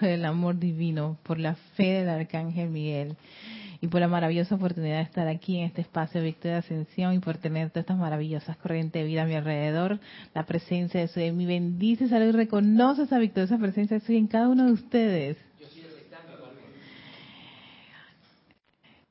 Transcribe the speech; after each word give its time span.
del 0.00 0.24
amor 0.24 0.58
divino, 0.58 1.16
por 1.22 1.38
la 1.38 1.54
fe 1.76 2.00
del 2.00 2.08
Arcángel 2.08 2.68
Miguel 2.70 3.16
y 3.80 3.88
por 3.88 4.00
la 4.00 4.08
maravillosa 4.08 4.54
oportunidad 4.54 4.96
de 4.96 5.02
estar 5.02 5.28
aquí 5.28 5.58
en 5.58 5.66
este 5.66 5.82
espacio 5.82 6.20
de 6.20 6.26
Victoria 6.26 6.52
de 6.54 6.58
Ascensión 6.58 7.14
y 7.14 7.18
por 7.18 7.38
tener 7.38 7.70
todas 7.70 7.82
estas 7.82 7.98
maravillosas 7.98 8.56
corrientes 8.56 9.02
de 9.02 9.08
vida 9.08 9.22
a 9.22 9.26
mi 9.26 9.34
alrededor. 9.34 9.98
La 10.34 10.44
presencia 10.46 11.00
de 11.00 11.08
Soy 11.08 11.32
mi 11.32 11.46
bendice, 11.46 12.08
salud 12.08 12.28
y 12.28 12.32
reconoce 12.32 13.02
esa 13.02 13.18
victoriosa 13.18 13.58
presencia 13.58 13.98
de 13.98 14.06
Soy 14.06 14.16
en 14.16 14.26
cada 14.26 14.48
uno 14.48 14.66
de 14.66 14.72
ustedes. 14.72 15.36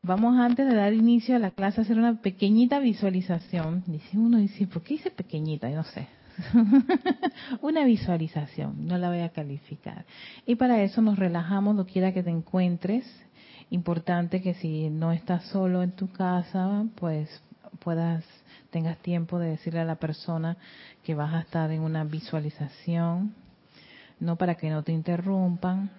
Vamos 0.02 0.38
antes 0.38 0.68
de 0.68 0.76
dar 0.76 0.94
inicio 0.94 1.36
a 1.36 1.40
la 1.40 1.50
clase 1.50 1.82
a 1.82 1.84
hacer 1.84 1.98
una 1.98 2.22
pequeñita 2.22 2.78
visualización. 2.78 3.84
Dice 3.88 4.18
uno, 4.20 4.38
dice, 4.38 4.68
¿por 4.68 4.84
qué 4.84 4.96
dice 4.96 5.10
pequeñita? 5.10 5.68
Yo 5.68 5.78
no 5.78 5.84
sé. 5.84 6.08
una 7.62 7.86
visualización, 7.86 8.88
no 8.88 8.98
la 8.98 9.10
voy 9.10 9.20
a 9.20 9.30
calificar. 9.30 10.06
Y 10.46 10.56
para 10.56 10.82
eso 10.82 11.02
nos 11.02 11.18
relajamos, 11.18 11.76
lo 11.76 11.86
quiera 11.86 12.14
que 12.14 12.24
te 12.24 12.30
encuentres. 12.30 13.06
Importante 13.70 14.42
que 14.42 14.54
si 14.56 14.90
no 14.90 15.12
estás 15.12 15.44
solo 15.46 15.82
en 15.82 15.92
tu 15.92 16.12
casa, 16.12 16.86
pues 16.96 17.30
puedas, 17.80 18.24
tengas 18.70 18.98
tiempo 19.00 19.40
de 19.40 19.50
decirle 19.50 19.80
a 19.80 19.86
la 19.86 19.96
persona 19.96 20.58
que 21.04 21.16
vas 21.16 21.34
a 21.34 21.42
estar 21.42 21.72
en 21.72 21.82
una 21.82 22.04
visualización, 22.04 23.34
no 24.20 24.36
para 24.36 24.56
que 24.56 24.70
no 24.70 24.84
te 24.84 24.92
interrumpan. 24.92 25.90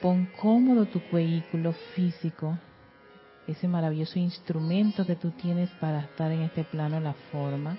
Pon 0.00 0.28
cómodo 0.40 0.86
tu 0.86 1.00
vehículo 1.10 1.72
físico, 1.94 2.58
ese 3.46 3.66
maravilloso 3.66 4.18
instrumento 4.18 5.06
que 5.06 5.16
tú 5.16 5.30
tienes 5.30 5.70
para 5.80 6.00
estar 6.00 6.30
en 6.30 6.42
este 6.42 6.64
plano, 6.64 7.00
la 7.00 7.14
forma 7.32 7.78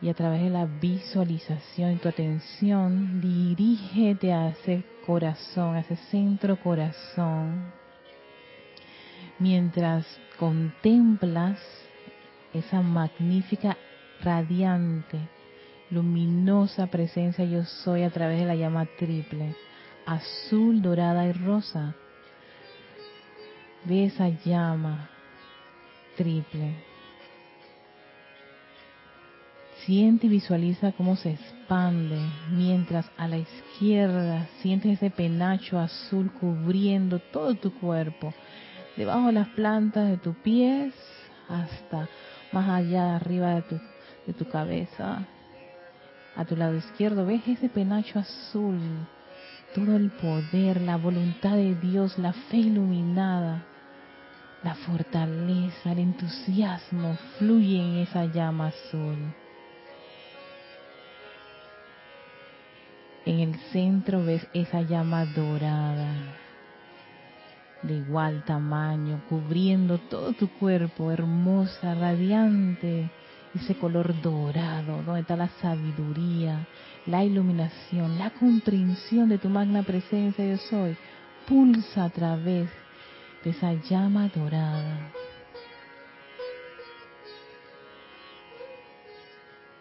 y 0.00 0.08
a 0.08 0.14
través 0.14 0.42
de 0.42 0.50
la 0.50 0.66
visualización 0.66 1.98
tu 1.98 2.08
atención 2.08 3.20
dirígete 3.20 4.32
a 4.32 4.48
ese 4.48 4.84
corazón, 5.04 5.74
a 5.74 5.80
ese 5.80 5.96
centro 6.10 6.56
corazón, 6.60 7.72
mientras 9.38 10.06
contemplas 10.38 11.58
esa 12.54 12.80
magnífica, 12.80 13.76
radiante, 14.20 15.18
luminosa 15.90 16.86
presencia 16.86 17.44
yo 17.44 17.64
soy 17.64 18.02
a 18.02 18.10
través 18.10 18.38
de 18.38 18.46
la 18.46 18.54
llama 18.54 18.86
triple, 18.98 19.56
azul, 20.06 20.80
dorada 20.80 21.26
y 21.26 21.32
rosa. 21.32 21.94
Ve 23.84 24.04
esa 24.04 24.28
llama 24.28 25.08
triple 26.16 26.87
Siente 29.88 30.26
y 30.26 30.28
visualiza 30.28 30.92
cómo 30.92 31.16
se 31.16 31.30
expande, 31.30 32.20
mientras 32.52 33.10
a 33.16 33.26
la 33.26 33.38
izquierda 33.38 34.46
sientes 34.60 34.98
ese 34.98 35.08
penacho 35.08 35.78
azul 35.78 36.30
cubriendo 36.30 37.20
todo 37.32 37.54
tu 37.54 37.72
cuerpo, 37.72 38.34
debajo 38.98 39.28
de 39.28 39.32
las 39.32 39.48
plantas 39.48 40.10
de 40.10 40.18
tus 40.18 40.36
pies 40.36 40.92
hasta 41.48 42.06
más 42.52 42.68
allá 42.68 43.16
arriba 43.16 43.54
de 43.54 43.62
tu, 43.62 43.80
de 44.26 44.34
tu 44.34 44.44
cabeza. 44.44 45.26
A 46.36 46.44
tu 46.44 46.54
lado 46.54 46.76
izquierdo 46.76 47.24
ves 47.24 47.48
ese 47.48 47.70
penacho 47.70 48.18
azul, 48.18 48.78
todo 49.74 49.96
el 49.96 50.10
poder, 50.10 50.82
la 50.82 50.98
voluntad 50.98 51.56
de 51.56 51.74
Dios, 51.76 52.18
la 52.18 52.34
fe 52.34 52.58
iluminada, 52.58 53.64
la 54.62 54.74
fortaleza, 54.74 55.92
el 55.92 56.00
entusiasmo 56.00 57.16
fluye 57.38 57.80
en 57.80 58.02
esa 58.02 58.26
llama 58.26 58.66
azul. 58.66 59.16
En 63.28 63.40
el 63.40 63.58
centro 63.72 64.24
ves 64.24 64.46
esa 64.54 64.80
llama 64.80 65.26
dorada, 65.26 66.14
de 67.82 67.96
igual 67.96 68.42
tamaño, 68.46 69.20
cubriendo 69.28 69.98
todo 69.98 70.32
tu 70.32 70.48
cuerpo, 70.48 71.12
hermosa, 71.12 71.94
radiante, 71.94 73.10
ese 73.54 73.74
color 73.74 74.18
dorado, 74.22 75.02
donde 75.02 75.20
está 75.20 75.36
la 75.36 75.50
sabiduría, 75.60 76.66
la 77.04 77.22
iluminación, 77.22 78.18
la 78.18 78.30
comprensión 78.30 79.28
de 79.28 79.36
tu 79.36 79.50
magna 79.50 79.82
presencia 79.82 80.46
yo 80.46 80.56
soy, 80.56 80.96
pulsa 81.46 82.04
a 82.04 82.08
través 82.08 82.70
de 83.44 83.50
esa 83.50 83.74
llama 83.74 84.30
dorada. 84.34 85.12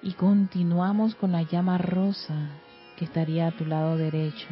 Y 0.03 0.11
continuamos 0.11 1.15
con 1.15 1.31
la 1.31 1.43
llama 1.43 1.77
rosa, 1.77 2.49
que 2.97 3.05
estaría 3.05 3.47
a 3.47 3.51
tu 3.51 3.63
lado 3.63 3.95
derecho. 3.95 4.47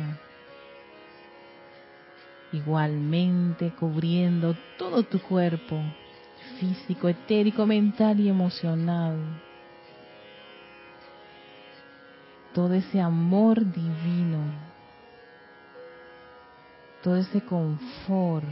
Igualmente 2.52 3.72
cubriendo 3.72 4.54
todo 4.78 5.04
tu 5.04 5.20
cuerpo, 5.20 5.84
físico, 6.60 7.10
etérico, 7.10 7.66
mental 7.66 8.20
y 8.20 8.30
emocional. 8.30 9.18
Todo 12.54 12.76
ese 12.76 13.02
amor 13.02 13.66
divino, 13.66 14.54
todo 17.02 17.18
ese 17.18 17.42
confort 17.42 18.46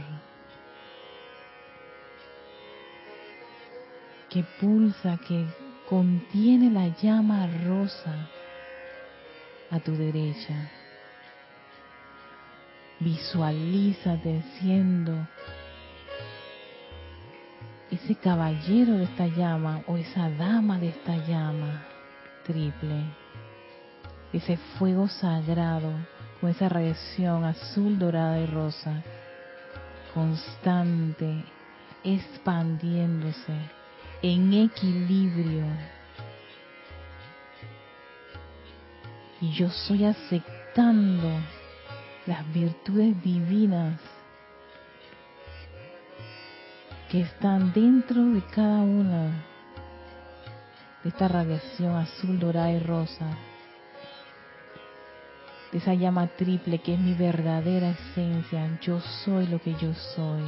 que 4.28 4.44
pulsa, 4.60 5.16
que 5.18 5.46
contiene 5.86 6.68
la 6.68 6.88
llama 6.88 7.46
rosa 7.46 8.28
a 9.70 9.80
tu 9.80 9.96
derecha. 9.96 10.70
Visualízate 13.00 14.42
siendo 14.58 15.26
ese 17.90 18.14
caballero 18.16 18.94
de 18.94 19.04
esta 19.04 19.26
llama 19.26 19.82
o 19.86 19.96
esa 19.96 20.30
dama 20.30 20.78
de 20.78 20.88
esta 20.88 21.16
llama 21.26 21.84
triple. 22.44 23.04
Ese 24.32 24.56
fuego 24.78 25.08
sagrado 25.08 25.92
con 26.40 26.50
esa 26.50 26.68
radiación 26.68 27.44
azul, 27.44 27.98
dorada 27.98 28.40
y 28.40 28.46
rosa, 28.46 29.02
constante, 30.12 31.44
expandiéndose 32.02 33.54
en 34.22 34.52
equilibrio 34.52 35.64
y 39.44 39.52
yo 39.52 39.68
soy 39.68 40.06
aceptando 40.06 41.28
las 42.24 42.50
virtudes 42.54 43.22
divinas 43.22 44.00
que 47.10 47.20
están 47.20 47.70
dentro 47.74 48.24
de 48.24 48.42
cada 48.46 48.78
una 48.78 49.44
de 51.02 51.10
esta 51.10 51.28
radiación 51.28 51.94
azul, 51.94 52.38
dorada 52.38 52.72
y 52.72 52.78
rosa, 52.78 53.36
de 55.72 55.76
esa 55.76 55.92
llama 55.92 56.26
triple 56.38 56.78
que 56.78 56.94
es 56.94 57.00
mi 57.00 57.12
verdadera 57.12 57.90
esencia. 57.90 58.78
Yo 58.80 58.98
soy 59.26 59.46
lo 59.46 59.60
que 59.60 59.74
yo 59.74 59.92
soy. 59.92 60.42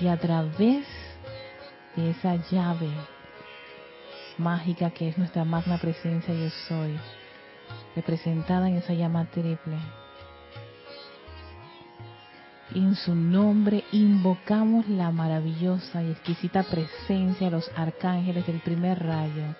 Y 0.00 0.08
a 0.08 0.16
través 0.16 0.86
de 1.96 2.10
esa 2.10 2.36
llave 2.50 2.90
mágica 4.38 4.90
que 4.90 5.08
es 5.08 5.18
nuestra 5.18 5.44
magna 5.44 5.78
presencia 5.78 6.34
yo 6.34 6.50
soy, 6.68 6.98
representada 7.94 8.68
en 8.68 8.76
esa 8.76 8.92
llama 8.92 9.26
triple. 9.26 9.78
En 12.74 12.96
su 12.96 13.14
nombre 13.14 13.84
invocamos 13.92 14.88
la 14.88 15.12
maravillosa 15.12 16.02
y 16.02 16.10
exquisita 16.10 16.64
presencia 16.64 17.46
de 17.46 17.52
los 17.52 17.70
arcángeles 17.76 18.46
del 18.46 18.58
primer 18.60 19.00
rayo, 19.00 19.54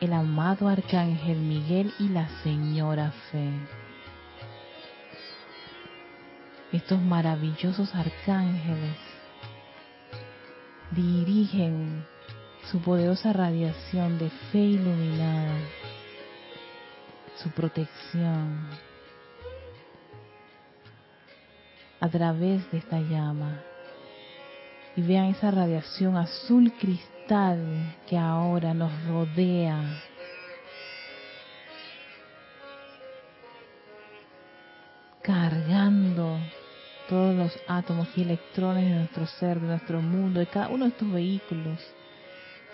el 0.00 0.14
amado 0.14 0.68
arcángel 0.68 1.36
Miguel 1.36 1.92
y 1.98 2.08
la 2.08 2.28
señora 2.42 3.12
Fe. 3.30 3.50
Estos 6.72 7.02
maravillosos 7.02 7.94
arcángeles 7.94 8.96
dirigen 10.94 12.04
su 12.70 12.80
poderosa 12.80 13.32
radiación 13.32 14.18
de 14.18 14.30
fe 14.50 14.58
iluminada, 14.58 15.58
su 17.36 17.50
protección 17.50 18.68
a 22.00 22.08
través 22.08 22.70
de 22.70 22.78
esta 22.78 23.00
llama. 23.00 23.62
Y 24.94 25.02
vean 25.02 25.26
esa 25.26 25.50
radiación 25.50 26.16
azul 26.16 26.72
cristal 26.78 27.96
que 28.08 28.18
ahora 28.18 28.74
nos 28.74 28.92
rodea. 29.06 30.02
cargando 35.22 36.36
los 37.12 37.58
átomos 37.66 38.08
y 38.16 38.22
electrones 38.22 38.84
de 38.84 38.96
nuestro 38.96 39.26
ser, 39.26 39.60
de 39.60 39.66
nuestro 39.66 40.00
mundo, 40.00 40.40
de 40.40 40.46
cada 40.46 40.68
uno 40.68 40.84
de 40.84 40.90
estos 40.90 41.12
vehículos, 41.12 41.78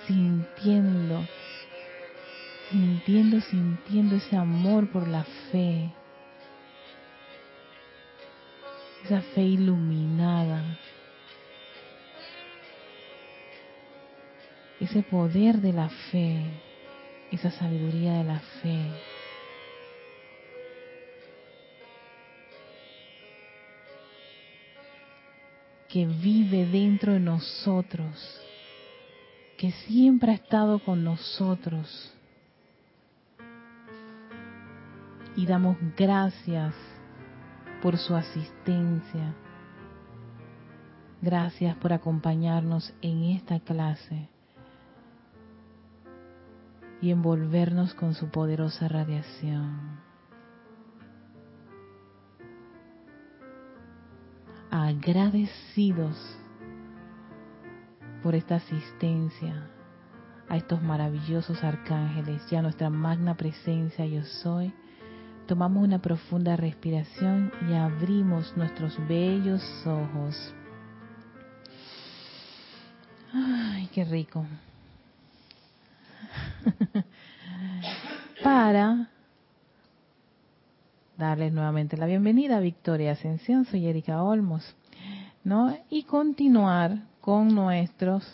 sintiendo, 0.07 1.27
sintiendo, 2.71 3.41
sintiendo 3.41 4.17
ese 4.17 4.37
amor 4.37 4.89
por 4.91 5.09
la 5.09 5.25
fe, 5.51 5.91
esa 9.05 9.21
fe 9.35 9.43
iluminada, 9.43 10.79
ese 14.81 15.03
poder 15.03 15.57
de 15.57 15.73
la 15.73 15.89
fe, 16.11 16.45
esa 17.33 17.51
sabiduría 17.51 18.15
de 18.15 18.25
la 18.25 18.39
fe. 18.39 19.18
Que 25.89 26.07
vive 26.07 26.67
dentro 26.67 27.15
de 27.15 27.21
nosotros, 27.21 28.41
que 29.57 29.73
siempre 29.73 30.33
ha 30.33 30.35
estado 30.35 30.79
con 30.81 31.03
nosotros. 31.03 32.13
Y 35.35 35.47
damos 35.47 35.77
gracias 35.97 36.75
por 37.81 37.97
su 37.97 38.15
asistencia. 38.15 39.35
Gracias 41.23 41.77
por 41.77 41.93
acompañarnos 41.93 42.93
en 43.01 43.25
esta 43.25 43.59
clase 43.61 44.29
y 47.01 47.11
envolvernos 47.11 47.95
con 47.95 48.15
su 48.15 48.29
poderosa 48.29 48.89
radiación. 48.89 50.08
Agradecidos 54.71 56.17
por 58.23 58.35
esta 58.35 58.57
asistencia 58.57 59.71
a 60.49 60.57
estos 60.57 60.83
maravillosos 60.83 61.63
arcángeles, 61.63 62.43
ya 62.51 62.63
nuestra 62.63 62.91
magna 62.91 63.37
presencia 63.37 64.05
yo 64.07 64.25
soy, 64.25 64.73
tomamos 65.47 65.83
una 65.83 66.01
profunda 66.01 66.57
respiración 66.57 67.53
y 67.69 67.75
abrimos 67.75 68.57
nuestros 68.57 68.97
bellos 69.07 69.63
ojos. 69.87 70.55
Ay, 73.33 73.89
qué 73.93 74.05
rico. 74.05 74.47
Para 78.43 79.09
darles 81.19 81.53
nuevamente 81.53 81.97
la 81.97 82.07
bienvenida 82.07 82.61
Victoria 82.61 83.13
Ascensión, 83.13 83.65
soy 83.65 83.89
Erika 83.89 84.23
Olmos, 84.23 84.77
¿no? 85.43 85.77
Y 85.91 86.05
continuar 86.05 87.03
con 87.21 87.53
nuestros 87.55 88.25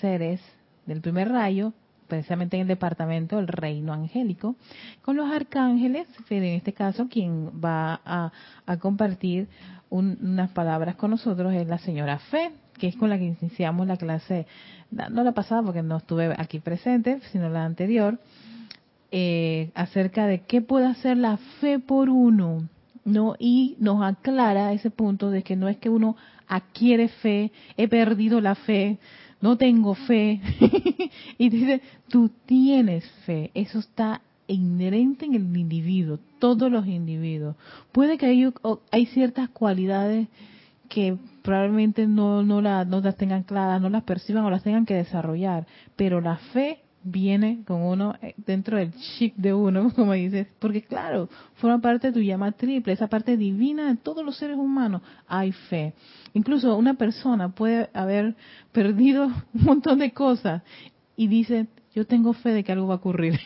seres 0.00 0.40
del 0.86 1.00
primer 1.00 1.28
rayo, 1.28 1.72
precisamente 2.06 2.56
en 2.56 2.62
el 2.62 2.68
departamento 2.68 3.36
del 3.36 3.48
reino 3.48 3.92
angélico, 3.92 4.54
con 5.02 5.16
los 5.16 5.28
arcángeles, 5.28 6.06
en 6.30 6.44
este 6.44 6.72
caso 6.72 7.08
quien 7.08 7.48
va 7.62 8.00
a, 8.04 8.30
compartir 8.78 9.48
unas 9.90 10.50
palabras 10.52 10.94
con 10.94 11.10
nosotros 11.10 11.52
es 11.52 11.66
la 11.66 11.78
señora 11.78 12.18
Fe, 12.18 12.52
que 12.78 12.86
es 12.86 12.96
con 12.96 13.10
la 13.10 13.18
que 13.18 13.24
iniciamos 13.24 13.88
la 13.88 13.96
clase, 13.96 14.46
no 14.90 15.24
la 15.24 15.32
pasada 15.32 15.62
porque 15.62 15.82
no 15.82 15.96
estuve 15.96 16.32
aquí 16.38 16.60
presente, 16.60 17.20
sino 17.32 17.48
la 17.48 17.64
anterior, 17.64 18.18
eh, 19.14 19.70
acerca 19.74 20.26
de 20.26 20.40
qué 20.40 20.62
puede 20.62 20.86
hacer 20.86 21.18
la 21.18 21.36
fe 21.60 21.78
por 21.78 22.08
uno, 22.08 22.66
¿no? 23.04 23.34
Y 23.38 23.76
nos 23.78 24.02
aclara 24.02 24.72
ese 24.72 24.90
punto 24.90 25.28
de 25.28 25.42
que 25.42 25.54
no 25.54 25.68
es 25.68 25.76
que 25.76 25.90
uno 25.90 26.16
adquiere 26.48 27.08
fe, 27.08 27.52
he 27.76 27.88
perdido 27.88 28.40
la 28.40 28.54
fe, 28.54 28.98
no 29.42 29.58
tengo 29.58 29.94
fe, 29.94 30.40
y 31.38 31.48
dice, 31.50 31.82
tú 32.08 32.30
tienes 32.46 33.04
fe, 33.26 33.50
eso 33.52 33.80
está 33.80 34.22
inherente 34.46 35.26
en 35.26 35.34
el 35.34 35.56
individuo, 35.56 36.18
todos 36.38 36.72
los 36.72 36.86
individuos. 36.86 37.56
Puede 37.92 38.16
que 38.16 38.26
hay, 38.26 38.50
hay 38.90 39.06
ciertas 39.06 39.50
cualidades 39.50 40.28
que 40.88 41.16
probablemente 41.42 42.06
no, 42.06 42.42
no, 42.42 42.60
la, 42.60 42.84
no 42.84 43.00
las 43.00 43.16
tengan 43.16 43.42
claras, 43.42 43.80
no 43.80 43.90
las 43.90 44.04
perciban 44.04 44.44
o 44.44 44.50
las 44.50 44.62
tengan 44.62 44.86
que 44.86 44.94
desarrollar, 44.94 45.66
pero 45.96 46.20
la 46.20 46.36
fe 46.36 46.81
viene 47.04 47.62
con 47.66 47.82
uno 47.82 48.14
eh, 48.22 48.34
dentro 48.36 48.76
del 48.76 48.92
chip 48.92 49.34
de 49.36 49.54
uno, 49.54 49.92
como 49.96 50.12
dices, 50.12 50.46
porque 50.58 50.82
claro, 50.82 51.28
forma 51.54 51.80
parte 51.80 52.08
de 52.08 52.12
tu 52.12 52.20
llama 52.20 52.52
triple, 52.52 52.92
esa 52.92 53.08
parte 53.08 53.36
divina 53.36 53.88
de 53.88 53.96
todos 53.96 54.24
los 54.24 54.36
seres 54.36 54.56
humanos, 54.56 55.02
hay 55.26 55.52
fe. 55.52 55.94
Incluso 56.34 56.76
una 56.76 56.94
persona 56.94 57.50
puede 57.50 57.90
haber 57.92 58.34
perdido 58.72 59.26
un 59.54 59.64
montón 59.64 59.98
de 59.98 60.12
cosas 60.12 60.62
y 61.16 61.28
dice, 61.28 61.66
yo 61.94 62.06
tengo 62.06 62.32
fe 62.32 62.50
de 62.50 62.64
que 62.64 62.72
algo 62.72 62.86
va 62.86 62.94
a 62.94 62.98
ocurrir. 62.98 63.38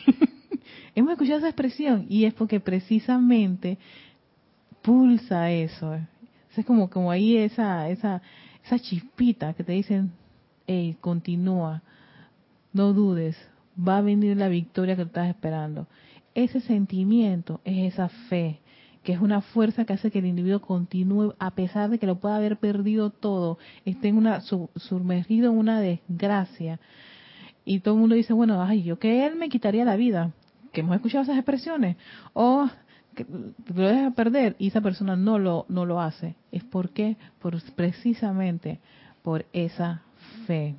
Hemos 0.95 1.11
escuchado 1.11 1.39
esa 1.39 1.49
expresión 1.49 2.05
y 2.09 2.25
es 2.25 2.33
porque 2.33 2.59
precisamente 2.59 3.77
pulsa 4.81 5.51
eso, 5.51 5.95
es 6.55 6.65
como, 6.65 6.89
como 6.89 7.11
ahí 7.11 7.37
esa, 7.37 7.89
esa, 7.89 8.21
esa 8.65 8.79
chispita 8.79 9.53
que 9.53 9.63
te 9.63 9.73
dicen, 9.73 10.11
hey, 10.65 10.97
continúa, 10.99 11.83
no 12.77 12.93
dudes, 12.93 13.35
va 13.77 13.97
a 13.97 14.01
venir 14.01 14.37
la 14.37 14.47
victoria 14.47 14.95
que 14.95 15.01
estás 15.01 15.27
esperando. 15.27 15.87
Ese 16.35 16.61
sentimiento 16.61 17.59
es 17.65 17.93
esa 17.93 18.07
fe, 18.29 18.59
que 19.03 19.13
es 19.13 19.19
una 19.19 19.41
fuerza 19.41 19.83
que 19.83 19.93
hace 19.93 20.11
que 20.11 20.19
el 20.19 20.27
individuo 20.27 20.61
continúe 20.61 21.33
a 21.39 21.51
pesar 21.51 21.89
de 21.89 21.97
que 21.97 22.05
lo 22.05 22.19
pueda 22.19 22.35
haber 22.35 22.57
perdido 22.57 23.09
todo, 23.09 23.57
esté 23.83 24.09
en 24.09 24.17
una, 24.17 24.41
sumergido 24.41 25.51
en 25.51 25.57
una 25.57 25.81
desgracia. 25.81 26.79
Y 27.65 27.79
todo 27.79 27.95
el 27.95 28.01
mundo 28.01 28.15
dice, 28.15 28.33
bueno, 28.33 28.61
ay, 28.61 28.83
yo 28.83 28.99
que 28.99 29.25
él 29.25 29.35
me 29.35 29.49
quitaría 29.49 29.83
la 29.83 29.95
vida, 29.95 30.31
que 30.71 30.81
hemos 30.81 30.95
escuchado 30.95 31.23
esas 31.23 31.37
expresiones, 31.37 31.97
o 32.33 32.69
que 33.15 33.25
lo 33.73 33.87
deja 33.87 34.11
perder 34.11 34.55
y 34.59 34.67
esa 34.67 34.81
persona 34.81 35.15
no 35.15 35.39
lo, 35.39 35.65
no 35.67 35.85
lo 35.85 35.99
hace. 35.99 36.35
¿Es 36.51 36.63
por 36.63 36.91
qué? 36.91 37.17
Por, 37.39 37.59
precisamente 37.73 38.79
por 39.23 39.47
esa 39.51 40.03
fe. 40.45 40.75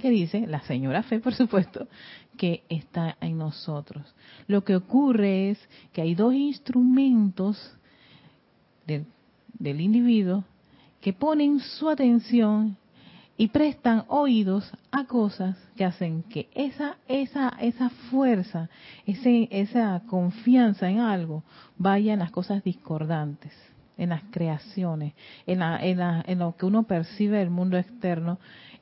¿Qué 0.00 0.10
dice? 0.10 0.46
La 0.46 0.60
señora 0.62 1.02
fe, 1.02 1.20
por 1.20 1.34
supuesto, 1.34 1.88
que 2.36 2.64
está 2.68 3.16
en 3.20 3.38
nosotros. 3.38 4.14
Lo 4.46 4.64
que 4.64 4.76
ocurre 4.76 5.50
es 5.50 5.68
que 5.92 6.02
hay 6.02 6.14
dos 6.14 6.34
instrumentos 6.34 7.76
del, 8.86 9.06
del 9.58 9.80
individuo 9.80 10.44
que 11.00 11.12
ponen 11.12 11.60
su 11.60 11.88
atención 11.88 12.76
y 13.38 13.48
prestan 13.48 14.04
oídos 14.08 14.70
a 14.90 15.04
cosas 15.04 15.56
que 15.76 15.84
hacen 15.84 16.22
que 16.22 16.48
esa 16.54 16.96
esa 17.06 17.50
esa 17.60 17.90
fuerza, 18.10 18.70
ese, 19.04 19.48
esa 19.50 20.02
confianza 20.06 20.88
en 20.88 21.00
algo 21.00 21.44
vaya 21.76 22.14
en 22.14 22.20
las 22.20 22.30
cosas 22.30 22.64
discordantes, 22.64 23.52
en 23.98 24.08
las 24.08 24.22
creaciones, 24.30 25.12
en, 25.46 25.58
la, 25.58 25.78
en, 25.84 25.98
la, 25.98 26.24
en 26.26 26.38
lo 26.38 26.56
que 26.56 26.66
uno 26.66 26.84
percibe 26.84 27.38
del 27.38 27.50
mundo 27.50 27.76
externo 27.76 28.38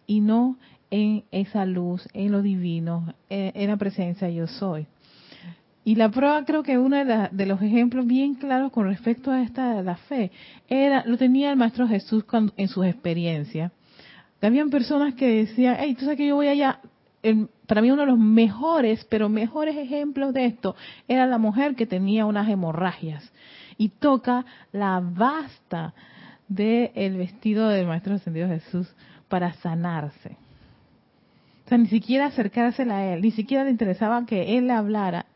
y 0.07 0.21
no 0.21 0.57
en 0.95 1.25
esa 1.33 1.67
luz, 1.67 2.09
en 2.13 2.31
lo 2.31 2.41
divino, 2.41 3.15
en, 3.29 3.69
la 3.69 3.77
presencia 3.77 4.31
yo 4.31 4.47
soy. 4.47 4.87
Y 5.85 5.97
la 5.97 6.09
prueba 6.09 6.45
creo 6.45 6.63
que 6.63 6.79
uno 6.79 6.97
de, 7.05 7.29
de, 7.31 7.47
los 7.47 7.61
ejemplos 7.61 8.07
bien 8.07 8.35
claros 8.35 8.71
con 8.71 8.87
respecto 8.87 9.31
a 9.31 9.43
esta 9.43 9.75
de 9.75 9.83
la 9.83 9.97
fe 9.97 10.31
era 10.69 11.05
lo 11.05 11.19
tenía 11.19 11.51
el 11.51 11.57
maestro 11.57 11.89
Jesús 11.89 12.25
en 12.57 12.69
sus 12.69 12.87
experiencias 12.87 13.73
habían 14.47 14.71
personas 14.71 15.15
que 15.15 15.27
decían, 15.27 15.77
hey, 15.79 15.95
tú 15.95 16.05
sabes 16.05 16.19
que 16.19 16.27
yo 16.27 16.37
voy 16.37 16.49
allá. 16.49 16.81
para 17.67 17.81
mí 17.81 17.91
uno 17.91 18.03
de 18.03 18.09
los 18.09 18.19
mejores, 18.19 19.05
pero 19.07 19.29
mejores 19.29 19.77
ejemplos 19.77 20.35
de 20.35 20.47
esto 20.47 20.77
era 21.09 21.27
la 21.27 21.39
mujer 21.39 21.75
que 21.75 21.87
tenía 21.87 22.27
unas 22.27 22.49
hemorragias 22.49 23.33
y 23.79 23.89
toca 23.89 24.45
la 24.73 25.01
basta 25.03 25.95
del 26.49 27.17
vestido 27.17 27.69
del 27.69 27.87
Maestro 27.87 28.15
Ascendido 28.15 28.49
Jesús 28.49 28.95
para 29.29 29.55
sanarse. 29.55 30.37
O 31.65 31.69
sea, 31.69 31.79
ni 31.79 31.87
siquiera 31.87 32.27
acercársela 32.27 32.99
a 32.99 33.15
él, 33.15 33.23
ni 33.23 33.31
siquiera 33.31 33.65
le 33.65 33.71
interesaba 33.71 34.27
que 34.27 34.59
él 34.59 34.67
le 34.67 34.73
hablara. 34.75 35.27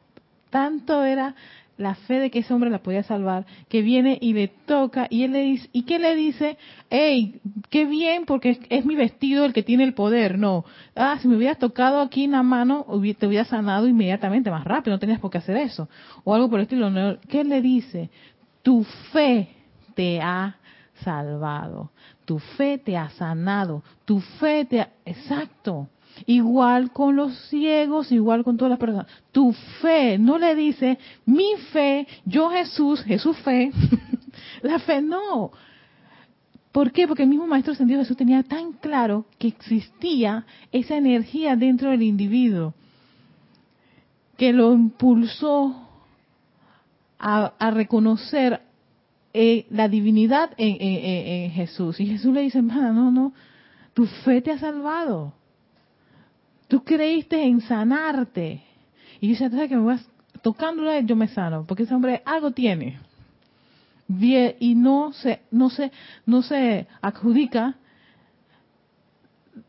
Tanto 0.50 1.04
era 1.04 1.35
la 1.78 1.94
fe 1.94 2.18
de 2.18 2.30
que 2.30 2.40
ese 2.40 2.52
hombre 2.52 2.70
la 2.70 2.82
podía 2.82 3.04
salvar, 3.04 3.47
que 3.68 3.82
viene 3.82 4.18
y 4.20 4.32
le 4.32 4.49
toca 4.49 5.06
y 5.08 5.23
él 5.23 5.32
le 5.32 5.42
dice, 5.42 5.70
¿y 5.73 5.85
qué 5.85 5.99
le 5.99 6.14
dice? 6.16 6.58
Hey, 6.90 7.40
qué 7.70 7.87
bien 7.87 8.25
porque 8.26 8.58
es, 8.68 8.85
mi 8.85 8.97
vestido 8.97 9.44
el 9.44 9.52
que 9.52 9.62
tiene 9.62 9.85
el 9.85 9.94
poder. 9.94 10.38
No, 10.38 10.64
ah, 10.97 11.18
si 11.23 11.28
me 11.28 11.37
hubieras 11.37 11.58
tocado 11.58 12.00
aquí 12.00 12.25
en 12.25 12.32
la 12.32 12.42
mano, 12.42 12.85
te 13.18 13.26
hubiera 13.26 13.44
sanado 13.44 13.87
inmediatamente, 13.87 14.50
más 14.50 14.64
rápido, 14.64 14.97
no 14.97 15.00
tenías 15.00 15.20
por 15.20 15.30
qué 15.30 15.38
hacer 15.38 15.56
eso. 15.56 15.88
O 16.25 16.35
algo 16.35 16.50
por 16.50 16.58
el 16.58 16.64
estilo. 16.64 16.90
¿Qué 17.28 17.44
le 17.44 17.62
dice? 17.62 18.11
Tu 18.62 18.85
fe 19.12 19.49
te 19.94 20.20
ha 20.20 20.56
salvado, 21.04 21.92
tu 22.25 22.40
fe 22.40 22.78
te 22.78 22.97
ha 22.97 23.08
sanado, 23.11 23.85
tu 24.04 24.20
fe 24.20 24.64
te 24.64 24.80
ha... 24.80 24.90
Exacto. 25.04 25.88
Igual 26.26 26.92
con 26.92 27.16
los 27.16 27.37
ciegos, 27.48 28.12
igual 28.12 28.44
con 28.44 28.56
todas 28.56 28.70
las 28.70 28.78
personas. 28.78 29.06
Tu 29.32 29.52
fe, 29.80 30.18
no 30.18 30.38
le 30.38 30.54
dice, 30.54 30.98
mi 31.26 31.54
fe, 31.72 32.06
yo 32.25 32.50
Jesús, 32.50 33.02
Jesús 33.02 33.37
fe. 33.38 33.72
la 34.62 34.78
fe 34.78 35.00
no. 35.00 35.52
¿Por 36.72 36.92
qué? 36.92 37.08
Porque 37.08 37.25
el 37.25 37.28
mismo 37.28 37.46
Maestro 37.46 37.72
Ascendido 37.72 38.00
Jesús 38.00 38.16
tenía 38.16 38.42
tan 38.42 38.72
claro 38.72 39.26
que 39.38 39.48
existía 39.48 40.44
esa 40.70 40.96
energía 40.96 41.56
dentro 41.56 41.90
del 41.90 42.02
individuo 42.02 42.75
que 44.37 44.52
lo 44.52 44.72
impulsó 44.72 45.88
a, 47.18 47.70
reconocer 47.72 48.60
eh, 49.34 49.66
la 49.70 49.88
divinidad 49.88 50.50
en, 50.56 51.50
Jesús. 51.50 51.98
Y 51.98 52.06
Jesús 52.06 52.32
le 52.32 52.42
dice, 52.42 52.62
no, 52.62 53.10
no, 53.10 53.32
tu 53.94 54.06
fe 54.06 54.40
te 54.40 54.52
ha 54.52 54.58
salvado. 54.58 55.34
Tú 56.68 56.84
creíste 56.84 57.42
en 57.42 57.60
sanarte. 57.62 58.62
Y 59.20 59.28
dice, 59.28 59.44
entonces 59.44 59.68
que 59.68 59.76
me 59.76 59.84
vas 59.84 60.06
tocándola, 60.42 61.00
yo 61.00 61.16
me 61.16 61.28
sano, 61.28 61.64
porque 61.66 61.82
ese 61.82 61.94
hombre 61.94 62.22
algo 62.25 62.52
tiene. 62.52 62.98
Y 64.08 64.75
no 64.75 65.12
se, 65.12 65.40
no 65.50 65.68
se, 65.70 65.90
no 66.25 66.42
se 66.42 66.87
adjudica 67.02 67.76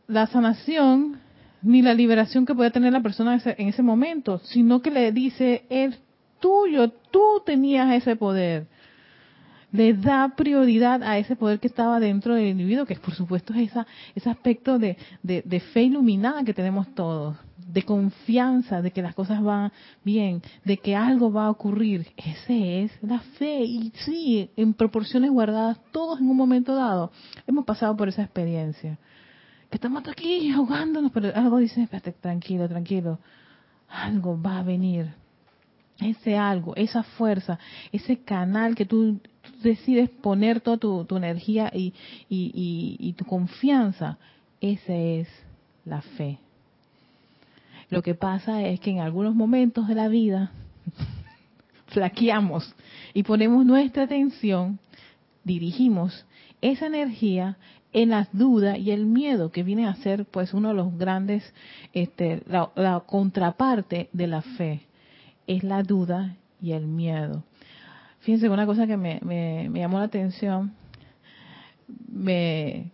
la 0.08 0.28
sanación 0.28 1.20
ni 1.62 1.82
la 1.82 1.94
liberación 1.94 2.46
que 2.46 2.56
puede 2.56 2.72
tener 2.72 2.94
la 2.94 3.02
persona 3.02 3.42
en 3.44 3.68
ese 3.68 3.84
momento, 3.84 4.40
sino 4.40 4.82
que 4.82 4.92
le 4.92 5.12
dice, 5.12 5.66
es 5.70 6.00
tuyo, 6.40 6.90
tú 7.12 7.42
tenías 7.46 7.92
ese 7.92 8.16
poder. 8.16 8.68
Le 9.72 9.94
da 9.94 10.34
prioridad 10.36 11.04
a 11.04 11.18
ese 11.18 11.36
poder 11.36 11.60
que 11.60 11.68
estaba 11.68 12.00
dentro 12.00 12.36
del 12.36 12.48
individuo, 12.48 12.86
que 12.86 12.96
por 12.96 13.14
supuesto 13.14 13.54
es 13.54 13.70
esa, 13.70 13.86
ese 14.16 14.30
aspecto 14.30 14.80
de, 14.80 14.98
fe 15.74 15.84
iluminada 15.84 16.44
que 16.44 16.54
tenemos 16.54 16.88
todos, 16.96 17.38
de 17.58 17.84
confianza 17.84 18.82
de 18.82 18.92
que 18.92 19.02
las 19.02 19.14
cosas 19.14 19.44
van 19.44 19.72
bien, 20.04 20.42
de 20.66 20.78
que 20.78 20.96
algo 20.96 21.32
va 21.32 21.46
a 21.46 21.52
ocurrir. 21.52 22.08
Ese 22.18 22.84
es 22.84 22.92
la 23.04 23.20
fe. 23.20 23.64
Y 23.64 23.92
sí, 24.06 24.50
en 24.56 24.74
proporciones 24.74 25.30
guardadas, 25.30 25.78
todos 25.92 26.20
en 26.20 26.30
un 26.30 26.38
momento 26.38 26.74
dado 26.74 27.12
hemos 27.46 27.66
pasado 27.66 27.96
por 27.96 28.10
esa 28.10 28.24
experiencia 28.24 28.98
que 29.70 29.78
estamos 29.78 30.08
aquí 30.08 30.52
ahogándonos, 30.52 31.12
pero 31.12 31.32
algo 31.36 31.58
dice, 31.58 31.84
espérate, 31.84 32.12
tranquilo, 32.14 32.68
tranquilo, 32.68 33.20
algo 33.88 34.42
va 34.42 34.60
a 34.60 34.64
venir. 34.64 35.14
Ese 36.02 36.38
algo, 36.38 36.76
esa 36.76 37.04
fuerza, 37.04 37.60
ese 37.92 38.20
canal 38.20 38.76
que 38.76 38.86
tú, 38.86 39.20
decides 39.62 40.10
poner 40.10 40.62
toda 40.62 40.78
tu, 40.78 41.18
energía 41.18 41.72
y, 41.74 41.94
y 42.30 43.14
tu 43.14 43.26
confianza, 43.26 44.18
esa 44.62 44.96
es 44.96 45.28
la 45.86 46.02
fe. 46.02 46.40
Lo 47.90 48.04
que 48.04 48.14
pasa 48.14 48.62
es 48.64 48.80
que 48.80 48.92
en 48.92 49.00
algunos 49.00 49.36
momentos 49.36 49.88
de 49.88 49.96
la 49.96 50.08
vida 50.08 50.52
flaqueamos 51.88 52.74
y 53.14 53.24
ponemos 53.24 53.66
nuestra 53.66 54.04
atención, 54.04 54.80
dirigimos 55.44 56.26
esa 56.62 56.86
energía 56.86 57.58
en 57.92 58.10
las 58.10 58.28
dudas 58.32 58.78
y 58.78 58.92
el 58.92 59.06
miedo 59.06 59.52
que 59.52 59.64
viene 59.64 59.88
a 59.88 59.96
ser 59.96 60.26
pues 60.26 60.54
uno 60.54 60.70
de 60.70 60.76
los 60.76 60.96
grandes 60.98 61.54
este, 61.94 62.44
la, 62.46 63.02
contraparte 63.08 64.10
de 64.14 64.28
la 64.28 64.42
fe 64.42 64.82
es 65.50 65.64
la 65.64 65.84
duda 65.84 66.36
y 66.62 66.72
el 66.72 66.88
miedo 66.88 67.44
fíjense 68.20 68.50
una 68.50 68.66
cosa 68.66 68.88
que 68.88 68.98
me, 68.98 69.20
me, 69.24 69.70
llamó 69.74 70.00
la 70.00 70.06
atención 70.06 70.74
me, 72.08 72.92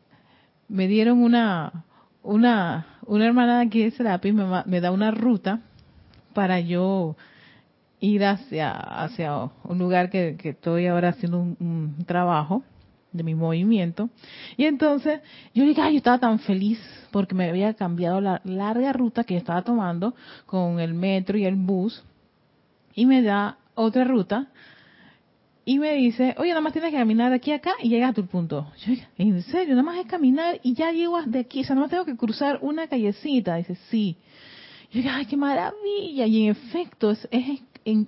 me 0.68 0.88
dieron 0.88 1.22
una 1.22 1.86
una 2.24 2.88
una 3.06 3.26
hermana 3.26 3.60
de 3.60 3.66
aquí 3.66 3.84
de 3.84 3.92
Serapi 3.92 4.32
me, 4.32 4.64
me 4.66 4.82
da 4.82 4.92
una 4.92 5.12
ruta 5.12 5.62
para 6.34 6.60
yo 6.60 7.16
ir 8.00 8.24
hacia 8.24 8.72
hacia 8.72 9.50
un 9.64 9.78
lugar 9.78 10.10
que, 10.10 10.38
estoy 10.44 10.88
ahora 10.88 11.10
haciendo 11.10 11.40
un 11.40 12.04
trabajo 12.06 12.64
de 13.16 13.24
mi 13.24 13.34
movimiento. 13.34 14.10
Y 14.58 14.66
entonces 14.66 15.22
yo 15.54 15.64
dije, 15.64 15.82
ay, 15.82 15.94
yo 15.94 15.98
estaba 15.98 16.20
tan 16.20 16.40
feliz 16.40 16.80
porque 17.12 17.34
me 17.34 17.50
había 17.50 17.74
cambiado 17.74 18.22
la 18.22 18.42
larga 18.44 18.94
ruta 18.94 19.24
que 19.24 19.38
estaba 19.38 19.62
tomando 19.62 20.16
con 20.46 20.80
el 20.80 20.94
metro 20.94 21.38
y 21.38 21.46
el 21.46 21.56
bus. 21.56 22.04
Y 22.96 23.06
me 23.06 23.22
da 23.22 23.58
otra 23.76 24.06
ruta 24.06 24.48
y 25.66 25.80
me 25.80 25.96
dice, 25.96 26.36
oye, 26.38 26.50
nada 26.50 26.62
más 26.62 26.74
tienes 26.74 26.92
que 26.92 26.98
caminar 26.98 27.32
de 27.32 27.38
aquí 27.38 27.52
a 27.52 27.56
acá 27.56 27.74
y 27.82 27.90
llegas 27.90 28.12
a 28.12 28.14
tu 28.14 28.28
punto. 28.28 28.72
Yo 28.86 28.94
¿en 29.18 29.42
serio? 29.42 29.76
Nada 29.76 29.84
más 29.84 29.98
es 29.98 30.06
caminar 30.06 30.60
y 30.62 30.76
ya 30.76 30.92
llego 30.92 31.22
de 31.24 31.40
aquí. 31.40 31.62
O 31.62 31.64
sea, 31.64 31.76
nada 31.76 31.86
más 31.88 31.92
tengo 31.92 32.06
que 32.06 32.16
cruzar 32.16 32.60
una 32.62 32.88
callecita. 32.88 33.56
Dice, 33.56 33.76
sí. 33.90 34.16
Yo 34.92 34.98
dije, 34.98 35.10
ay, 35.10 35.26
qué 35.26 35.36
maravilla. 35.36 36.28
Y 36.28 36.46
en 36.46 36.52
efecto, 36.52 37.10
es, 37.10 37.28
es 37.32 37.62
en, 37.84 38.08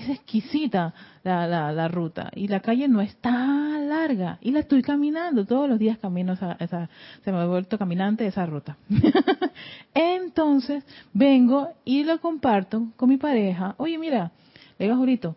es 0.00 0.08
exquisita 0.08 0.94
la, 1.22 1.46
la, 1.46 1.88
ruta. 1.88 2.30
Y 2.34 2.48
la 2.48 2.60
calle 2.60 2.88
no 2.88 3.00
es 3.00 3.14
tan 3.16 3.88
larga. 3.88 4.38
Y 4.40 4.50
la 4.50 4.60
estoy 4.60 4.82
caminando. 4.82 5.44
Todos 5.44 5.68
los 5.68 5.78
días 5.78 5.98
camino 5.98 6.32
esa, 6.32 6.56
esa 6.60 6.88
se 7.24 7.32
me 7.32 7.38
ha 7.38 7.46
vuelto 7.46 7.78
caminante 7.78 8.26
esa 8.26 8.46
ruta. 8.46 8.76
Entonces 9.94 10.84
vengo 11.12 11.68
y 11.84 12.04
lo 12.04 12.20
comparto 12.20 12.88
con 12.96 13.08
mi 13.08 13.16
pareja. 13.16 13.74
Oye 13.78 13.98
mira 13.98 14.30
le 14.78 14.86
digo 14.86 14.96
Jurito 14.96 15.36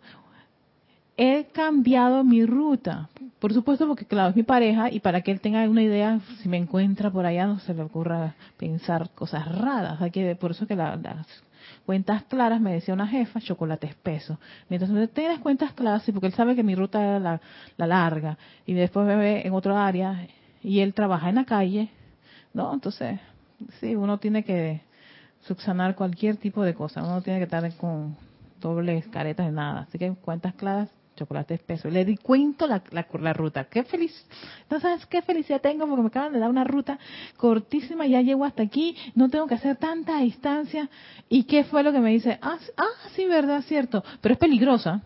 he 1.18 1.46
cambiado 1.46 2.24
mi 2.24 2.46
ruta. 2.46 3.10
Por 3.40 3.54
supuesto 3.54 3.88
porque 3.88 4.06
claro 4.06 4.30
es 4.30 4.36
mi 4.36 4.44
pareja 4.44 4.92
y 4.92 5.00
para 5.00 5.22
que 5.22 5.32
él 5.32 5.40
tenga 5.40 5.68
una 5.70 5.84
idea 5.84 6.20
si 6.42 6.50
me 6.50 6.58
encuentra 6.58 7.12
por 7.12 7.26
allá 7.26 7.48
no 7.48 7.60
se 7.60 7.74
le 7.74 7.84
ocurra 7.84 8.36
pensar 8.58 9.10
cosas 9.12 9.48
raras. 9.58 10.00
Que 10.12 10.36
por 10.36 10.52
eso 10.52 10.68
que 10.68 10.76
la, 10.76 10.98
cuentas 11.86 12.24
claras, 12.24 12.60
me 12.60 12.74
decía 12.74 12.94
una 12.94 13.08
jefa, 13.08 13.40
chocolate 13.40 13.88
espeso. 13.88 14.40
Mientras 14.70 14.92
no 14.92 15.08
tienes 15.08 15.40
cuentas 15.40 15.74
claras, 15.74 16.04
porque 16.12 16.28
él 16.28 16.34
sabe 16.34 16.56
que 16.56 16.64
mi 16.64 16.76
ruta 16.76 17.02
era 17.02 17.20
la, 17.20 17.88
larga, 17.88 18.38
y 18.66 18.74
después 18.74 19.06
me 19.06 19.16
ve 19.16 19.42
en 19.46 19.54
otro 19.54 19.78
área, 19.78 20.28
y 20.64 20.80
él 20.80 20.94
trabaja 20.94 21.30
en 21.30 21.36
la 21.36 21.46
calle, 21.46 21.90
¿no? 22.54 22.74
Entonces, 22.74 23.20
sí, 23.80 23.96
uno 23.96 24.18
tiene 24.18 24.44
que 24.44 24.82
subsanar 25.42 25.96
cualquier 25.96 26.38
tipo 26.38 26.64
de 26.64 26.74
cosa, 26.74 27.04
uno 27.04 27.22
tiene 27.22 27.40
que 27.40 27.46
estar 27.46 27.72
con 27.76 28.16
dobles 28.60 29.08
caretas 29.08 29.46
de 29.46 29.52
nada. 29.52 29.82
Así 29.82 30.00
que 30.00 30.12
cuentas 30.16 30.56
claras, 30.56 30.90
chocolate 31.16 31.54
espeso. 31.54 31.90
Le 31.90 32.06
di 32.06 32.18
cuento 32.18 32.68
la, 32.68 32.84
la, 32.92 33.34
ruta. 33.34 33.66
Qué 33.66 33.84
feliz. 33.84 34.12
No 34.70 34.80
sabes 34.80 35.06
qué 35.06 35.22
felicidad 35.22 35.62
tengo 35.62 35.88
porque 35.88 36.02
me 36.02 36.08
acaban 36.08 36.34
de 36.34 36.40
dar 36.40 36.50
una 36.50 36.64
ruta 36.64 37.00
cortísima. 37.38 38.06
Ya 38.06 38.22
llego 38.22 38.46
hasta 38.46 38.64
aquí. 38.64 38.96
No 39.16 39.30
tengo 39.30 39.48
que 39.48 39.56
hacer 39.56 39.78
tanta 39.78 40.20
distancia. 40.20 40.90
¿Y 41.30 41.44
qué 41.44 41.64
fue 41.64 41.84
lo 41.84 41.92
que 41.92 42.00
me 42.00 42.12
dice? 42.12 42.38
Ah, 42.42 42.58
ah 42.78 43.10
sí, 43.16 43.26
verdad, 43.26 43.62
cierto. 43.64 44.04
Pero 44.22 44.34
es 44.34 44.40
peligrosa. 44.40 45.02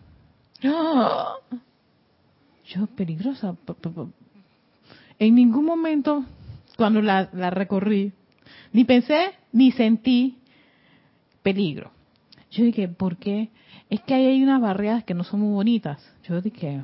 Yo, 0.60 1.40
peligrosa. 2.94 3.56
En 5.18 5.34
ningún 5.34 5.64
momento, 5.64 6.24
cuando 6.76 7.00
la, 7.00 7.30
la 7.32 7.50
recorrí, 7.50 8.12
ni 8.72 8.84
pensé 8.84 9.32
ni 9.52 9.72
sentí 9.72 10.38
peligro. 11.42 11.90
Yo 12.50 12.64
dije, 12.64 12.88
¿por 12.88 13.16
qué? 13.16 13.50
Es 13.90 14.00
que 14.02 14.14
ahí 14.14 14.26
hay 14.26 14.42
unas 14.42 14.60
barriadas 14.60 15.02
que 15.02 15.14
no 15.14 15.24
son 15.24 15.40
muy 15.40 15.52
bonitas. 15.52 15.98
Yo 16.22 16.40
dije, 16.40 16.82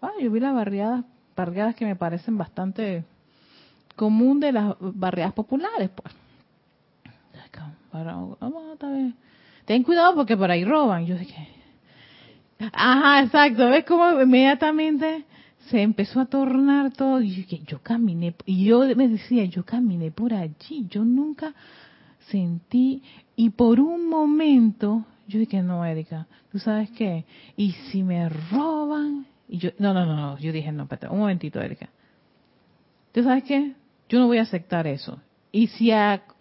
ah, 0.00 0.10
yo 0.20 0.30
vi 0.30 0.40
las 0.40 0.54
barriadas, 0.54 1.04
barriadas 1.36 1.76
que 1.76 1.84
me 1.84 1.94
parecen 1.94 2.38
bastante 2.38 3.04
común 3.94 4.40
de 4.40 4.52
las 4.52 4.74
barriadas 4.80 5.34
populares, 5.34 5.90
pues. 5.94 6.14
Ten 9.66 9.82
cuidado 9.82 10.14
porque 10.14 10.36
por 10.36 10.50
ahí 10.50 10.64
roban. 10.64 11.06
Yo 11.06 11.16
dije, 11.16 11.48
ajá, 12.72 13.22
exacto. 13.22 13.68
¿Ves 13.68 13.84
cómo 13.84 14.20
inmediatamente 14.20 15.24
se 15.70 15.82
empezó 15.82 16.20
a 16.20 16.26
tornar 16.26 16.92
todo? 16.92 17.20
Y 17.20 17.44
yo, 17.44 17.58
yo 17.66 17.78
caminé, 17.82 18.34
y 18.46 18.64
yo 18.64 18.80
me 18.96 19.08
decía, 19.08 19.44
yo 19.44 19.64
caminé 19.64 20.10
por 20.10 20.32
allí. 20.32 20.86
Yo 20.88 21.04
nunca 21.04 21.54
sentí, 22.30 23.02
y 23.36 23.50
por 23.50 23.80
un 23.80 24.08
momento 24.08 25.04
yo 25.26 25.38
dije, 25.38 25.62
no, 25.62 25.84
Erika, 25.84 26.26
¿tú 26.50 26.58
sabes 26.58 26.90
qué? 26.90 27.24
¿Y 27.56 27.72
si 27.90 28.02
me 28.02 28.28
roban? 28.28 29.26
Y 29.48 29.58
yo, 29.58 29.70
no, 29.78 29.94
no, 29.94 30.06
no, 30.06 30.16
no. 30.16 30.38
yo 30.38 30.52
dije, 30.52 30.72
no, 30.72 30.84
espérate, 30.84 31.08
un 31.08 31.18
momentito, 31.18 31.60
Erika. 31.60 31.88
¿Tú 33.12 33.22
sabes 33.22 33.44
qué? 33.44 33.74
Yo 34.08 34.18
no 34.18 34.26
voy 34.26 34.38
a 34.38 34.42
aceptar 34.42 34.86
eso. 34.86 35.20
Y 35.52 35.68
si 35.68 35.92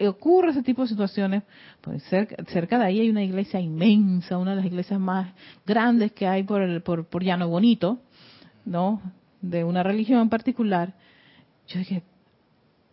ocurre 0.07 0.49
ese 0.49 0.63
tipo 0.63 0.81
de 0.81 0.87
situaciones, 0.87 1.43
pues 1.81 2.03
cerca, 2.03 2.79
de 2.79 2.85
ahí 2.85 2.99
hay 2.99 3.09
una 3.11 3.23
iglesia 3.23 3.59
inmensa, 3.59 4.39
una 4.39 4.51
de 4.51 4.57
las 4.57 4.65
iglesias 4.65 4.99
más 4.99 5.33
grandes 5.67 6.13
que 6.13 6.25
hay 6.25 6.41
por, 6.43 6.63
el, 6.63 6.81
por, 6.81 7.05
por 7.05 7.23
Llano 7.23 7.47
Bonito, 7.47 7.99
¿no? 8.65 9.01
De 9.39 9.63
una 9.63 9.83
religión 9.83 10.19
en 10.19 10.29
particular. 10.29 10.95
Yo 11.67 11.77
dije, 11.77 12.01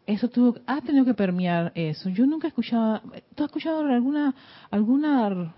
eso 0.07 0.29
tuvo, 0.29 0.59
has 0.67 0.83
tenido 0.83 1.07
que 1.07 1.15
permear 1.15 1.73
eso. 1.75 2.11
Yo 2.11 2.27
nunca 2.27 2.49
he 2.49 2.51
escuchado, 2.51 3.01
¿tú 3.35 3.45
has 3.45 3.49
escuchado 3.49 3.81
alguna, 3.81 4.35
alguna 4.71 5.55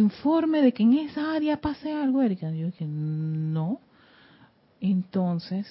informe 0.00 0.62
de 0.62 0.72
que 0.72 0.82
en 0.82 0.94
esa 0.94 1.32
área 1.32 1.60
pase 1.60 1.92
algo, 1.92 2.22
Erika. 2.22 2.50
Yo 2.50 2.66
dije, 2.66 2.86
no. 2.86 3.80
Entonces, 4.80 5.66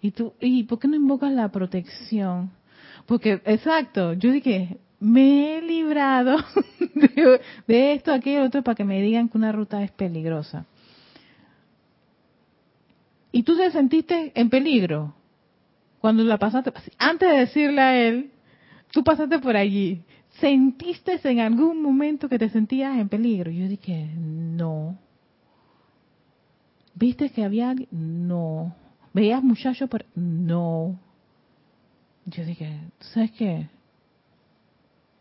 ¿y 0.00 0.10
tú, 0.10 0.34
y 0.40 0.64
por 0.64 0.78
qué 0.78 0.88
no 0.88 0.96
invocas 0.96 1.32
la 1.32 1.50
protección? 1.50 2.50
Porque, 3.06 3.40
exacto, 3.44 4.12
yo 4.12 4.30
dije, 4.30 4.78
me 5.00 5.56
he 5.56 5.62
librado 5.62 6.36
de, 7.66 7.92
esto, 7.94 8.12
aquello, 8.12 8.44
otro, 8.44 8.62
para 8.62 8.74
que 8.74 8.84
me 8.84 9.00
digan 9.00 9.28
que 9.28 9.38
una 9.38 9.52
ruta 9.52 9.82
es 9.82 9.90
peligrosa. 9.90 10.66
y 13.32 13.42
tú 13.42 13.56
te 13.56 13.70
sentiste 13.70 14.32
en 14.34 14.50
peligro 14.50 15.14
cuando 16.00 16.24
la 16.24 16.38
pasaste, 16.38 16.72
antes 16.98 17.30
de 17.30 17.38
decirle 17.38 17.80
a 17.80 17.96
él, 17.96 18.30
tú 18.90 19.04
pasaste 19.04 19.38
por 19.38 19.56
allí, 19.56 20.02
¿sentiste 20.38 21.20
en 21.24 21.40
algún 21.40 21.82
momento 21.82 22.28
que 22.28 22.38
te 22.38 22.48
sentías 22.48 22.96
en 22.96 23.08
peligro? 23.08 23.50
Yo 23.50 23.68
dije, 23.68 24.10
no. 24.16 24.98
¿Viste 26.94 27.30
que 27.30 27.44
había 27.44 27.70
alguien? 27.70 27.88
No. 28.28 28.74
¿Veías 29.12 29.42
muchachos? 29.42 29.88
Por... 29.88 30.04
No. 30.14 30.98
Yo 32.26 32.44
dije, 32.44 32.78
¿sabes 33.00 33.32
qué? 33.32 33.68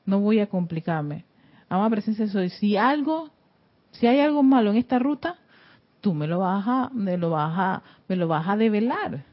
No 0.06 0.20
voy 0.20 0.40
a 0.40 0.48
complicarme. 0.48 1.26
Ama 1.70 1.90
presencia 1.90 2.28
soy. 2.28 2.50
Si 2.50 2.78
algo, 2.78 3.30
si 3.92 4.08
hay 4.08 4.20
algo 4.20 4.44
malo 4.44 4.72
en 4.72 4.78
esta 4.78 5.00
ruta, 5.00 5.38
tú 6.02 6.14
me 6.14 6.28
lo 6.28 6.40
vas 6.40 6.66
a, 6.68 6.90
me 6.94 7.18
lo 7.18 7.30
vas 7.30 7.54
a, 7.58 7.84
me 8.08 8.16
lo 8.16 8.28
vas 8.28 8.48
a 8.48 8.58
develar. 8.58 9.24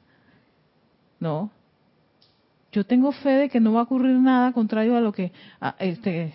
No. 1.18 1.50
Yo 2.76 2.84
tengo 2.84 3.10
fe 3.10 3.30
de 3.30 3.48
que 3.48 3.58
no 3.58 3.72
va 3.72 3.80
a 3.80 3.84
ocurrir 3.84 4.16
nada 4.16 4.52
contrario 4.52 4.98
a 4.98 5.00
lo 5.00 5.10
que, 5.10 5.32
este, 5.78 6.34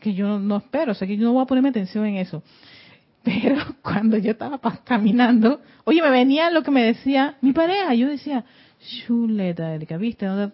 que 0.00 0.12
yo 0.12 0.38
no 0.38 0.58
espero. 0.58 0.92
O 0.92 0.94
sea, 0.94 1.08
que 1.08 1.16
yo 1.16 1.24
no 1.24 1.32
voy 1.32 1.44
a 1.44 1.46
ponerme 1.46 1.70
atención 1.70 2.04
en 2.04 2.16
eso. 2.16 2.42
Pero 3.22 3.56
cuando 3.82 4.18
yo 4.18 4.32
estaba 4.32 4.60
caminando, 4.84 5.62
oye, 5.84 6.02
me 6.02 6.10
venía 6.10 6.50
lo 6.50 6.62
que 6.62 6.70
me 6.70 6.84
decía 6.84 7.38
mi 7.40 7.54
pareja. 7.54 7.94
Yo 7.94 8.06
decía, 8.06 8.44
chuleta, 9.06 9.74
Erika, 9.74 9.96
¿viste? 9.96 10.26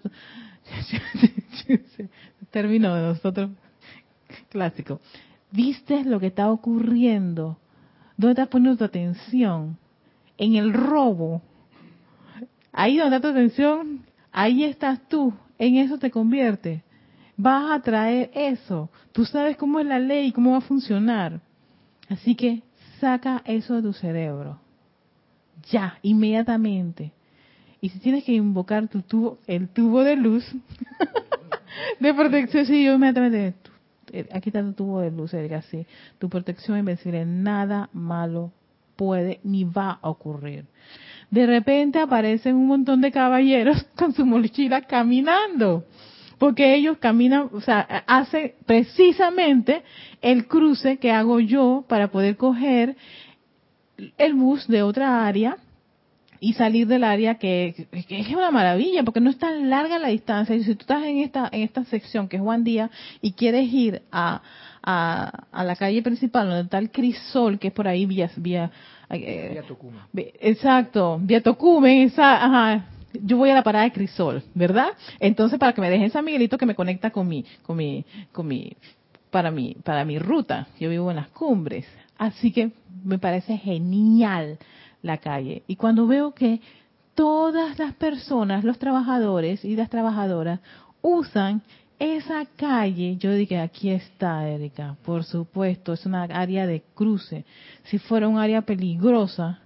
Término 2.53 2.95
de 2.95 3.03
nosotros 3.03 3.51
clásico. 4.51 5.01
¿Viste 5.51 6.05
lo 6.05 6.21
que 6.21 6.29
está 6.29 6.49
ocurriendo? 6.49 7.59
¿Dónde 8.17 8.35
estás 8.35 8.47
poniendo 8.47 8.79
tu 8.79 8.85
atención? 8.85 9.79
En 10.37 10.55
el 10.55 10.73
robo. 10.73 11.43
Ahí 12.73 12.99
donde 12.99 13.17
está 13.17 13.29
tu 13.29 13.33
atención, 13.33 14.07
ahí 14.33 14.65
estás 14.65 15.01
tú. 15.09 15.33
En 15.59 15.77
eso 15.77 15.99
te 15.99 16.11
convierte. 16.11 16.83
Vas 17.37 17.71
a 17.71 17.83
traer 17.83 18.31
eso. 18.35 18.91
Tú 19.13 19.25
sabes 19.25 19.57
cómo 19.57 19.81
es 19.81 19.87
la 19.87 19.99
ley, 19.99 20.33
cómo 20.33 20.53
va 20.53 20.59
a 20.59 20.63
funcionar. 20.63 21.41
Así 22.09 22.35
que 22.35 22.63
saca 23.01 23.43
eso 23.45 23.77
de 23.77 23.83
tu 23.83 23.93
cerebro. 23.93 24.61
Ya, 25.71 25.99
inmediatamente. 26.03 27.13
Y 27.81 27.91
si 27.91 27.99
tienes 28.01 28.25
que 28.25 28.33
invocar 28.33 28.89
tu 28.89 29.03
tubo, 29.03 29.39
el 29.47 29.69
tubo 29.69 30.03
de 30.03 30.17
luz 30.17 30.45
de 32.01 32.15
protección, 32.15 32.67
sí, 32.67 32.85
yo 32.85 32.95
inmediatamente, 32.95 33.55
eh, 34.13 34.29
aquí 34.33 34.49
está 34.49 34.63
tu 34.63 34.73
tubo 34.73 35.01
de 35.01 35.11
luz, 35.11 35.33
Erika, 35.33 35.63
sí, 35.63 35.87
tu 36.19 36.29
protección 36.29 36.79
invencible, 36.79 37.25
nada 37.25 37.89
malo 37.93 38.53
puede 38.97 39.39
ni 39.45 39.63
va 39.63 39.99
a 40.03 40.11
ocurrir. 40.11 40.65
De 41.31 41.47
repente 41.47 41.99
aparecen 41.99 42.57
un 42.57 42.67
montón 42.67 43.01
de 43.01 43.13
caballeros 43.13 43.83
con 43.97 44.13
su 44.15 44.25
mochila 44.25 44.83
caminando 44.83 45.85
porque 46.39 46.75
ellos 46.75 46.99
caminan, 46.99 47.49
o 47.53 47.61
sea, 47.61 47.81
hacen 48.07 48.53
precisamente 48.65 49.83
el 50.23 50.47
cruce 50.47 50.99
que 50.99 51.11
hago 51.11 51.41
yo 51.41 51.85
para 51.89 52.13
poder 52.13 52.37
coger 52.37 52.97
el 54.17 54.35
bus 54.35 54.67
de 54.69 54.83
otra 54.83 55.27
área 55.27 55.57
y 56.41 56.53
salir 56.53 56.87
del 56.87 57.03
área 57.03 57.35
que, 57.35 57.89
es 57.91 58.29
una 58.29 58.53
maravilla 58.53 59.03
porque 59.03 59.21
no 59.21 59.31
es 59.31 59.39
tan 59.39 59.69
larga 59.69 59.99
la 59.99 60.09
distancia. 60.09 60.55
Y 60.55 60.63
si 60.63 60.75
tú 60.75 60.83
estás 60.83 61.03
en 61.03 61.19
esta 61.19 61.49
en 61.51 61.63
esta 61.63 61.85
sección 61.85 62.29
que 62.29 62.37
es 62.37 62.43
Juan 62.43 62.63
Día 62.63 62.91
y 63.21 63.33
quieres 63.33 63.73
ir 63.73 64.03
a, 64.13 64.41
a, 64.83 65.65
la 65.65 65.75
calle 65.75 66.03
principal 66.03 66.47
donde 66.47 66.63
está 66.63 66.79
el 66.79 66.93
crisol 66.93 67.59
que 67.59 67.69
es 67.69 67.75
por 67.75 67.89
ahí 67.89 68.07
vía 68.07 68.31
vía, 68.37 68.71
eh, 69.11 69.63
exacto 70.41 71.19
vía 71.21 71.43
Tocumen 71.43 72.03
esa, 72.03 72.45
ajá, 72.45 72.87
yo 73.13 73.37
voy 73.37 73.51
a 73.51 73.55
la 73.55 73.63
parada 73.63 73.85
de 73.85 73.93
Crisol, 73.93 74.43
¿verdad? 74.55 74.89
Entonces, 75.19 75.59
para 75.59 75.73
que 75.73 75.81
me 75.81 75.91
dejen 75.91 76.11
San 76.11 76.25
Miguelito 76.25 76.59
que 76.59 76.67
me 76.67 76.75
conecta 76.75 77.11
con 77.11 77.29
mi, 77.29 77.45
con 77.63 77.77
mi, 77.77 78.05
con 78.33 78.47
mi, 78.47 78.77
para 79.31 79.51
mi, 79.51 79.77
para 79.83 80.05
mi 80.05 80.19
ruta. 80.19 80.69
Yo 80.79 80.91
vivo 80.91 81.11
en 81.11 81.17
las 81.17 81.29
cumbres. 81.29 81.87
Así 82.19 82.53
que 82.53 82.73
me 83.05 83.19
parece 83.19 83.57
genial 83.57 84.59
la 85.03 85.19
calle. 85.19 85.63
Y 85.67 85.77
cuando 85.77 86.07
veo 86.07 86.33
que 86.35 86.61
todas 87.15 87.79
las 87.79 87.95
personas, 87.95 88.65
los 88.65 88.79
trabajadores 88.79 89.65
y 89.65 89.77
las 89.77 89.91
trabajadoras 89.91 90.61
usan 91.01 91.63
esa 91.99 92.47
calle, 92.57 93.17
yo 93.17 93.33
dije, 93.33 93.59
aquí 93.59 93.91
está, 93.91 94.49
Erika, 94.49 94.97
por 95.05 95.25
supuesto, 95.25 95.93
es 95.93 96.07
una 96.07 96.23
área 96.23 96.67
de 96.67 96.83
cruce. 96.95 97.45
Si 97.85 97.99
fuera 97.99 98.29
un 98.29 98.39
área 98.39 98.63
peligrosa, 98.63 99.61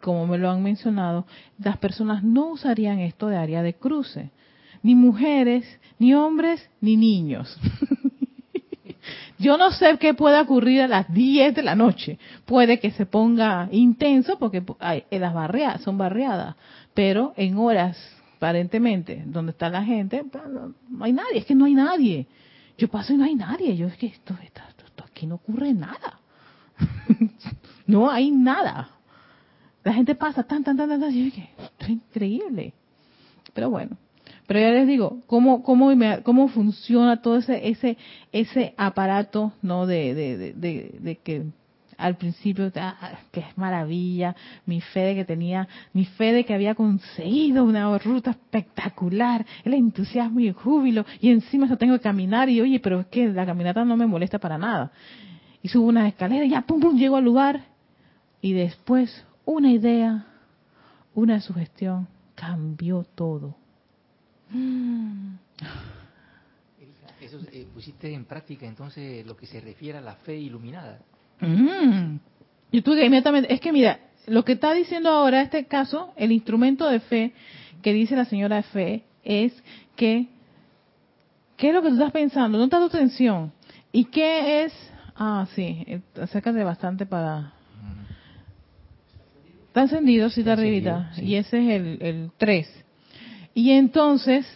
como 0.00 0.26
me 0.26 0.36
lo 0.36 0.50
han 0.50 0.62
mencionado, 0.62 1.26
las 1.58 1.78
personas 1.78 2.22
no 2.22 2.48
usarían 2.48 2.98
esto 2.98 3.28
de 3.28 3.36
área 3.36 3.62
de 3.62 3.74
cruce. 3.74 4.30
Ni 4.82 4.94
mujeres, 4.94 5.64
ni 5.98 6.12
hombres, 6.12 6.68
ni 6.80 6.96
niños. 6.96 7.58
Yo 9.38 9.56
no 9.56 9.70
sé 9.70 9.96
qué 9.98 10.14
puede 10.14 10.40
ocurrir 10.40 10.82
a 10.82 10.88
las 10.88 11.12
10 11.12 11.54
de 11.54 11.62
la 11.62 11.74
noche. 11.74 12.18
Puede 12.44 12.78
que 12.78 12.90
se 12.90 13.06
ponga 13.06 13.68
intenso 13.72 14.38
porque 14.38 14.62
hay, 14.78 15.04
las 15.10 15.34
barriadas 15.34 15.82
son 15.82 15.98
barriadas, 15.98 16.54
pero 16.94 17.32
en 17.36 17.56
horas 17.56 17.96
aparentemente 18.42 19.22
donde 19.24 19.52
está 19.52 19.68
la 19.68 19.84
gente 19.84 20.24
pues, 20.24 20.42
no 20.90 21.04
hay 21.04 21.12
nadie, 21.12 21.38
es 21.38 21.46
que 21.46 21.54
no 21.54 21.64
hay 21.64 21.74
nadie. 21.74 22.26
Yo 22.76 22.88
paso 22.88 23.12
y 23.12 23.16
no 23.16 23.22
hay 23.22 23.36
nadie. 23.36 23.76
Yo 23.76 23.86
es 23.86 23.96
que 23.96 24.06
esto, 24.06 24.34
esto, 24.42 24.60
aquí 25.04 25.28
no 25.28 25.36
ocurre 25.36 25.72
nada. 25.72 26.18
no 27.86 28.10
hay 28.10 28.32
nada. 28.32 28.90
La 29.84 29.94
gente 29.94 30.16
pasa 30.16 30.42
tan, 30.42 30.64
tan, 30.64 30.76
tan, 30.76 30.88
tan, 30.88 31.00
tan, 31.00 31.12
yo 31.12 31.26
esto 31.26 31.84
es 31.84 31.88
increíble. 31.88 32.74
Pero 33.54 33.70
bueno, 33.70 33.96
pero 34.48 34.58
ya 34.58 34.70
les 34.70 34.88
digo, 34.88 35.20
cómo, 35.28 35.62
cómo, 35.62 35.92
cómo 36.24 36.48
funciona 36.48 37.22
todo 37.22 37.36
ese, 37.36 37.68
ese, 37.68 37.96
ese 38.32 38.74
aparato, 38.76 39.52
¿no? 39.62 39.86
De, 39.86 40.14
de, 40.14 40.52
de, 40.54 40.98
de, 40.98 41.16
que 41.18 41.44
al 41.98 42.16
principio, 42.16 42.70
ah, 42.76 43.18
que 43.30 43.40
es 43.40 43.58
maravilla, 43.58 44.34
mi 44.66 44.80
fe 44.80 45.00
de 45.00 45.14
que 45.14 45.24
tenía, 45.24 45.68
mi 45.92 46.04
fe 46.04 46.32
de 46.32 46.44
que 46.44 46.54
había 46.54 46.74
conseguido 46.74 47.64
una 47.64 47.96
ruta 47.98 48.30
espectacular, 48.30 49.44
el 49.64 49.74
entusiasmo 49.74 50.40
y 50.40 50.48
el 50.48 50.54
júbilo, 50.54 51.04
y 51.20 51.30
encima 51.30 51.68
yo 51.68 51.76
tengo 51.76 51.94
que 51.94 52.02
caminar, 52.02 52.48
y 52.48 52.60
oye, 52.60 52.80
pero 52.80 53.00
es 53.00 53.06
que 53.06 53.28
la 53.28 53.46
caminata 53.46 53.84
no 53.84 53.96
me 53.96 54.06
molesta 54.06 54.38
para 54.38 54.58
nada. 54.58 54.92
Y 55.62 55.68
subo 55.68 55.86
una 55.86 56.08
escalera, 56.08 56.44
y 56.44 56.50
ya, 56.50 56.62
pum, 56.62 56.80
pum, 56.80 56.96
llego 56.96 57.16
al 57.16 57.24
lugar, 57.24 57.64
y 58.40 58.52
después 58.52 59.24
una 59.44 59.70
idea, 59.70 60.26
una 61.14 61.40
sugestión, 61.40 62.08
cambió 62.34 63.04
todo. 63.14 63.56
Eso 67.20 67.38
eh, 67.52 67.68
pusiste 67.72 68.12
en 68.12 68.24
práctica 68.24 68.66
entonces 68.66 69.24
lo 69.24 69.36
que 69.36 69.46
se 69.46 69.60
refiere 69.60 69.98
a 69.98 70.00
la 70.00 70.16
fe 70.16 70.36
iluminada. 70.36 71.00
Mm. 71.42 72.18
Y 72.70 72.80
tú 72.82 72.94
inmediatamente, 72.94 73.52
es 73.52 73.60
que 73.60 73.72
mira, 73.72 74.00
lo 74.26 74.44
que 74.44 74.52
está 74.52 74.72
diciendo 74.72 75.10
ahora 75.10 75.42
este 75.42 75.66
caso, 75.66 76.12
el 76.16 76.32
instrumento 76.32 76.88
de 76.88 77.00
fe 77.00 77.32
que 77.82 77.92
dice 77.92 78.16
la 78.16 78.24
señora 78.24 78.56
de 78.56 78.62
fe 78.62 79.04
es 79.24 79.52
que, 79.96 80.28
¿qué 81.56 81.68
es 81.68 81.74
lo 81.74 81.82
que 81.82 81.88
tú 81.88 81.94
estás 81.94 82.12
pensando? 82.12 82.58
¿Dónde 82.58 82.74
está 82.74 82.88
tu 82.88 82.96
atención? 82.96 83.52
¿Y 83.90 84.04
qué 84.06 84.64
es? 84.64 84.72
Ah, 85.16 85.46
sí, 85.54 85.84
acércate 86.20 86.64
bastante 86.64 87.04
para 87.04 87.52
Está 89.72 89.82
encendido, 89.82 90.28
sí, 90.28 90.40
está 90.40 90.52
arribita. 90.52 91.12
Y 91.16 91.36
ese 91.36 91.58
es 91.58 91.80
el, 91.80 91.98
el 92.02 92.30
3. 92.36 92.84
Y 93.54 93.70
entonces, 93.70 94.46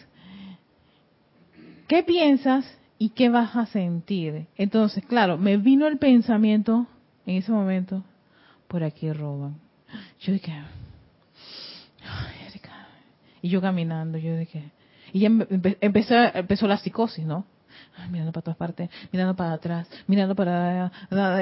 ¿qué 1.87 2.03
piensas 2.03 2.76
y 2.97 3.09
qué 3.09 3.29
vas 3.29 3.55
a 3.55 3.65
sentir? 3.67 4.47
Entonces, 4.55 5.05
claro, 5.05 5.37
me 5.37 5.57
vino 5.57 5.87
el 5.87 5.97
pensamiento 5.97 6.87
en 7.25 7.35
ese 7.37 7.51
momento, 7.51 8.03
por 8.67 8.83
aquí 8.83 9.11
roban. 9.11 9.57
Yo 10.19 10.33
dije, 10.33 10.53
y 13.41 13.49
yo 13.49 13.61
caminando, 13.61 14.17
yo 14.17 14.35
dije, 14.37 14.71
y 15.13 15.19
ya 15.19 15.27
empezó, 15.27 16.15
empezó 16.33 16.67
la 16.67 16.77
psicosis, 16.77 17.25
¿no? 17.25 17.45
mirando 18.09 18.31
para 18.31 18.43
todas 18.43 18.57
partes, 18.57 18.89
mirando 19.11 19.35
para 19.35 19.53
atrás, 19.53 19.87
mirando 20.07 20.35
para 20.35 20.91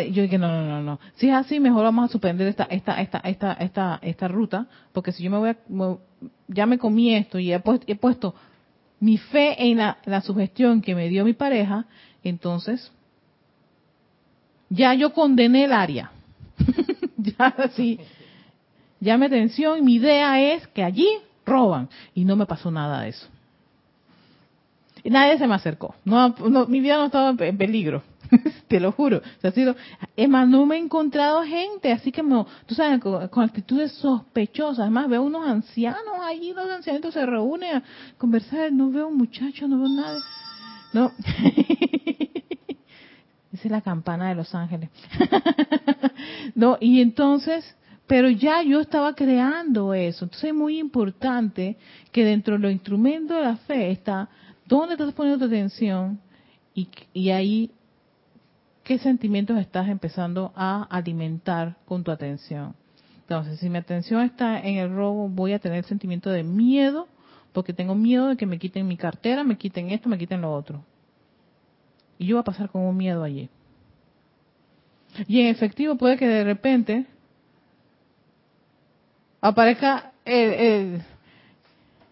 yo 0.09 0.23
dije 0.23 0.37
no, 0.37 0.47
no, 0.47 0.65
no, 0.65 0.81
no. 0.81 0.99
Si 1.15 1.29
es 1.29 1.35
así, 1.35 1.59
mejor 1.59 1.83
vamos 1.83 2.09
a 2.09 2.11
suspender 2.11 2.47
esta 2.47 2.63
esta 2.65 3.01
esta 3.01 3.19
esta 3.19 3.53
esta 3.53 3.99
esta 4.01 4.27
ruta, 4.27 4.67
porque 4.93 5.11
si 5.11 5.23
yo 5.23 5.31
me 5.31 5.37
voy 5.37 5.49
a 5.49 5.57
ya 6.47 6.65
me 6.65 6.77
comí 6.77 7.15
esto 7.15 7.39
y 7.39 7.51
he 7.51 7.59
puesto, 7.59 7.85
he 7.87 7.95
puesto 7.95 8.35
mi 9.05 9.19
fe 9.19 9.69
en 9.69 9.77
la, 9.77 10.21
sugestión 10.21 10.81
que 10.81 10.95
me 10.95 11.09
dio 11.09 11.23
mi 11.23 11.33
pareja, 11.33 11.85
entonces 12.23 12.91
ya 14.67 14.95
yo 14.95 15.13
condené 15.13 15.65
el 15.65 15.73
área. 15.73 16.09
ya 17.17 17.45
así. 17.45 17.99
Ya 18.99 19.15
me 19.19 19.27
atención, 19.27 19.85
mi 19.85 19.97
idea 19.97 20.41
es 20.41 20.67
que 20.69 20.83
allí 20.83 21.07
roban 21.45 21.87
y 22.15 22.25
no 22.25 22.35
me 22.35 22.47
pasó 22.47 22.71
nada 22.71 23.01
de 23.01 23.09
eso. 23.09 23.27
Y 25.03 25.11
nadie 25.11 25.37
se 25.37 25.45
me 25.45 25.53
acercó. 25.53 25.93
No, 26.03 26.33
mi 26.67 26.79
vida 26.79 26.97
no 26.97 27.05
estaba 27.05 27.29
en 27.29 27.57
peligro. 27.59 28.01
te 28.67 28.79
lo 28.79 28.91
juro. 28.91 29.21
O 29.43 29.47
ha 29.47 29.51
sido, 29.51 29.75
es 30.15 30.29
más, 30.29 30.47
no 30.47 30.65
me 30.65 30.75
he 30.75 30.79
encontrado 30.79 31.43
gente, 31.43 31.91
así 31.91 32.11
que 32.11 32.23
me, 32.23 32.45
tú 32.65 32.75
sabes, 32.75 32.99
con, 32.99 33.43
actitudes 33.43 33.91
sospechosas. 33.93 34.79
Además, 34.79 35.09
veo 35.09 35.23
unos 35.23 35.47
ancianos 35.47 36.19
allí, 36.21 36.53
dos 36.53 36.69
ancianitos 36.69 37.13
se 37.13 37.25
reúnen 37.25 37.77
a 37.77 37.83
conversar, 38.17 38.71
no 38.71 38.89
veo 38.91 39.09
muchachos, 39.11 39.69
no 39.69 39.79
veo 39.79 39.89
nada. 39.89 40.19
No. 40.93 41.11
Esa 43.53 43.63
es 43.63 43.71
la 43.71 43.81
campana 43.81 44.29
de 44.29 44.35
Los 44.35 44.53
Ángeles. 44.53 44.89
no, 46.55 46.77
y 46.81 47.01
entonces, 47.01 47.75
pero 48.05 48.29
ya 48.29 48.61
yo 48.63 48.81
estaba 48.81 49.15
creando 49.15 49.93
eso. 49.93 50.25
Entonces 50.25 50.49
es 50.49 50.55
muy 50.55 50.77
importante 50.77 51.77
que 52.11 52.25
dentro 52.25 52.55
de 52.55 52.59
los 52.59 52.71
instrumentos 52.71 53.37
de 53.37 53.43
la 53.43 53.55
fe 53.57 53.91
está 53.91 54.29
dónde 54.65 54.95
estás 54.95 55.13
poniendo 55.13 55.39
tu 55.39 55.45
atención 55.45 56.19
y, 56.73 56.89
y 57.13 57.29
ahí 57.29 57.71
qué 58.85 58.99
sentimientos 58.99 59.57
estás 59.57 59.89
empezando 59.89 60.53
a 60.55 60.83
alimentar 60.83 61.75
con 61.85 62.03
tu 62.03 62.11
atención. 62.11 62.75
Entonces, 63.21 63.59
si 63.59 63.67
mi 63.67 63.79
atención 63.79 64.21
está 64.21 64.59
en 64.59 64.77
el 64.77 64.95
robo, 64.95 65.27
voy 65.27 65.53
a 65.53 65.59
tener 65.59 65.83
sentimiento 65.85 66.29
de 66.29 66.43
miedo, 66.43 67.07
porque 67.51 67.73
tengo 67.73 67.95
miedo 67.95 68.27
de 68.27 68.37
que 68.37 68.45
me 68.45 68.59
quiten 68.59 68.87
mi 68.87 68.95
cartera, 68.95 69.43
me 69.43 69.57
quiten 69.57 69.89
esto, 69.89 70.07
me 70.07 70.19
quiten 70.19 70.41
lo 70.41 70.53
otro. 70.53 70.83
Y 72.19 72.27
yo 72.27 72.35
voy 72.35 72.41
a 72.41 72.45
pasar 72.45 72.69
con 72.69 72.83
un 72.83 72.95
miedo 72.95 73.23
allí. 73.23 73.49
Y 75.27 75.41
en 75.41 75.47
efectivo 75.47 75.95
puede 75.95 76.17
que 76.17 76.27
de 76.27 76.43
repente 76.43 77.07
aparezca 79.41 80.11
el, 80.25 81.01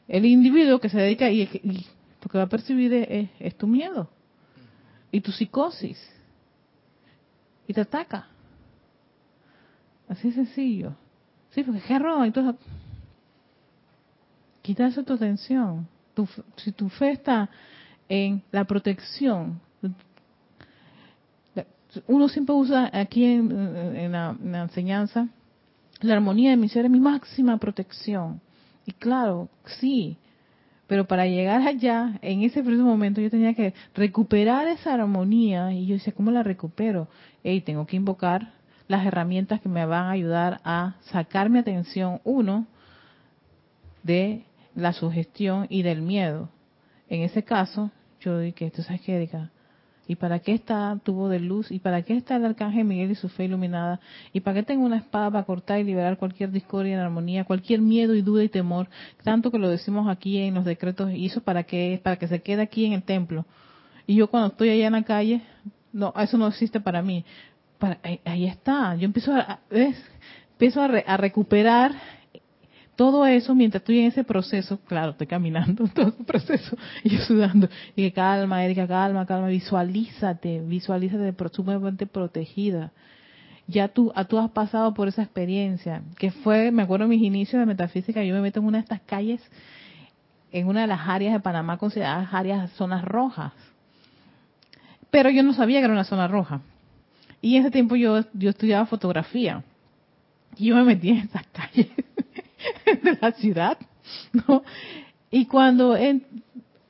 el, 0.08 0.26
individuo 0.26 0.80
que 0.80 0.90
se 0.90 0.98
dedica 0.98 1.30
y, 1.30 1.42
y, 1.42 1.86
lo 2.24 2.30
que 2.30 2.38
va 2.40 2.46
a 2.46 2.50
percibir 2.50 2.94
es, 3.40 3.58
tu 3.58 3.68
miedo 3.68 4.10
y 5.12 5.22
tu 5.22 5.32
psicosis 5.32 6.00
y 7.68 7.74
te 7.74 7.82
ataca. 7.82 8.28
Así 10.08 10.32
sencillo. 10.32 10.96
Sí, 11.52 11.64
porque 11.64 11.82
qué 11.82 12.00
roba, 12.00 12.26
entonces 12.26 12.56
quita 14.62 14.88
eso 14.88 15.04
tu 15.04 15.14
atención. 15.14 15.88
si 16.58 16.72
tu 16.72 16.90
fe 16.90 17.12
está 17.12 17.50
en 18.10 18.42
la 18.52 18.66
protección, 18.66 19.60
uno 22.08 22.28
siempre 22.28 22.56
usa 22.56 22.90
aquí 22.92 23.24
en, 23.24 24.12
la, 24.12 24.36
enseñanza 24.42 25.28
la 26.02 26.16
armonía 26.16 26.52
de 26.52 26.58
mi 26.58 26.68
ser 26.70 26.86
es 26.86 26.92
mi 26.92 27.00
máxima 27.00 27.58
protección. 27.58 28.42
Y 28.86 28.92
claro, 28.92 29.48
sí, 29.80 30.18
pero 30.94 31.08
para 31.08 31.26
llegar 31.26 31.68
allá, 31.68 32.20
en 32.22 32.44
ese 32.44 32.62
preciso 32.62 32.86
momento 32.86 33.20
yo 33.20 33.32
tenía 33.32 33.56
que 33.56 33.74
recuperar 33.96 34.68
esa 34.68 34.94
armonía 34.94 35.74
y 35.74 35.88
yo 35.88 35.96
decía, 35.96 36.14
¿cómo 36.14 36.30
la 36.30 36.44
recupero? 36.44 37.08
Y 37.44 37.62
tengo 37.62 37.88
que 37.88 37.96
invocar 37.96 38.54
las 38.88 39.04
herramientas 39.04 39.60
que 39.60 39.70
me 39.70 39.88
van 39.88 40.06
a 40.06 40.12
ayudar 40.12 40.62
a 40.64 40.98
sacar 41.12 41.50
mi 41.50 41.58
atención, 41.58 42.22
uno, 42.24 42.68
de 44.04 44.44
la 44.76 44.94
sugestión 44.94 45.66
y 45.68 45.82
del 45.82 46.04
miedo. 46.04 46.50
En 47.10 47.24
ese 47.24 47.42
caso, 47.42 47.90
yo 48.20 48.38
dije, 48.38 48.70
¿tú 48.70 48.84
sabes 48.84 49.02
qué? 49.02 49.28
¿Y 50.06 50.16
para 50.16 50.40
qué 50.40 50.54
está 50.54 51.00
tubo 51.04 51.30
de 51.30 51.40
luz? 51.40 51.72
¿Y 51.72 51.80
para 51.80 52.02
qué 52.02 52.18
está 52.18 52.36
el 52.36 52.46
arcángel 52.46 52.84
Miguel 52.84 53.12
y 53.12 53.16
su 53.16 53.30
fe 53.30 53.46
iluminada? 53.46 54.02
¿Y 54.34 54.42
para 54.42 54.56
qué 54.56 54.64
tengo 54.64 54.86
una 54.86 54.98
espada 54.98 55.32
para 55.32 55.46
cortar 55.46 55.80
y 55.80 55.84
liberar 55.86 56.18
cualquier 56.18 56.52
discordia 56.52 56.94
en 56.94 57.00
armonía, 57.00 57.46
cualquier 57.46 57.82
miedo 57.82 58.14
y 58.14 58.22
duda 58.22 58.44
y 58.44 58.50
temor? 58.50 58.90
Tanto 59.24 59.50
que 59.50 59.60
lo 59.60 59.70
decimos 59.70 60.10
aquí 60.10 60.38
en 60.40 60.56
los 60.56 60.66
decretos, 60.66 61.12
¿y 61.12 61.28
eso 61.28 61.42
para 61.42 61.64
qué? 61.64 62.00
Para 62.04 62.18
que 62.18 62.28
se 62.28 62.42
quede 62.42 62.62
aquí 62.62 62.86
en 62.86 62.94
el 62.94 63.04
templo. 63.04 63.46
Y 64.06 64.16
yo 64.16 64.30
cuando 64.30 64.50
estoy 64.50 64.70
allá 64.70 64.88
en 64.88 64.94
la 64.94 65.04
calle, 65.04 65.42
no, 65.94 66.14
eso 66.18 66.38
no 66.38 66.48
existe 66.48 66.82
para 66.82 67.02
mí. 67.02 67.24
Para, 67.80 68.00
ahí, 68.26 68.46
está. 68.46 68.96
Yo 68.96 69.06
empiezo 69.06 69.34
a, 69.34 69.60
empiezo 70.52 70.82
a 70.82 71.18
recuperar 71.18 71.94
todo 72.96 73.26
eso, 73.26 73.56
mientras 73.56 73.82
estoy 73.82 74.00
en 74.00 74.06
ese 74.08 74.24
proceso, 74.24 74.80
claro, 74.86 75.12
estoy 75.12 75.28
caminando 75.28 75.88
todo 75.94 76.10
ese 76.10 76.24
proceso 76.24 76.78
y 77.04 77.10
yo 77.10 77.24
sudando. 77.24 77.68
Y 77.96 78.04
que 78.04 78.14
calma, 78.14 78.64
Erika, 78.64 78.88
calma, 78.88 79.26
calma, 79.26 79.48
visualízate, 79.48 80.62
visualízate 80.62 81.34
sumamente 81.52 82.06
protegida. 82.06 82.92
Ya 83.66 83.88
tú, 83.88 84.12
tú 84.28 84.38
has 84.38 84.52
pasado 84.52 84.94
por 84.94 85.08
esa 85.08 85.24
experiencia, 85.24 86.04
que 86.18 86.32
fue, 86.32 86.70
me 86.72 86.84
acuerdo 86.84 87.08
mis 87.08 87.22
inicios 87.22 87.60
de 87.60 87.66
metafísica, 87.66 88.24
yo 88.24 88.36
me 88.36 88.42
meto 88.42 88.60
en 88.60 88.66
una 88.66 88.80
de 88.80 88.84
estas 88.84 89.02
calles, 89.02 89.42
en 90.52 90.68
una 90.68 90.82
de 90.82 90.88
las 90.88 91.08
áreas 91.08 91.34
de 91.34 91.40
Panamá 91.40 91.78
consideradas 91.78 92.34
áreas, 92.34 92.72
zonas 92.72 93.04
rojas. 93.04 93.54
Pero 95.10 95.30
yo 95.30 95.44
no 95.44 95.54
sabía 95.54 95.80
que 95.80 95.86
era 95.86 95.94
una 95.94 96.04
zona 96.04 96.28
roja. 96.28 96.62
Y 97.42 97.56
en 97.56 97.62
ese 97.62 97.72
tiempo 97.72 97.96
yo, 97.96 98.22
yo 98.34 98.50
estudiaba 98.50 98.86
fotografía. 98.86 99.64
Y 100.58 100.68
yo 100.68 100.76
me 100.76 100.84
metí 100.84 101.10
en 101.10 101.18
esas 101.18 101.46
calles 101.54 101.88
de 103.04 103.18
la 103.22 103.32
ciudad, 103.34 103.78
¿no? 104.32 104.64
Y 105.32 105.46
cuando 105.46 105.96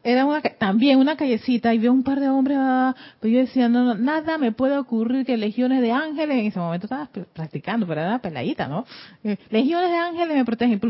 era 0.03 0.25
una, 0.25 0.41
también 0.41 0.99
una 0.99 1.15
callecita 1.15 1.73
y 1.73 1.79
veo 1.79 1.93
un 1.93 2.03
par 2.03 2.19
de 2.19 2.29
hombres, 2.29 2.57
ah, 2.59 2.95
pues 3.19 3.31
yo 3.31 3.39
decía, 3.39 3.69
no, 3.69 3.95
nada 3.95 4.37
me 4.37 4.51
puede 4.51 4.77
ocurrir 4.77 5.25
que 5.25 5.37
legiones 5.37 5.81
de 5.81 5.91
ángeles, 5.91 6.37
en 6.37 6.45
ese 6.47 6.59
momento 6.59 6.87
estaba 6.87 7.09
practicando, 7.33 7.87
pero 7.87 8.01
era 8.01 8.09
una 8.09 8.19
peladita, 8.19 8.67
¿no? 8.67 8.85
Eh, 9.23 9.37
legiones 9.49 9.91
de 9.91 9.97
ángeles 9.97 10.35
me 10.35 10.45
protegen, 10.45 10.81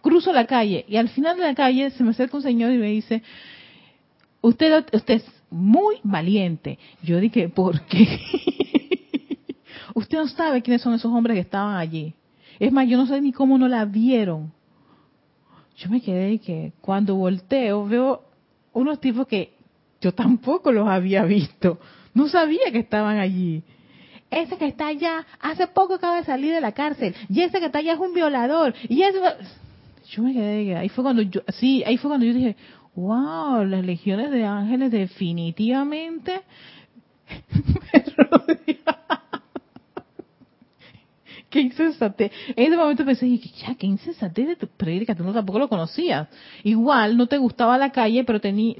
cruzo 0.00 0.32
la 0.32 0.46
calle 0.46 0.84
y 0.88 0.96
al 0.96 1.08
final 1.10 1.36
de 1.36 1.42
la 1.42 1.54
calle 1.54 1.90
se 1.90 2.02
me 2.02 2.10
acerca 2.10 2.36
un 2.36 2.42
señor 2.42 2.72
y 2.72 2.78
me 2.78 2.86
dice, 2.86 3.22
usted, 4.40 4.86
usted 4.92 5.14
es 5.14 5.24
muy 5.50 5.96
valiente. 6.02 6.78
Yo 7.02 7.20
dije, 7.20 7.48
¿por 7.48 7.82
qué? 7.82 8.20
usted 9.94 10.18
no 10.18 10.28
sabe 10.28 10.62
quiénes 10.62 10.82
son 10.82 10.94
esos 10.94 11.12
hombres 11.12 11.34
que 11.34 11.40
estaban 11.40 11.76
allí. 11.76 12.14
Es 12.58 12.72
más, 12.72 12.88
yo 12.88 12.96
no 12.96 13.06
sé 13.06 13.20
ni 13.20 13.32
cómo 13.32 13.58
no 13.58 13.68
la 13.68 13.84
vieron. 13.84 14.52
Yo 15.76 15.90
me 15.90 16.00
quedé 16.00 16.32
y 16.32 16.38
que 16.38 16.72
cuando 16.80 17.16
volteo 17.16 17.86
veo 17.86 18.22
unos 18.72 19.00
tipos 19.00 19.26
que 19.26 19.52
yo 20.00 20.12
tampoco 20.12 20.72
los 20.72 20.88
había 20.88 21.24
visto. 21.24 21.78
No 22.14 22.28
sabía 22.28 22.72
que 22.72 22.78
estaban 22.78 23.18
allí. 23.18 23.62
Ese 24.30 24.56
que 24.56 24.66
está 24.66 24.88
allá, 24.88 25.24
hace 25.40 25.66
poco 25.66 25.94
acaba 25.94 26.16
de 26.16 26.24
salir 26.24 26.52
de 26.52 26.60
la 26.60 26.72
cárcel. 26.72 27.14
Y 27.28 27.42
ese 27.42 27.60
que 27.60 27.66
está 27.66 27.78
allá 27.78 27.94
es 27.94 28.00
un 28.00 28.14
violador. 28.14 28.74
Y 28.88 29.02
eso... 29.02 29.20
Yo 30.10 30.22
me 30.22 30.32
quedé, 30.32 30.76
ahí 30.76 30.88
fue 30.88 31.02
cuando 31.02 31.22
yo, 31.22 31.42
sí, 31.48 31.82
ahí 31.84 31.96
fue 31.96 32.10
cuando 32.10 32.26
yo 32.26 32.32
dije, 32.32 32.56
wow, 32.94 33.64
las 33.64 33.84
legiones 33.84 34.30
de 34.30 34.44
ángeles 34.44 34.92
definitivamente 34.92 36.42
me 37.92 38.00
qué 41.50 41.60
insensate. 41.60 42.30
En 42.48 42.66
ese 42.66 42.76
momento 42.76 43.04
pensé, 43.04 43.38
ya, 43.38 43.74
qué 43.74 43.86
insensate 43.86 44.46
de 44.46 44.56
tu 44.56 44.66
prédica, 44.66 45.14
tú 45.14 45.24
no 45.24 45.32
tampoco 45.32 45.58
lo 45.58 45.68
conocías. 45.68 46.28
Igual 46.64 47.16
no 47.16 47.26
te 47.26 47.38
gustaba 47.38 47.78
la 47.78 47.92
calle, 47.92 48.24
pero 48.24 48.40
tenía, 48.40 48.74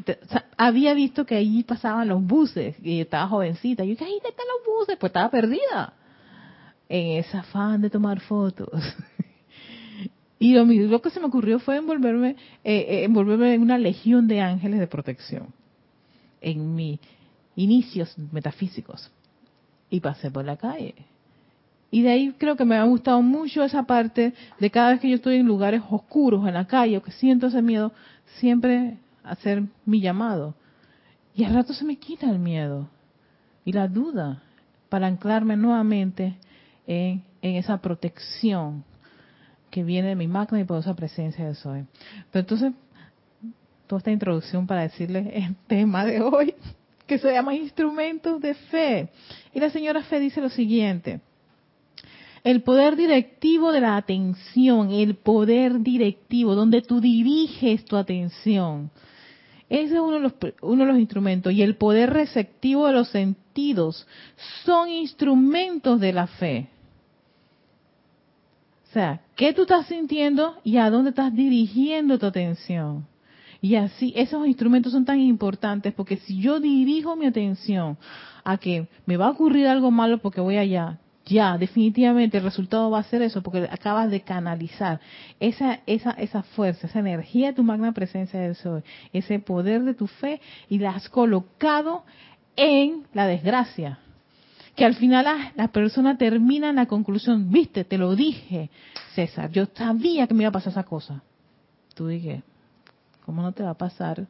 había 0.57 0.95
visto 0.95 1.25
que 1.25 1.37
allí 1.37 1.63
pasaban 1.63 2.09
los 2.09 2.23
buses 2.23 2.77
y 2.83 3.01
estaba 3.01 3.29
jovencita. 3.29 3.85
Y 3.85 3.95
yo 3.95 4.05
ahí 4.05 4.17
están 4.17 4.47
los 4.59 4.77
buses, 4.77 4.97
pues 4.99 5.11
estaba 5.11 5.31
perdida 5.31 5.95
en 6.89 7.19
ese 7.19 7.37
afán 7.37 7.81
de 7.81 7.91
tomar 7.91 8.21
fotos. 8.21 8.71
y 10.39 10.55
lo, 10.55 10.65
lo, 10.65 11.03
que 11.03 11.11
se 11.11 11.21
me 11.21 11.27
ocurrió 11.27 11.59
fue 11.59 11.77
envolverme, 11.77 12.37
eh, 12.65 12.87
eh, 12.89 13.05
envolverme 13.05 13.55
en 13.55 13.63
una 13.63 13.79
legión 13.79 14.27
de 14.29 14.41
ángeles 14.41 14.81
de 14.81 14.87
protección 14.87 15.49
en 16.41 16.75
mis 16.75 17.01
inicios 17.55 18.17
metafísicos. 18.33 19.11
Y 19.89 20.01
pasé 20.01 20.33
por 20.33 20.45
la 20.45 20.57
calle 20.57 20.95
y 21.91 22.03
de 22.03 22.11
ahí 22.11 22.35
creo 22.37 22.57
que 22.57 22.65
me 22.65 22.77
ha 22.77 22.85
gustado 22.85 23.23
mucho 23.23 23.63
esa 23.63 23.85
parte 23.85 24.35
de 24.59 24.71
cada 24.71 24.91
vez 24.91 25.01
que 25.01 25.09
yo 25.09 25.17
estoy 25.17 25.37
en 25.37 25.47
lugares 25.47 25.83
oscuros, 25.89 26.47
en 26.47 26.55
la 26.55 26.67
calle, 26.67 26.97
o 26.97 27.03
que 27.03 27.13
siento 27.13 27.47
ese 27.47 27.63
miedo, 27.63 27.93
siempre 28.39 28.99
hacer 29.23 29.63
mi 29.85 30.01
llamado. 30.01 30.55
Y 31.35 31.45
al 31.45 31.55
rato 31.55 31.73
se 31.73 31.85
me 31.85 31.97
quita 31.97 32.29
el 32.29 32.39
miedo 32.39 32.89
y 33.65 33.73
la 33.73 33.89
duda 33.89 34.43
para 34.89 35.07
anclarme 35.07 35.57
nuevamente 35.57 36.37
en, 36.87 37.23
esa 37.43 37.79
protección 37.79 38.85
que 39.71 39.85
viene 39.85 40.09
de 40.09 40.17
mi 40.17 40.27
magna 40.27 40.59
y 40.59 40.65
poderosa 40.65 40.95
presencia 40.95 41.47
de 41.47 41.55
Soy. 41.55 41.85
Pero 42.33 42.41
entonces, 42.41 42.73
toda 43.87 43.99
esta 43.99 44.11
introducción 44.11 44.67
para 44.67 44.83
decirles 44.83 45.29
el 45.33 45.55
tema 45.69 46.05
de 46.05 46.21
hoy, 46.21 46.55
que 47.07 47.19
se 47.19 47.33
llama 47.33 47.55
instrumentos 47.55 48.41
de 48.41 48.55
fe. 48.55 49.09
Y 49.55 49.61
la 49.61 49.71
señora 49.71 50.03
Fe 50.03 50.19
dice 50.19 50.41
lo 50.41 50.49
siguiente 50.49 51.21
el 52.47 52.63
poder 52.63 52.95
directivo 52.95 53.73
de 53.73 53.81
la 53.81 53.97
atención, 53.97 54.93
el 54.93 55.17
poder 55.17 55.81
directivo, 55.81 56.55
donde 56.55 56.81
tú 56.81 57.01
diriges 57.01 57.85
tu 57.85 57.97
atención. 57.97 58.93
Ese 59.69 59.95
es 59.95 60.01
uno 60.01 60.13
de, 60.13 60.21
los, 60.21 60.35
uno 60.63 60.85
de 60.85 60.93
los 60.93 61.01
instrumentos. 61.01 61.53
Y 61.53 61.63
el 61.63 61.75
poder 61.75 62.13
receptivo 62.13 62.87
de 62.87 62.93
los 62.93 63.09
sentidos 63.09 64.07
son 64.65 64.91
instrumentos 64.91 65.99
de 65.99 66.13
la 66.13 66.29
fe. 66.29 66.69
O 68.91 68.93
sea, 68.93 69.23
¿qué 69.35 69.53
tú 69.53 69.63
estás 69.63 69.87
sintiendo 69.87 70.55
y 70.63 70.77
a 70.77 70.89
dónde 70.89 71.11
estás 71.11 71.35
dirigiendo 71.35 72.17
tu 72.17 72.27
atención? 72.27 73.09
Y 73.61 73.75
así, 73.75 74.13
esos 74.15 74.47
instrumentos 74.47 74.93
son 74.93 75.05
tan 75.05 75.19
importantes 75.19 75.93
porque 75.95 76.19
si 76.19 76.39
yo 76.41 76.61
dirijo 76.61 77.17
mi 77.17 77.27
atención 77.27 77.99
a 78.45 78.57
que 78.57 78.87
me 79.05 79.17
va 79.17 79.27
a 79.27 79.31
ocurrir 79.31 79.67
algo 79.67 79.91
malo 79.91 80.19
porque 80.19 80.41
voy 80.41 80.59
allá, 80.59 81.01
ya, 81.27 81.59
definitivamente 81.59 82.39
el 82.39 82.45
resultado 82.45 82.89
va 82.89 83.01
a 83.01 83.03
ser 83.03 83.21
eso, 83.21 83.43
porque 83.43 83.69
acabas 83.71 84.11
de 84.11 84.21
canalizar 84.21 85.01
esa, 85.41 85.81
esa, 85.87 86.13
esa 86.13 86.45
fuerza, 86.45 86.87
esa 86.87 87.01
energía 87.01 87.49
de 87.49 87.55
tu 87.55 87.65
magna 87.65 87.93
presencia 87.93 88.39
del 88.41 88.55
Sol, 88.55 88.85
ese 89.13 89.41
poder 89.41 89.83
de 89.83 89.95
tu 89.95 90.07
fe 90.07 90.41
y 90.69 90.79
la 90.79 90.91
has 90.91 91.09
colocado 91.09 92.05
en 92.55 93.07
la 93.13 93.27
desgracia. 93.27 93.99
Que 94.77 94.85
al 94.85 94.95
final 94.95 95.25
la, 95.25 95.53
la 95.57 95.69
persona 95.69 96.17
termina 96.17 96.71
en 96.71 96.77
la 96.77 96.87
conclusión, 96.87 97.51
viste, 97.51 97.83
te 97.83 97.99
lo 97.99 98.15
dije, 98.15 98.71
César, 99.15 99.51
yo 99.51 99.67
sabía 99.75 100.29
que 100.29 100.35
me 100.35 100.45
iba 100.45 100.51
a 100.51 100.53
pasar 100.53 100.71
esa 100.71 100.85
cosa. 100.85 101.23
Tú 101.95 102.07
dije, 102.07 102.45
¿cómo 103.25 103.43
no 103.43 103.51
te 103.51 103.65
va 103.65 103.71
a 103.71 103.75
pasar 103.75 104.29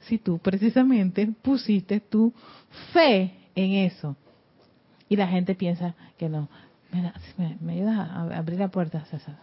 si 0.00 0.18
tú 0.18 0.38
precisamente 0.38 1.26
pusiste 1.40 2.00
tu 2.00 2.34
fe 2.92 3.32
en 3.54 3.72
eso? 3.72 4.14
Y 5.08 5.16
la 5.16 5.26
gente 5.26 5.54
piensa 5.54 5.94
que 6.18 6.28
no. 6.28 6.48
Mira, 6.92 7.14
¿me, 7.60 7.72
ayudas 7.72 7.98
a 7.98 8.22
abrir 8.36 8.58
la 8.58 8.68
puerta, 8.68 9.04
César? 9.06 9.36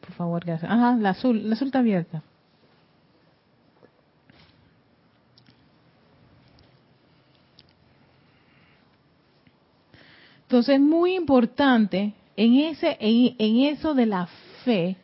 Por 0.00 0.12
favor, 0.12 0.44
gracias. 0.44 0.70
Ajá, 0.70 0.96
la 0.96 1.10
azul, 1.10 1.48
la 1.48 1.54
azul 1.54 1.68
está 1.68 1.78
abierta. 1.80 2.22
Entonces 10.42 10.74
es 10.74 10.80
muy 10.80 11.14
importante 11.16 12.12
en 12.36 12.54
ese 12.56 12.96
en, 13.00 13.34
en, 13.38 13.64
eso 13.74 13.94
de 13.94 14.06
la 14.06 14.28
fe, 14.64 14.96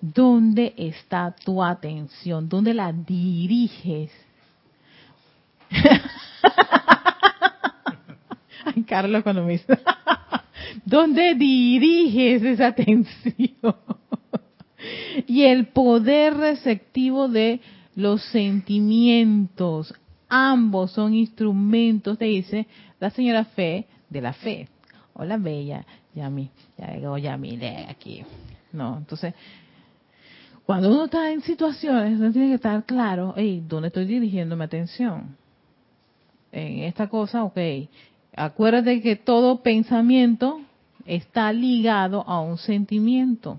¿dónde 0.00 0.74
está 0.76 1.34
tu 1.44 1.62
atención? 1.62 2.48
¿Dónde 2.48 2.72
la 2.72 2.92
diriges? 2.92 4.10
Ay, 8.64 8.82
Carlos 8.84 9.22
cuando 9.22 9.44
me 9.44 9.52
dice, 9.52 9.78
¿dónde 10.84 11.34
diriges 11.34 12.42
esa 12.42 12.68
atención? 12.68 13.76
y 15.26 15.42
el 15.42 15.66
poder 15.68 16.36
receptivo 16.36 17.28
de 17.28 17.60
los 17.94 18.22
sentimientos. 18.24 19.94
Ambos 20.28 20.92
son 20.92 21.14
instrumentos, 21.14 22.18
te 22.18 22.26
dice 22.26 22.66
la 23.00 23.10
señora 23.10 23.44
Fe, 23.44 23.86
de 24.08 24.20
la 24.20 24.32
fe. 24.32 24.68
Hola, 25.14 25.36
Bella. 25.36 25.84
Yami, 26.14 26.50
ya 26.76 26.92
llegó 26.92 27.18
Yami 27.18 27.56
de 27.56 27.86
aquí. 27.88 28.24
No, 28.72 28.98
entonces, 28.98 29.34
cuando 30.66 30.90
uno 30.90 31.04
está 31.04 31.32
en 31.32 31.40
situaciones, 31.42 32.18
uno 32.18 32.32
tiene 32.32 32.48
que 32.48 32.54
estar 32.54 32.84
claro, 32.84 33.34
hey, 33.36 33.62
¿dónde 33.66 33.88
estoy 33.88 34.06
dirigiendo 34.06 34.56
mi 34.56 34.64
atención? 34.64 35.36
En 36.52 36.80
esta 36.84 37.08
cosa, 37.08 37.44
ok. 37.44 37.58
Acuérdate 38.36 39.02
que 39.02 39.16
todo 39.16 39.62
pensamiento 39.62 40.60
está 41.04 41.52
ligado 41.52 42.22
a 42.26 42.40
un 42.40 42.58
sentimiento. 42.58 43.58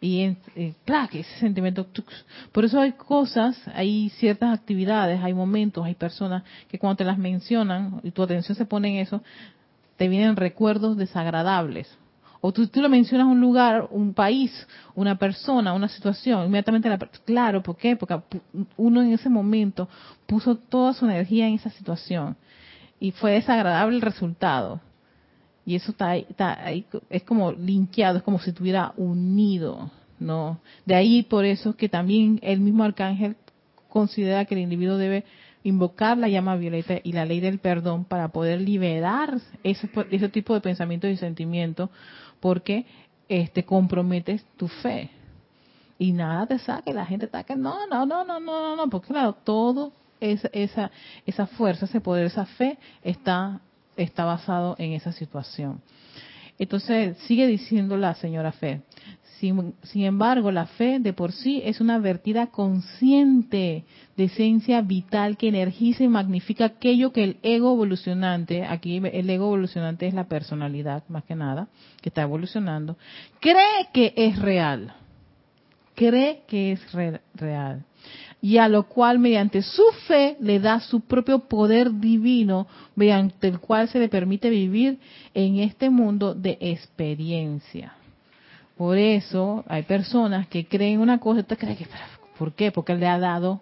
Y 0.00 0.20
en, 0.20 0.38
eh, 0.54 0.74
claro, 0.84 1.08
que 1.08 1.20
ese 1.20 1.38
sentimiento, 1.38 1.86
por 2.52 2.64
eso 2.64 2.80
hay 2.80 2.92
cosas, 2.92 3.60
hay 3.74 4.10
ciertas 4.10 4.56
actividades, 4.56 5.20
hay 5.22 5.34
momentos, 5.34 5.84
hay 5.84 5.94
personas 5.94 6.44
que 6.68 6.78
cuando 6.78 6.96
te 6.96 7.04
las 7.04 7.18
mencionan 7.18 8.00
y 8.04 8.12
tu 8.12 8.22
atención 8.22 8.56
se 8.56 8.64
pone 8.64 8.90
en 8.90 8.96
eso, 8.98 9.22
te 9.96 10.08
vienen 10.08 10.36
recuerdos 10.36 10.96
desagradables. 10.96 11.88
O 12.40 12.52
tú, 12.52 12.68
tú 12.68 12.80
lo 12.80 12.88
mencionas 12.88 13.26
un 13.26 13.40
lugar, 13.40 13.88
un 13.90 14.14
país, 14.14 14.68
una 14.94 15.18
persona, 15.18 15.72
una 15.72 15.88
situación, 15.88 16.46
inmediatamente 16.46 16.88
la 16.88 16.98
claro, 16.98 17.64
¿por 17.64 17.76
qué? 17.76 17.96
Porque 17.96 18.20
uno 18.76 19.02
en 19.02 19.12
ese 19.12 19.28
momento 19.28 19.88
puso 20.26 20.54
toda 20.54 20.94
su 20.94 21.04
energía 21.04 21.48
en 21.48 21.54
esa 21.54 21.70
situación 21.70 22.36
y 23.00 23.12
fue 23.12 23.32
desagradable 23.32 23.96
el 23.96 24.02
resultado. 24.02 24.80
Y 25.64 25.74
eso 25.74 25.90
está, 25.90 26.64
ahí, 26.64 26.86
es 27.10 27.22
como 27.24 27.52
linkeado, 27.52 28.18
es 28.18 28.22
como 28.22 28.40
si 28.40 28.50
estuviera 28.50 28.94
unido, 28.96 29.90
¿no? 30.18 30.60
De 30.86 30.94
ahí 30.94 31.22
por 31.22 31.44
eso 31.44 31.76
que 31.76 31.88
también 31.88 32.38
el 32.42 32.60
mismo 32.60 32.84
arcángel 32.84 33.36
considera 33.88 34.46
que 34.46 34.54
el 34.54 34.62
individuo 34.62 34.96
debe 34.96 35.24
invocar 35.62 36.16
la 36.16 36.28
llama 36.28 36.56
violeta 36.56 37.00
y 37.02 37.12
la 37.12 37.26
ley 37.26 37.40
del 37.40 37.58
perdón 37.58 38.04
para 38.04 38.28
poder 38.28 38.60
liberar 38.60 39.38
ese, 39.62 39.90
ese 40.10 40.28
tipo 40.30 40.54
de 40.54 40.60
pensamientos 40.60 41.10
y 41.10 41.16
sentimientos, 41.16 41.90
porque 42.40 42.86
este 43.28 43.64
comprometes 43.64 44.44
tu 44.56 44.68
fe. 44.68 45.10
Y 45.98 46.12
nada 46.12 46.46
te 46.46 46.58
saque, 46.60 46.94
la 46.94 47.04
gente 47.04 47.26
está 47.26 47.44
que 47.44 47.56
no, 47.56 47.86
no, 47.88 48.06
no, 48.06 48.24
no, 48.24 48.40
no, 48.40 48.76
no, 48.76 48.88
porque 48.88 49.08
claro, 49.08 49.34
todo 49.44 49.92
esa, 50.20 50.48
esa, 50.52 50.90
esa 51.26 51.46
fuerza, 51.46 51.86
ese 51.86 52.00
poder, 52.00 52.26
esa 52.26 52.46
fe 52.46 52.78
está, 53.02 53.60
está 53.96 54.24
basado 54.24 54.76
en 54.78 54.92
esa 54.92 55.12
situación. 55.12 55.80
Entonces, 56.58 57.16
sigue 57.18 57.46
diciendo 57.46 57.96
la 57.96 58.14
señora 58.14 58.52
Fe. 58.52 58.82
Sin, 59.38 60.02
embargo, 60.04 60.50
la 60.50 60.66
fe 60.66 60.98
de 60.98 61.12
por 61.12 61.30
sí 61.30 61.62
es 61.64 61.80
una 61.80 62.00
vertida 62.00 62.48
consciente 62.48 63.84
de 64.16 64.24
esencia 64.24 64.80
vital 64.80 65.36
que 65.36 65.46
energiza 65.46 66.02
y 66.02 66.08
magnifica 66.08 66.64
aquello 66.64 67.12
que 67.12 67.22
el 67.22 67.36
ego 67.44 67.72
evolucionante, 67.74 68.64
aquí 68.64 68.96
el 68.96 69.30
ego 69.30 69.46
evolucionante 69.46 70.08
es 70.08 70.14
la 70.14 70.24
personalidad 70.24 71.04
más 71.08 71.22
que 71.22 71.36
nada, 71.36 71.68
que 72.02 72.08
está 72.08 72.22
evolucionando, 72.22 72.96
cree 73.38 73.88
que 73.92 74.12
es 74.16 74.40
real. 74.40 74.92
Cree 75.94 76.42
que 76.48 76.72
es 76.72 76.92
re, 76.92 77.20
real 77.34 77.84
y 78.40 78.58
a 78.58 78.68
lo 78.68 78.84
cual 78.84 79.18
mediante 79.18 79.62
su 79.62 79.82
fe 80.06 80.36
le 80.40 80.60
da 80.60 80.80
su 80.80 81.00
propio 81.00 81.40
poder 81.40 81.92
divino, 81.94 82.66
mediante 82.94 83.48
el 83.48 83.58
cual 83.58 83.88
se 83.88 83.98
le 83.98 84.08
permite 84.08 84.50
vivir 84.50 84.98
en 85.34 85.58
este 85.58 85.90
mundo 85.90 86.34
de 86.34 86.56
experiencia. 86.60 87.94
Por 88.76 88.96
eso 88.96 89.64
hay 89.66 89.82
personas 89.82 90.46
que 90.46 90.66
creen 90.66 91.00
una 91.00 91.18
cosa, 91.18 91.40
usted 91.40 91.58
cree 91.58 91.76
que, 91.76 91.86
¿por 92.38 92.52
qué? 92.52 92.70
Porque 92.70 92.94
le 92.94 93.08
ha 93.08 93.18
dado 93.18 93.60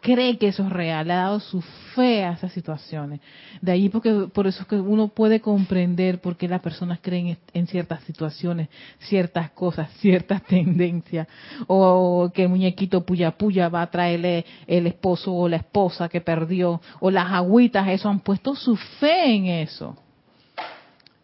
cree 0.00 0.38
que 0.38 0.48
eso 0.48 0.62
es 0.62 0.70
real, 0.70 1.06
le 1.06 1.12
ha 1.12 1.22
dado 1.24 1.40
su 1.40 1.60
fe 1.94 2.24
a 2.24 2.32
esas 2.32 2.52
situaciones. 2.52 3.20
De 3.60 3.72
ahí 3.72 3.88
porque 3.88 4.28
por 4.32 4.46
eso 4.46 4.62
es 4.62 4.68
que 4.68 4.76
uno 4.76 5.08
puede 5.08 5.40
comprender 5.40 6.20
por 6.20 6.36
qué 6.36 6.48
las 6.48 6.60
personas 6.60 6.98
creen 7.02 7.38
en 7.52 7.66
ciertas 7.66 8.02
situaciones, 8.04 8.68
ciertas 9.00 9.50
cosas, 9.50 9.90
ciertas 10.00 10.42
tendencias, 10.44 11.28
o 11.66 12.30
que 12.32 12.44
el 12.44 12.48
muñequito 12.48 13.04
puya 13.04 13.32
puya 13.32 13.68
va 13.68 13.82
a 13.82 13.90
traerle 13.90 14.44
el 14.66 14.86
esposo 14.86 15.34
o 15.34 15.48
la 15.48 15.56
esposa 15.56 16.08
que 16.08 16.20
perdió, 16.20 16.80
o 17.00 17.10
las 17.10 17.30
agüitas, 17.32 17.88
eso 17.88 18.08
han 18.08 18.20
puesto 18.20 18.54
su 18.54 18.76
fe 18.76 19.34
en 19.34 19.46
eso. 19.46 19.96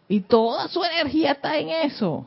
Y 0.09 0.21
toda 0.21 0.69
su 0.69 0.85
energía 0.85 1.33
está 1.33 1.59
en 1.59 1.71
eso 1.71 2.27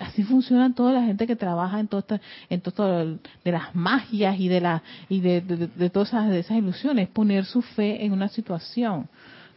así 0.00 0.22
funciona 0.24 0.72
toda 0.74 0.92
la 0.92 1.02
gente 1.02 1.26
que 1.26 1.36
trabaja 1.36 1.80
en 1.80 1.88
todo 1.88 2.04
en 2.48 2.60
todo 2.60 3.18
de 3.44 3.52
las 3.52 3.74
magias 3.74 4.38
y 4.38 4.48
de 4.48 4.60
la 4.60 4.82
y 5.08 5.20
de, 5.20 5.40
de, 5.40 5.90
todas 5.90 6.08
esas, 6.08 6.28
de 6.28 6.40
esas 6.40 6.56
ilusiones 6.56 7.08
poner 7.08 7.44
su 7.44 7.62
fe 7.62 8.04
en 8.04 8.12
una 8.12 8.28
situación 8.28 9.08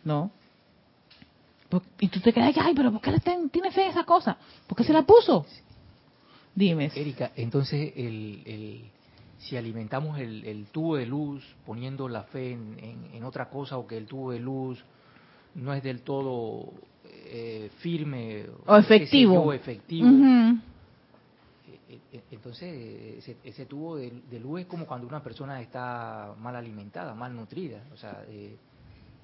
no 0.04 0.32
y 1.99 2.08
tú 2.08 2.19
te 2.19 2.34
quedas 2.34 2.56
ay 2.58 2.73
pero 2.75 2.91
por 2.91 3.02
qué 3.02 3.13
tiene 3.52 3.71
fe 3.71 3.84
en 3.84 3.91
esa 3.91 4.04
cosa 4.04 4.38
¿por 4.67 4.78
qué 4.78 4.84
se 4.84 4.93
la 4.93 5.04
puso? 5.04 5.45
dime. 6.56 6.91
Erika 6.95 7.32
entonces 7.36 7.93
el, 7.95 8.41
el 8.45 8.82
si 9.39 9.56
alimentamos 9.56 10.19
el, 10.19 10.43
el, 10.45 10.65
tubo 10.65 10.97
de 10.97 11.06
luz 11.06 11.43
poniendo 11.65 12.10
la 12.10 12.23
fe 12.23 12.52
en, 12.52 13.10
en, 13.13 13.23
otra 13.23 13.49
cosa 13.49 13.78
o 13.78 13.88
que 13.88 13.97
el 13.97 14.06
tubo 14.06 14.32
de 14.32 14.39
luz 14.39 14.84
no 15.56 15.73
es 15.73 15.82
del 15.82 16.02
todo 16.02 16.73
eh, 17.31 17.69
firme 17.77 18.45
o 18.65 18.77
efectivo, 18.77 19.53
efectivo. 19.53 20.07
Uh 20.07 20.11
-huh. 20.11 20.61
Entonces, 22.31 23.17
ese, 23.19 23.37
ese 23.43 23.65
tubo 23.65 23.97
de, 23.97 24.11
de, 24.29 24.39
luz 24.39 24.61
es 24.61 24.67
como 24.67 24.85
cuando 24.85 25.07
una 25.07 25.21
persona 25.21 25.61
está 25.61 26.33
mal 26.39 26.55
alimentada, 26.55 27.13
mal 27.13 27.35
nutrida. 27.35 27.83
O 27.93 27.97
sea, 27.97 28.23
eh, 28.27 28.55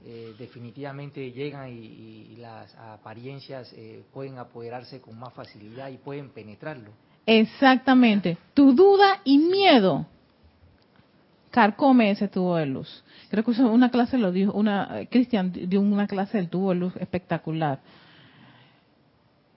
eh, 0.05 0.35
definitivamente 0.37 1.31
llegan 1.31 1.69
y, 1.69 2.33
y, 2.33 2.35
las 2.37 2.75
apariencias 2.75 3.73
eh, 3.73 4.03
pueden 4.13 4.37
apoderarse 4.37 5.01
con 5.01 5.17
más 5.17 5.33
facilidad 5.33 5.89
y 5.89 5.97
pueden 5.97 6.29
penetrarlo. 6.29 6.91
Exactamente. 7.25 8.37
Tu 8.53 8.73
duda 8.73 9.21
y 9.23 9.39
miedo 9.39 10.05
carcome 11.55 12.11
ese 12.11 12.27
tubo 12.27 12.57
de 12.57 12.65
luz. 12.65 13.01
Creo 13.29 13.45
que 13.45 13.51
una 13.61 13.89
clase 13.89 14.17
lo 14.17 14.33
dijo, 14.33 14.51
una 14.51 15.07
Cristian 15.09 15.53
dio 15.53 15.79
una 15.79 16.05
clase 16.05 16.37
del 16.37 16.49
tubo 16.49 16.71
de 16.71 16.75
luz 16.75 16.93
espectacular. 16.97 17.79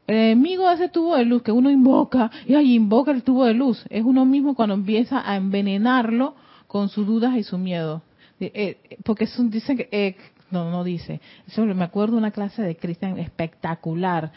El 0.06 0.14
enemigo 0.14 0.68
de 0.68 0.76
ese 0.76 0.88
tubo 0.88 1.16
de 1.16 1.24
luz 1.24 1.42
que 1.42 1.50
uno 1.50 1.68
invoca, 1.70 2.30
y 2.46 2.54
ahí 2.54 2.76
invoca 2.76 3.10
el 3.10 3.24
tubo 3.24 3.44
de 3.46 3.54
luz, 3.54 3.84
es 3.90 4.04
uno 4.04 4.24
mismo 4.24 4.54
cuando 4.54 4.76
empieza 4.76 5.28
a 5.28 5.34
envenenarlo 5.34 6.36
con 6.68 6.88
sus 6.88 7.04
dudas 7.04 7.36
y 7.36 7.42
su 7.42 7.58
miedo. 7.58 8.02
Eh, 8.38 8.76
porque 9.04 9.28
dicen 9.50 9.76
que, 9.76 9.88
eh, 9.90 10.16
no, 10.52 10.70
no 10.70 10.84
dice. 10.84 11.20
Me 11.56 11.84
acuerdo 11.84 12.16
una 12.16 12.30
clase 12.30 12.62
de 12.62 12.76
Cristian 12.76 13.18
espectacular, 13.18 14.30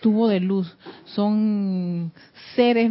tubo 0.00 0.28
de 0.28 0.40
luz. 0.40 0.78
Son 1.04 2.10
seres 2.56 2.90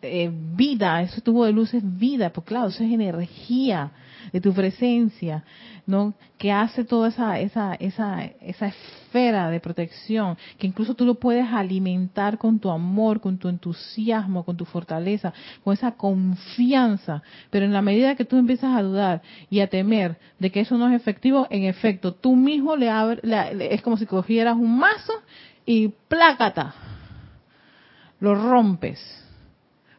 eh, 0.00 0.30
vida, 0.32 1.02
ese 1.02 1.20
tubo 1.20 1.44
de 1.44 1.52
luz 1.52 1.74
es 1.74 1.82
vida, 1.98 2.30
pues 2.30 2.46
claro, 2.46 2.68
eso 2.68 2.84
es 2.84 2.92
energía 2.92 3.90
de 4.32 4.40
tu 4.40 4.52
presencia, 4.52 5.44
¿no? 5.86 6.14
Que 6.36 6.52
hace 6.52 6.84
toda 6.84 7.08
esa, 7.08 7.40
esa, 7.40 7.74
esa, 7.74 8.24
esa 8.40 8.66
esfera 8.66 9.50
de 9.50 9.58
protección, 9.58 10.36
que 10.58 10.66
incluso 10.66 10.94
tú 10.94 11.04
lo 11.04 11.14
puedes 11.14 11.46
alimentar 11.46 12.38
con 12.38 12.58
tu 12.60 12.70
amor, 12.70 13.20
con 13.20 13.38
tu 13.38 13.48
entusiasmo, 13.48 14.44
con 14.44 14.56
tu 14.56 14.64
fortaleza, 14.64 15.32
con 15.64 15.74
esa 15.74 15.92
confianza, 15.92 17.22
pero 17.50 17.64
en 17.64 17.72
la 17.72 17.82
medida 17.82 18.14
que 18.14 18.24
tú 18.24 18.36
empiezas 18.36 18.76
a 18.76 18.82
dudar 18.82 19.22
y 19.50 19.60
a 19.60 19.68
temer 19.68 20.18
de 20.38 20.50
que 20.50 20.60
eso 20.60 20.78
no 20.78 20.88
es 20.88 20.94
efectivo, 20.94 21.46
en 21.50 21.64
efecto, 21.64 22.14
tú 22.14 22.36
mismo 22.36 22.76
le 22.76 22.90
abres, 22.90 23.20
es 23.24 23.82
como 23.82 23.96
si 23.96 24.06
cogieras 24.06 24.56
un 24.56 24.78
mazo 24.78 25.12
y 25.66 25.88
plácata, 25.88 26.74
lo 28.20 28.34
rompes. 28.34 29.27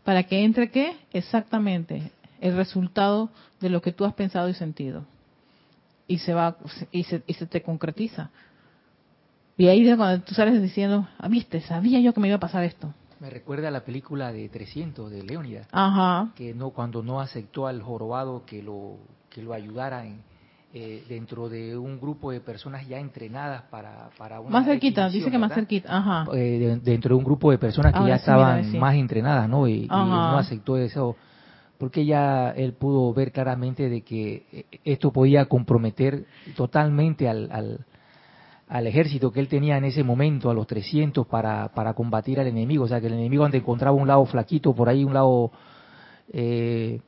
¿Para 0.09 0.23
que 0.23 0.43
entre 0.43 0.71
qué? 0.71 0.97
Exactamente, 1.13 2.11
el 2.41 2.55
resultado 2.55 3.29
de 3.61 3.69
lo 3.69 3.79
que 3.79 3.91
tú 3.91 4.05
has 4.05 4.15
pensado 4.15 4.49
y 4.49 4.55
sentido. 4.55 5.05
Y 6.07 6.17
se 6.17 6.33
va, 6.33 6.57
y 6.91 7.03
se, 7.03 7.21
y 7.27 7.35
se 7.35 7.45
te 7.45 7.61
concretiza. 7.61 8.31
Y 9.55 9.67
ahí 9.67 9.87
es 9.87 9.95
cuando 9.97 10.23
tú 10.25 10.33
sales 10.33 10.59
diciendo, 10.63 11.07
ah, 11.19 11.27
viste, 11.27 11.61
sabía 11.61 11.99
yo 11.99 12.11
que 12.11 12.21
me 12.21 12.27
iba 12.27 12.37
a 12.37 12.39
pasar 12.39 12.63
esto. 12.63 12.91
Me 13.19 13.29
recuerda 13.29 13.67
a 13.67 13.71
la 13.71 13.85
película 13.85 14.31
de 14.33 14.49
300 14.49 15.11
de 15.11 15.21
Leónidas, 15.21 15.67
Ajá. 15.71 16.31
que 16.33 16.55
no 16.55 16.71
cuando 16.71 17.03
no 17.03 17.21
aceptó 17.21 17.67
al 17.67 17.83
jorobado 17.83 18.47
que 18.47 18.63
lo 18.63 18.97
que 19.29 19.43
lo 19.43 19.53
ayudara 19.53 20.07
en, 20.07 20.23
eh, 20.73 21.03
dentro 21.09 21.49
de 21.49 21.75
un 21.77 21.99
grupo 21.99 22.31
de 22.31 22.41
personas 22.41 22.87
ya 22.87 22.99
entrenadas 22.99 23.63
para, 23.71 24.09
para 24.17 24.39
una 24.39 24.51
Más 24.51 24.65
cerquita, 24.65 25.09
dice 25.09 25.31
que 25.31 25.37
más 25.39 25.51
cerquita, 25.53 25.97
ajá. 25.97 26.27
Eh, 26.33 26.59
de- 26.59 26.77
dentro 26.77 27.15
de 27.15 27.19
un 27.19 27.23
grupo 27.25 27.49
de 27.49 27.57
personas 27.57 27.91
que 27.93 27.99
Ahora 27.99 28.15
ya 28.15 28.19
sí, 28.19 28.29
mira, 28.31 28.59
estaban 28.59 28.71
sí. 28.71 28.77
más 28.77 28.95
entrenadas, 28.95 29.49
¿no? 29.49 29.67
Y, 29.67 29.87
no 29.87 30.37
aceptó 30.37 30.77
eso, 30.77 31.15
porque 31.79 32.05
ya 32.05 32.51
él 32.51 32.73
pudo 32.73 33.11
ver 33.13 33.31
claramente 33.31 33.89
de 33.89 34.01
que 34.01 34.45
eh, 34.51 34.65
esto 34.83 35.11
podía 35.11 35.45
comprometer 35.45 36.25
totalmente 36.55 37.27
al, 37.27 37.49
al, 37.51 37.79
al 38.67 38.85
ejército 38.85 39.31
que 39.31 39.39
él 39.39 39.47
tenía 39.47 39.77
en 39.77 39.85
ese 39.85 40.03
momento, 40.03 40.51
a 40.51 40.53
los 40.53 40.67
300, 40.67 41.25
para, 41.25 41.69
para 41.69 41.93
combatir 41.93 42.39
al 42.39 42.45
enemigo. 42.47 42.83
O 42.83 42.87
sea, 42.87 43.01
que 43.01 43.07
el 43.07 43.13
enemigo 43.13 43.41
donde 43.41 43.57
encontraba 43.57 43.97
un 43.97 44.07
lado 44.07 44.23
flaquito, 44.25 44.75
por 44.75 44.87
ahí 44.87 45.03
un 45.03 45.15
lado, 45.15 45.51
eh, 46.31 46.99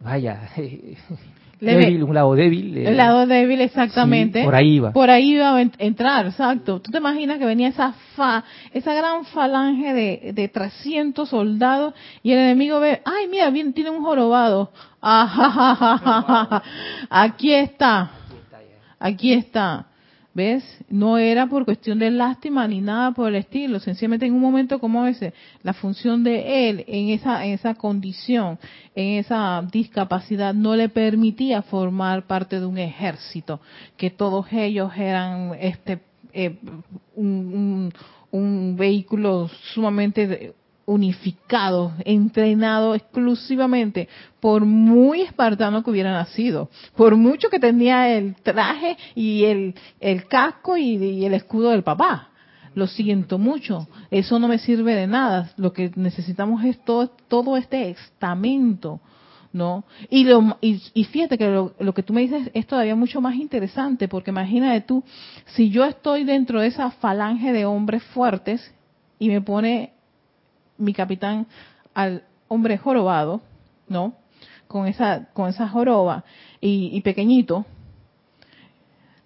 vaya, 0.00 0.50
Leve. 1.60 1.86
débil, 1.86 2.02
un 2.04 2.14
lado 2.14 2.34
débil. 2.34 2.76
eh, 2.76 2.88
El 2.88 2.96
lado 2.98 3.26
débil, 3.26 3.60
exactamente. 3.62 4.40
sí, 4.40 4.44
por 4.44 4.54
ahí 4.54 4.74
iba. 4.74 4.92
Por 4.92 5.08
ahí 5.10 5.32
iba 5.32 5.56
a 5.56 5.62
en- 5.62 5.72
entrar, 5.78 6.26
exacto. 6.26 6.80
¿Tú 6.82 6.90
te 6.90 6.98
imaginas 6.98 7.38
que 7.38 7.46
venía 7.46 7.68
esa 7.68 7.92
fa, 8.14 8.44
esa 8.72 8.92
gran 8.94 9.24
falange 9.24 9.94
de, 9.94 10.32
de 10.34 10.48
300 10.48 11.28
soldados 11.28 11.94
y 12.22 12.32
el 12.32 12.38
enemigo 12.40 12.78
ve, 12.80 13.00
ay, 13.04 13.26
mira, 13.30 13.48
bien, 13.50 13.72
tiene 13.72 13.90
un 13.90 14.02
jorobado. 14.04 14.70
Ajajajaja. 15.00 16.62
Aquí 17.10 17.52
está, 17.52 18.10
aquí 18.98 19.32
está. 19.32 19.86
¿Ves? 20.36 20.62
No 20.90 21.16
era 21.16 21.46
por 21.46 21.64
cuestión 21.64 21.98
de 21.98 22.10
lástima 22.10 22.68
ni 22.68 22.82
nada 22.82 23.12
por 23.12 23.28
el 23.30 23.36
estilo. 23.36 23.80
Sencillamente 23.80 24.26
en 24.26 24.34
un 24.34 24.40
momento 24.42 24.78
como 24.78 25.06
ese, 25.06 25.32
la 25.62 25.72
función 25.72 26.22
de 26.24 26.68
él 26.68 26.84
en 26.88 27.08
esa, 27.08 27.42
en 27.46 27.52
esa 27.54 27.74
condición, 27.74 28.58
en 28.94 29.14
esa 29.18 29.66
discapacidad, 29.72 30.52
no 30.52 30.76
le 30.76 30.90
permitía 30.90 31.62
formar 31.62 32.26
parte 32.26 32.60
de 32.60 32.66
un 32.66 32.76
ejército, 32.76 33.60
que 33.96 34.10
todos 34.10 34.44
ellos 34.52 34.92
eran 34.98 35.52
este 35.58 36.00
eh, 36.34 36.58
un, 37.14 37.26
un- 37.62 37.92
un 38.30 38.76
vehículo 38.76 39.48
sumamente 39.72 40.52
unificado, 40.86 41.92
entrenado 42.04 42.94
exclusivamente, 42.94 44.08
por 44.40 44.64
muy 44.64 45.22
espartano 45.22 45.82
que 45.82 45.90
hubiera 45.90 46.12
nacido, 46.12 46.70
por 46.94 47.16
mucho 47.16 47.50
que 47.50 47.58
tenía 47.58 48.16
el 48.16 48.36
traje 48.36 48.96
y 49.14 49.44
el, 49.44 49.74
casco 50.28 50.76
y, 50.76 51.24
el 51.24 51.34
escudo 51.34 51.70
del 51.70 51.82
papá. 51.82 52.30
Lo 52.74 52.86
siento 52.86 53.38
mucho, 53.38 53.88
eso 54.10 54.38
no 54.38 54.48
me 54.48 54.58
sirve 54.58 54.94
de 54.94 55.06
nada. 55.06 55.50
Lo 55.56 55.72
que 55.72 55.90
necesitamos 55.96 56.62
es 56.64 56.78
todo, 56.84 57.08
todo 57.26 57.56
este 57.56 57.88
estamento, 57.88 59.00
¿no? 59.50 59.84
Y, 60.10 60.24
lo, 60.24 60.58
y 60.60 61.04
fíjate 61.04 61.38
que 61.38 61.48
lo, 61.48 61.74
lo 61.80 61.94
que 61.94 62.02
tú 62.02 62.12
me 62.12 62.20
dices 62.20 62.50
es 62.52 62.66
todavía 62.66 62.94
mucho 62.94 63.22
más 63.22 63.34
interesante, 63.34 64.08
porque 64.08 64.30
imagínate 64.30 64.82
tú, 64.82 65.02
si 65.46 65.70
yo 65.70 65.84
estoy 65.86 66.24
dentro 66.24 66.60
de 66.60 66.68
esa 66.68 66.90
falange 66.90 67.52
de 67.52 67.64
hombres 67.64 68.02
fuertes 68.04 68.72
y 69.18 69.28
me 69.28 69.40
pone 69.40 69.95
mi 70.78 70.92
capitán 70.92 71.46
al 71.94 72.22
hombre 72.48 72.78
jorobado, 72.78 73.40
¿no? 73.88 74.14
Con 74.68 74.86
esa, 74.86 75.26
con 75.32 75.48
esa 75.48 75.68
joroba 75.68 76.24
y, 76.60 76.90
y 76.92 77.00
pequeñito, 77.00 77.64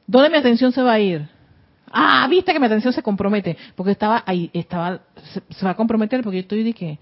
¿dónde 0.07 0.31
mi 0.31 0.37
atención 0.37 0.73
se 0.73 0.83
va 0.83 0.93
a 0.93 1.01
ir? 1.01 1.29
Ah, 1.91 2.27
viste 2.31 2.53
que 2.53 2.61
mi 2.61 2.67
atención 2.67 2.93
se 2.93 3.03
compromete, 3.03 3.57
porque 3.75 3.93
estaba 3.93 4.23
ahí, 4.27 4.51
estaba, 4.53 5.01
se, 5.33 5.43
se 5.49 5.65
va 5.65 5.73
a 5.73 5.77
comprometer 5.77 6.23
porque 6.23 6.37
yo 6.37 6.43
estoy 6.43 6.63
de 6.63 6.73
que, 6.73 6.99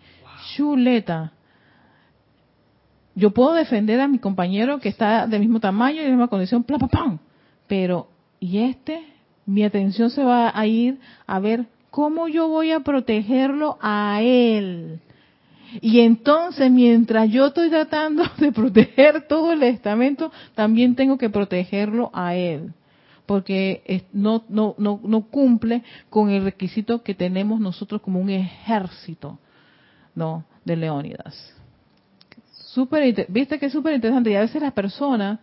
chuleta, 0.55 1.33
yo 3.15 3.33
puedo 3.33 3.53
defender 3.53 4.01
a 4.01 4.09
mi 4.09 4.19
compañero 4.19 4.79
que 4.79 4.89
está 4.89 5.27
del 5.27 5.41
mismo 5.41 5.59
tamaño 5.59 5.97
y 5.97 6.05
de 6.05 6.05
la 6.05 6.11
misma 6.11 6.29
condición, 6.29 6.63
pla, 6.63 6.79
pa, 6.79 6.87
pam, 6.87 7.19
pero, 7.67 8.09
¿y 8.39 8.59
este? 8.59 9.03
Mi 9.45 9.65
atención 9.65 10.11
se 10.11 10.23
va 10.23 10.53
a 10.55 10.67
ir 10.67 11.01
a 11.27 11.39
ver 11.41 11.67
cómo 11.91 12.29
yo 12.29 12.49
voy 12.49 12.73
a 12.73 12.81
protegerlo 12.81 13.79
a 13.81 14.21
él. 14.23 15.01
Y 15.81 16.01
entonces, 16.01 16.71
mientras 16.71 17.29
yo 17.31 17.47
estoy 17.47 17.69
tratando 17.69 18.25
de 18.39 18.53
proteger 18.53 19.27
todo 19.29 19.53
el 19.53 19.63
estamento, 19.63 20.33
también 20.55 20.95
tengo 20.95 21.19
que 21.19 21.31
protegerlo 21.31 22.11
a 22.15 22.35
él, 22.35 22.73
porque 23.27 24.07
no, 24.13 24.45
no, 24.49 24.75
no, 24.79 25.01
no 25.03 25.23
cumple 25.23 25.83
con 26.09 26.31
el 26.31 26.45
requisito 26.45 27.03
que 27.03 27.15
tenemos 27.15 27.61
nosotros 27.61 28.01
como 28.01 28.21
un 28.21 28.31
ejército, 28.31 29.39
¿no? 30.15 30.45
De 30.65 30.77
Leónidas. 30.77 31.55
Inte- 32.75 33.27
viste 33.29 33.59
que 33.59 33.67
es 33.67 33.73
súper 33.73 33.95
interesante 33.95 34.31
y 34.31 34.37
a 34.37 34.41
veces 34.41 34.63
las 34.63 34.73
personas 34.73 35.41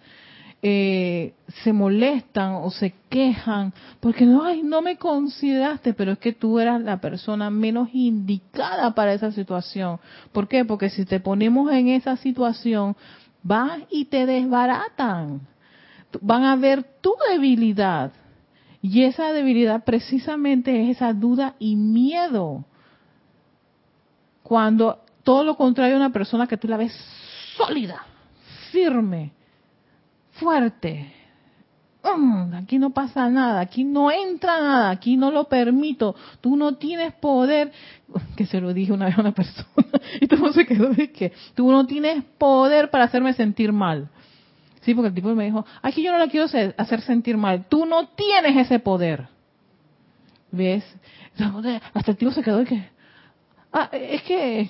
eh, 0.61 1.33
se 1.63 1.73
molestan 1.73 2.53
o 2.55 2.71
se 2.71 2.93
quejan 3.09 3.73
porque 3.99 4.25
no, 4.25 4.43
ay, 4.43 4.63
no 4.63 4.81
me 4.81 4.97
consideraste, 4.97 5.93
pero 5.93 6.13
es 6.13 6.19
que 6.19 6.33
tú 6.33 6.59
eras 6.59 6.81
la 6.81 6.99
persona 6.99 7.49
menos 7.49 7.89
indicada 7.93 8.95
para 8.95 9.13
esa 9.13 9.31
situación. 9.31 9.99
¿Por 10.31 10.47
qué? 10.47 10.65
Porque 10.65 10.89
si 10.89 11.05
te 11.05 11.19
ponemos 11.19 11.71
en 11.71 11.89
esa 11.89 12.17
situación, 12.17 12.95
vas 13.43 13.79
y 13.91 14.05
te 14.05 14.25
desbaratan. 14.25 15.41
Van 16.21 16.43
a 16.43 16.55
ver 16.55 16.83
tu 17.01 17.13
debilidad. 17.29 18.11
Y 18.81 19.03
esa 19.03 19.33
debilidad 19.33 19.83
precisamente 19.83 20.83
es 20.83 20.97
esa 20.97 21.13
duda 21.13 21.55
y 21.59 21.75
miedo. 21.75 22.65
Cuando 24.41 24.99
todo 25.23 25.43
lo 25.43 25.57
contrario 25.57 25.95
una 25.95 26.11
persona 26.11 26.47
que 26.47 26.57
tú 26.57 26.67
la 26.67 26.77
ves 26.77 26.93
sólida, 27.57 28.03
firme, 28.71 29.34
fuerte. 30.35 31.11
Mm, 32.03 32.53
aquí 32.53 32.77
no 32.77 32.91
pasa 32.91 33.29
nada, 33.29 33.59
aquí 33.59 33.83
no 33.83 34.11
entra 34.11 34.61
nada, 34.61 34.89
aquí 34.91 35.17
no 35.17 35.31
lo 35.31 35.45
permito. 35.45 36.15
Tú 36.39 36.55
no 36.55 36.75
tienes 36.75 37.13
poder, 37.13 37.71
que 38.35 38.45
se 38.45 38.61
lo 38.61 38.73
dije 38.73 38.93
una 38.93 39.05
vez 39.05 39.17
a 39.17 39.21
una 39.21 39.31
persona, 39.33 39.99
y 40.21 40.27
todo 40.27 40.53
se 40.53 40.65
quedó 40.65 40.89
de 40.89 41.11
que 41.11 41.33
tú 41.55 41.71
no 41.71 41.85
tienes 41.85 42.23
poder 42.37 42.91
para 42.91 43.05
hacerme 43.05 43.33
sentir 43.33 43.71
mal. 43.71 44.09
Sí, 44.81 44.93
porque 44.93 45.07
el 45.07 45.15
tipo 45.15 45.33
me 45.33 45.45
dijo, 45.45 45.65
aquí 45.81 46.03
yo 46.03 46.11
no 46.11 46.19
la 46.19 46.27
quiero 46.27 46.45
hacer 46.77 47.01
sentir 47.01 47.37
mal, 47.37 47.65
tú 47.67 47.87
no 47.87 48.09
tienes 48.09 48.55
ese 48.55 48.77
poder. 48.77 49.27
¿Ves? 50.51 50.85
Hasta 51.93 52.11
el 52.11 52.17
tipo 52.17 52.31
se 52.31 52.43
quedó 52.43 52.59
de 52.59 52.65
que, 52.65 52.87
ah, 53.73 53.89
es 53.91 54.21
que, 54.21 54.69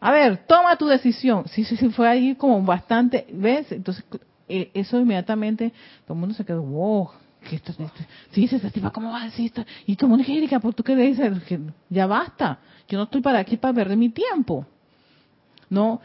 a 0.00 0.10
ver, 0.10 0.46
toma 0.48 0.76
tu 0.76 0.86
decisión. 0.86 1.44
Sí, 1.48 1.64
sí, 1.64 1.76
sí, 1.76 1.88
fue 1.90 2.08
ahí 2.08 2.34
como 2.34 2.60
bastante, 2.62 3.24
¿ves? 3.32 3.70
Entonces, 3.70 4.04
eso 4.48 4.98
inmediatamente, 4.98 5.72
todo 6.04 6.14
el 6.14 6.20
mundo 6.20 6.34
se 6.34 6.44
quedó, 6.44 6.62
wow, 6.62 7.10
que 7.48 7.56
esto, 7.56 7.72
esto- 7.72 7.90
sí, 8.32 8.48
esta 8.50 8.70
tipa, 8.70 8.90
¿cómo 8.90 9.10
va 9.10 9.22
a 9.22 9.24
decir 9.26 9.46
esto? 9.46 9.64
Y 9.86 9.96
todo 9.96 10.06
el 10.06 10.16
mundo, 10.18 10.24
Erika, 10.32 10.60
¿por 10.60 10.74
tú 10.74 10.82
qué 10.82 10.96
dices? 10.96 11.42
Que 11.44 11.60
ya 11.88 12.06
basta, 12.06 12.58
yo 12.88 12.98
no 12.98 13.04
estoy 13.04 13.20
para 13.20 13.38
aquí 13.38 13.56
para 13.56 13.74
perder 13.74 13.96
mi 13.96 14.08
tiempo. 14.08 14.66
No, 15.70 16.00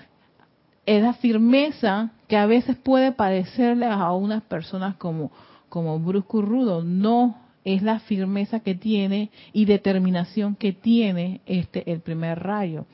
es 0.85 1.01
la 1.01 1.13
firmeza 1.13 2.11
que 2.27 2.37
a 2.37 2.45
veces 2.45 2.75
puede 2.75 3.11
parecerle 3.11 3.85
a 3.85 4.11
unas 4.11 4.43
personas 4.43 4.95
como, 4.95 5.31
como 5.69 5.97
brusco 5.99 6.39
y 6.39 6.43
rudo, 6.43 6.83
no 6.83 7.37
es 7.63 7.81
la 7.81 7.99
firmeza 7.99 8.59
que 8.59 8.75
tiene 8.75 9.31
y 9.53 9.65
determinación 9.65 10.55
que 10.55 10.73
tiene 10.73 11.41
este 11.45 11.89
el 11.91 12.01
primer 12.01 12.39
rayo. 12.39 12.85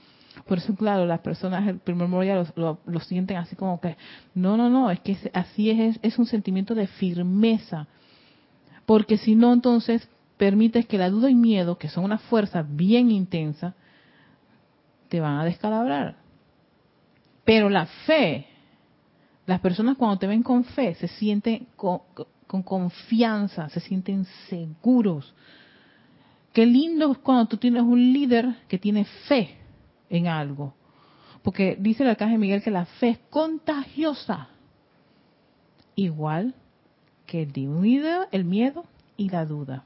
Por 0.46 0.58
eso, 0.58 0.76
claro, 0.76 1.06
las 1.06 1.20
personas 1.20 1.68
el 1.68 1.80
primer 1.80 2.10
rayo 2.10 2.46
lo, 2.56 2.80
lo- 2.86 3.00
sienten 3.00 3.38
así 3.38 3.56
como 3.56 3.80
que, 3.80 3.96
no, 4.34 4.58
no, 4.58 4.70
no, 4.70 4.90
es 4.92 5.00
que 5.02 5.18
así 5.34 5.70
es, 5.70 5.96
es, 5.98 6.00
es 6.02 6.20
un 6.20 6.26
sentimiento 6.26 6.76
de 6.76 6.88
firmeza. 6.88 7.88
Porque 8.86 9.18
si 9.18 9.36
no, 9.36 9.54
entonces 9.54 10.08
permites 10.38 10.86
que 10.88 10.98
la 10.98 11.10
duda 11.10 11.30
y 11.30 11.36
miedo, 11.36 11.78
que 11.78 11.90
son 11.90 12.04
una 12.04 12.18
fuerza 12.18 12.64
bien 12.68 13.12
intensa, 13.12 13.76
te 15.10 15.20
van 15.20 15.38
a 15.40 15.46
descalabrar. 15.46 16.16
Pero 17.46 17.70
la 17.70 17.86
fe, 17.86 18.48
las 19.46 19.60
personas 19.60 19.98
cuando 19.98 20.18
te 20.18 20.28
ven 20.28 20.44
con 20.44 20.64
fe 20.64 20.96
se 20.96 21.08
sienten 21.08 21.68
con, 21.76 22.00
con 22.48 22.64
confianza, 22.64 23.70
se 23.70 23.80
sienten 23.80 24.26
seguros. 24.50 25.34
Qué 26.54 26.66
lindo 26.66 27.12
es 27.12 27.18
cuando 27.20 27.46
tú 27.48 27.58
tienes 27.58 27.84
un 27.84 28.00
líder 28.14 28.56
que 28.68 28.80
tiene 28.80 29.06
fe 29.28 29.59
en 30.10 30.28
algo. 30.28 30.74
Porque 31.44 31.78
dice 31.80 32.04
el 32.04 32.10
arcángel 32.10 32.40
Miguel 32.40 32.64
que 32.64 32.72
la 32.72 32.86
fe 32.86 33.10
es 33.10 33.20
contagiosa. 33.30 34.50
Igual 35.96 36.56
que 37.26 37.44
el 37.44 38.28
el 38.32 38.46
miedo 38.46 38.86
y 39.18 39.30
la 39.30 39.46
duda. 39.46 39.84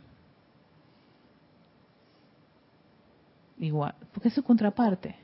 Igual, 3.60 3.96
porque 4.12 4.30
es 4.30 4.34
su 4.34 4.44
contraparte. 4.44 5.16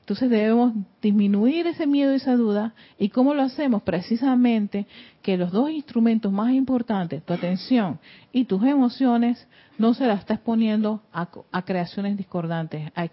Entonces 0.00 0.28
debemos 0.28 0.74
disminuir 1.00 1.66
ese 1.66 1.86
miedo 1.86 2.12
y 2.12 2.16
esa 2.16 2.36
duda. 2.36 2.74
¿Y 2.98 3.08
cómo 3.08 3.32
lo 3.32 3.40
hacemos? 3.40 3.82
Precisamente 3.82 4.86
que 5.22 5.38
los 5.38 5.50
dos 5.50 5.70
instrumentos 5.70 6.30
más 6.30 6.52
importantes, 6.52 7.24
tu 7.24 7.32
atención 7.32 7.98
y 8.30 8.44
tus 8.44 8.62
emociones, 8.64 9.48
no 9.78 9.94
se 9.94 10.06
las 10.06 10.20
estás 10.20 10.40
poniendo 10.40 11.02
a, 11.10 11.28
a 11.50 11.62
creaciones 11.62 12.18
discordantes, 12.18 12.92
a, 12.94 13.08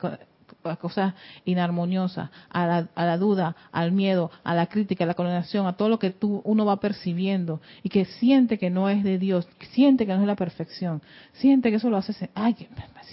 a 0.63 0.75
cosas 0.75 1.13
inarmoniosas, 1.45 2.29
a 2.49 2.65
la, 2.65 2.87
a 2.95 3.17
duda, 3.17 3.55
al 3.71 3.91
miedo, 3.91 4.31
a 4.43 4.53
la 4.53 4.67
crítica, 4.67 5.03
a 5.03 5.07
la 5.07 5.13
condenación, 5.13 5.67
a 5.67 5.73
todo 5.73 5.89
lo 5.89 5.99
que 5.99 6.11
tú, 6.11 6.41
uno 6.43 6.65
va 6.65 6.79
percibiendo 6.79 7.61
y 7.83 7.89
que 7.89 8.05
siente 8.05 8.57
que 8.57 8.69
no 8.69 8.89
es 8.89 9.03
de 9.03 9.17
Dios, 9.17 9.47
siente 9.71 10.05
que 10.05 10.13
no 10.13 10.21
es 10.21 10.27
la 10.27 10.35
perfección, 10.35 11.01
siente 11.33 11.69
que 11.69 11.77
eso 11.77 11.89
lo 11.89 11.97
hace, 11.97 12.29
ay, 12.33 12.67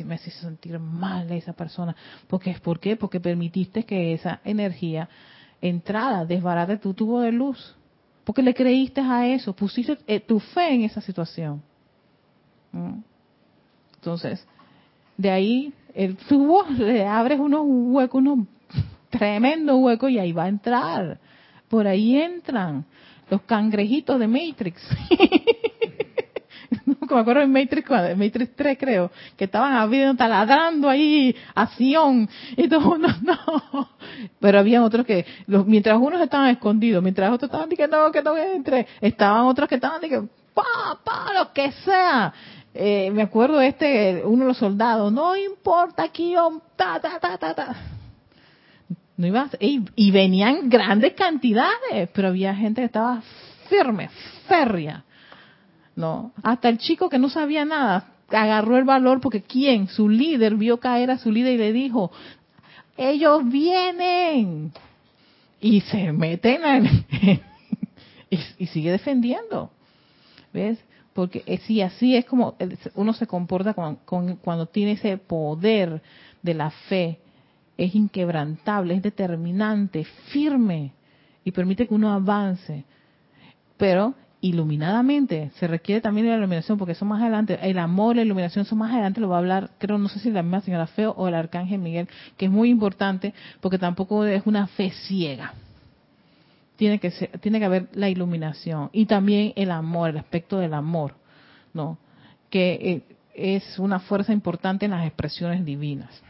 me, 0.04 0.18
sentir 0.18 0.78
mal 0.78 1.30
esa 1.32 1.52
persona. 1.52 1.96
Porque, 2.26 2.56
¿Por 2.62 2.80
qué? 2.80 2.96
Porque 2.96 3.20
permitiste 3.20 3.84
que 3.84 4.12
esa 4.12 4.40
energía 4.44 5.08
entrara, 5.60 6.24
desbarate 6.24 6.76
tu 6.78 6.94
tubo 6.94 7.20
de 7.20 7.32
luz. 7.32 7.74
Porque 8.24 8.42
le 8.42 8.54
creíste 8.54 9.00
a 9.00 9.26
eso, 9.26 9.54
pusiste 9.54 9.98
eh, 10.06 10.20
tu 10.20 10.38
fe 10.38 10.74
en 10.74 10.82
esa 10.82 11.00
situación. 11.00 11.62
¿Mm? 12.72 13.00
Entonces, 13.94 14.46
de 15.16 15.30
ahí 15.30 15.72
el 15.94 16.16
tubo 16.16 16.64
le 16.70 17.06
abres 17.06 17.38
unos 17.38 17.62
huecos, 17.64 18.20
unos 18.20 18.46
tremendos 19.10 19.76
huecos 19.78 20.10
y 20.10 20.18
ahí 20.18 20.32
va 20.32 20.44
a 20.44 20.48
entrar. 20.48 21.18
Por 21.68 21.86
ahí 21.86 22.16
entran 22.16 22.84
los 23.30 23.42
cangrejitos 23.42 24.18
de 24.18 24.28
Matrix. 24.28 24.82
no 26.86 26.96
me 27.10 27.20
acuerdo 27.20 27.42
en 27.42 27.52
Matrix, 27.52 27.90
Matrix 27.90 28.56
3 28.56 28.78
creo, 28.78 29.10
que 29.36 29.44
estaban 29.44 29.72
habiendo, 29.74 30.14
taladrando 30.14 30.88
ahí, 30.88 31.34
acción, 31.54 32.28
y 32.56 32.68
todo 32.68 32.80
mundo, 32.80 33.08
no. 33.22 33.88
Pero 34.40 34.58
había 34.58 34.82
otros 34.82 35.06
que, 35.06 35.24
los, 35.46 35.66
mientras 35.66 35.98
unos 35.98 36.20
estaban 36.20 36.48
escondidos, 36.48 37.02
mientras 37.02 37.32
otros 37.32 37.48
estaban 37.48 37.68
diciendo 37.68 38.10
que 38.12 38.22
no 38.22 38.36
entre, 38.36 38.86
estaban 39.00 39.42
otros 39.42 39.68
que 39.68 39.76
estaban 39.76 40.00
diciendo, 40.00 40.28
pa, 40.54 40.98
pa, 41.04 41.32
lo 41.34 41.52
que 41.52 41.72
sea. 41.72 42.32
Eh, 42.80 43.10
me 43.10 43.22
acuerdo 43.22 43.60
este, 43.60 44.22
uno 44.24 44.44
de 44.44 44.48
los 44.50 44.56
soldados, 44.56 45.12
no 45.12 45.36
importa 45.36 46.04
aquí, 46.04 46.36
ta, 46.76 47.00
ta, 47.00 47.18
ta, 47.18 47.36
ta, 47.36 47.52
ta. 47.52 47.76
No 49.16 49.26
iba 49.26 49.50
y, 49.58 50.10
venían 50.12 50.68
grandes 50.68 51.14
cantidades, 51.14 52.08
pero 52.14 52.28
había 52.28 52.54
gente 52.54 52.82
que 52.82 52.84
estaba 52.84 53.20
firme, 53.68 54.08
férrea. 54.46 55.02
No, 55.96 56.30
hasta 56.40 56.68
el 56.68 56.78
chico 56.78 57.08
que 57.08 57.18
no 57.18 57.28
sabía 57.28 57.64
nada 57.64 58.12
agarró 58.28 58.76
el 58.76 58.84
valor 58.84 59.20
porque 59.20 59.42
quién, 59.42 59.88
su 59.88 60.08
líder 60.08 60.54
vio 60.54 60.78
caer 60.78 61.10
a 61.10 61.18
su 61.18 61.32
líder 61.32 61.54
y 61.54 61.58
le 61.58 61.72
dijo, 61.72 62.12
ellos 62.96 63.42
vienen 63.44 64.72
y 65.60 65.80
se 65.80 66.12
meten 66.12 66.60
y, 68.30 68.38
y 68.56 68.66
sigue 68.68 68.92
defendiendo. 68.92 69.72
¿Ves? 70.52 70.78
Porque 71.18 71.42
eh, 71.46 71.58
sí, 71.66 71.82
así 71.82 72.14
es 72.14 72.24
como 72.26 72.54
uno 72.94 73.12
se 73.12 73.26
comporta 73.26 73.74
cuando 73.74 74.66
tiene 74.66 74.92
ese 74.92 75.18
poder 75.18 76.00
de 76.44 76.54
la 76.54 76.70
fe, 76.70 77.18
es 77.76 77.92
inquebrantable, 77.92 78.94
es 78.94 79.02
determinante, 79.02 80.04
firme 80.28 80.92
y 81.42 81.50
permite 81.50 81.88
que 81.88 81.94
uno 81.94 82.12
avance. 82.12 82.84
Pero 83.76 84.14
iluminadamente, 84.40 85.50
se 85.56 85.66
requiere 85.66 86.00
también 86.00 86.28
la 86.28 86.36
iluminación, 86.36 86.78
porque 86.78 86.92
eso 86.92 87.04
más 87.04 87.20
adelante, 87.20 87.58
el 87.62 87.80
amor, 87.80 88.14
la 88.14 88.22
iluminación, 88.22 88.64
eso 88.64 88.76
más 88.76 88.92
adelante 88.92 89.20
lo 89.20 89.28
va 89.28 89.38
a 89.38 89.40
hablar, 89.40 89.70
creo, 89.78 89.98
no 89.98 90.08
sé 90.08 90.20
si 90.20 90.30
la 90.30 90.44
misma 90.44 90.60
señora 90.60 90.86
Feo 90.86 91.14
o 91.16 91.26
el 91.26 91.34
arcángel 91.34 91.80
Miguel, 91.80 92.08
que 92.36 92.44
es 92.44 92.52
muy 92.52 92.70
importante, 92.70 93.34
porque 93.60 93.78
tampoco 93.78 94.24
es 94.24 94.46
una 94.46 94.68
fe 94.68 94.92
ciega 95.08 95.52
tiene 96.78 97.00
que 97.00 97.10
ser, 97.10 97.36
tiene 97.40 97.58
que 97.58 97.64
haber 97.64 97.88
la 97.92 98.08
iluminación 98.08 98.88
y 98.92 99.06
también 99.06 99.52
el 99.56 99.72
amor, 99.72 100.10
el 100.10 100.18
aspecto 100.18 100.58
del 100.58 100.72
amor, 100.74 101.16
¿no? 101.74 101.98
Que 102.50 102.78
eh, 102.80 103.16
es 103.34 103.80
una 103.80 103.98
fuerza 103.98 104.32
importante 104.32 104.84
en 104.84 104.92
las 104.92 105.04
expresiones 105.04 105.64
divinas. 105.64 106.22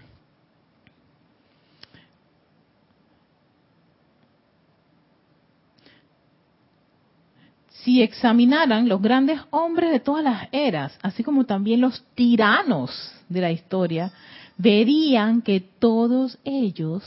Si 7.82 8.01
examinaran 8.01 8.88
los 8.88 9.03
grandes 9.03 9.38
hombres 9.51 9.90
de 9.90 10.01
todas 10.01 10.24
las 10.24 10.49
eras, 10.51 10.99
así 11.03 11.22
como 11.22 11.44
también 11.44 11.82
los 11.82 12.03
tiranos 12.14 12.90
de 13.28 13.42
la 13.42 13.53
historia, 13.53 14.12
verían 14.57 15.42
que 15.42 15.61
todos 15.61 16.38
ellos 16.42 17.05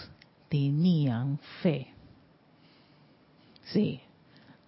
tenían 0.48 1.40
fe. 1.64 1.91
Sí, 3.72 4.00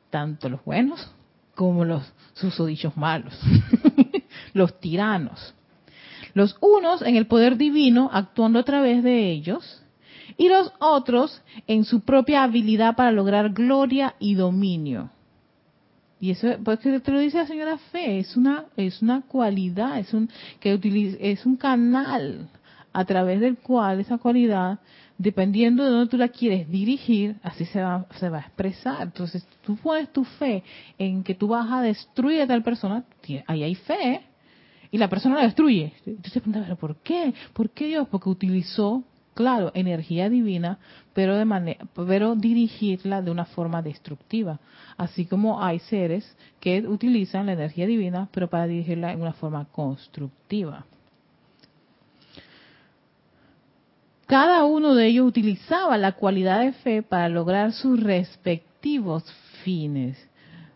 tanto 0.09 0.49
los 0.49 0.63
buenos 0.63 1.11
como 1.55 1.85
los 1.85 2.03
susodichos 2.33 2.95
malos, 2.97 3.37
los 4.53 4.79
tiranos. 4.79 5.53
Los 6.33 6.57
unos 6.61 7.01
en 7.01 7.15
el 7.15 7.27
poder 7.27 7.57
divino 7.57 8.09
actuando 8.11 8.59
a 8.59 8.63
través 8.63 9.03
de 9.03 9.29
ellos 9.29 9.83
y 10.37 10.49
los 10.49 10.71
otros 10.79 11.41
en 11.67 11.83
su 11.85 12.01
propia 12.01 12.43
habilidad 12.43 12.95
para 12.95 13.11
lograr 13.11 13.49
gloria 13.49 14.15
y 14.19 14.33
dominio. 14.33 15.11
Y 16.19 16.31
eso, 16.31 16.47
porque 16.63 16.99
te 17.01 17.11
lo 17.11 17.19
dice 17.19 17.37
la 17.37 17.47
señora 17.47 17.77
Fe, 17.91 18.19
es 18.19 18.37
una, 18.37 18.65
es 18.77 19.01
una 19.01 19.21
cualidad, 19.21 19.99
es 19.99 20.13
un, 20.13 20.29
que 20.59 20.73
utiliza, 20.73 21.17
es 21.19 21.45
un 21.45 21.57
canal 21.57 22.47
a 22.93 23.05
través 23.05 23.41
del 23.41 23.57
cual 23.57 23.99
esa 23.99 24.17
cualidad 24.17 24.79
dependiendo 25.23 25.85
de 25.85 25.89
dónde 25.89 26.09
tú 26.09 26.17
la 26.17 26.27
quieres 26.27 26.69
dirigir, 26.69 27.37
así 27.43 27.63
se 27.65 27.81
va, 27.81 28.05
se 28.19 28.27
va 28.29 28.39
a 28.39 28.41
expresar. 28.41 29.01
Entonces, 29.01 29.47
tú 29.65 29.77
pones 29.77 30.11
tu 30.11 30.25
fe 30.25 30.63
en 30.97 31.23
que 31.23 31.33
tú 31.33 31.47
vas 31.47 31.71
a 31.71 31.81
destruir 31.81 32.41
a 32.41 32.47
tal 32.47 32.61
persona, 32.61 33.05
ahí 33.47 33.63
hay 33.63 33.75
fe, 33.75 34.21
y 34.91 34.97
la 34.97 35.07
persona 35.07 35.35
la 35.35 35.43
destruye. 35.43 35.93
Entonces, 36.05 36.43
¿pero 36.43 36.75
por 36.75 36.97
qué? 36.97 37.33
¿Por 37.53 37.69
qué 37.69 37.87
Dios? 37.87 38.07
Porque 38.11 38.29
utilizó, 38.29 39.03
claro, 39.33 39.71
energía 39.73 40.29
divina, 40.29 40.77
pero, 41.13 41.37
de 41.37 41.45
manera, 41.45 41.87
pero 41.95 42.35
dirigirla 42.35 43.21
de 43.21 43.31
una 43.31 43.45
forma 43.45 43.81
destructiva. 43.81 44.59
Así 44.97 45.25
como 45.25 45.63
hay 45.63 45.79
seres 45.79 46.37
que 46.59 46.85
utilizan 46.85 47.45
la 47.45 47.53
energía 47.53 47.87
divina, 47.87 48.27
pero 48.33 48.49
para 48.49 48.67
dirigirla 48.67 49.13
en 49.13 49.21
una 49.21 49.33
forma 49.33 49.65
constructiva. 49.71 50.85
Cada 54.27 54.63
uno 54.63 54.95
de 54.95 55.07
ellos 55.07 55.27
utilizaba 55.27 55.97
la 55.97 56.13
cualidad 56.13 56.61
de 56.61 56.71
fe 56.71 57.03
para 57.03 57.29
lograr 57.29 57.73
sus 57.73 58.01
respectivos 58.01 59.23
fines. 59.63 60.17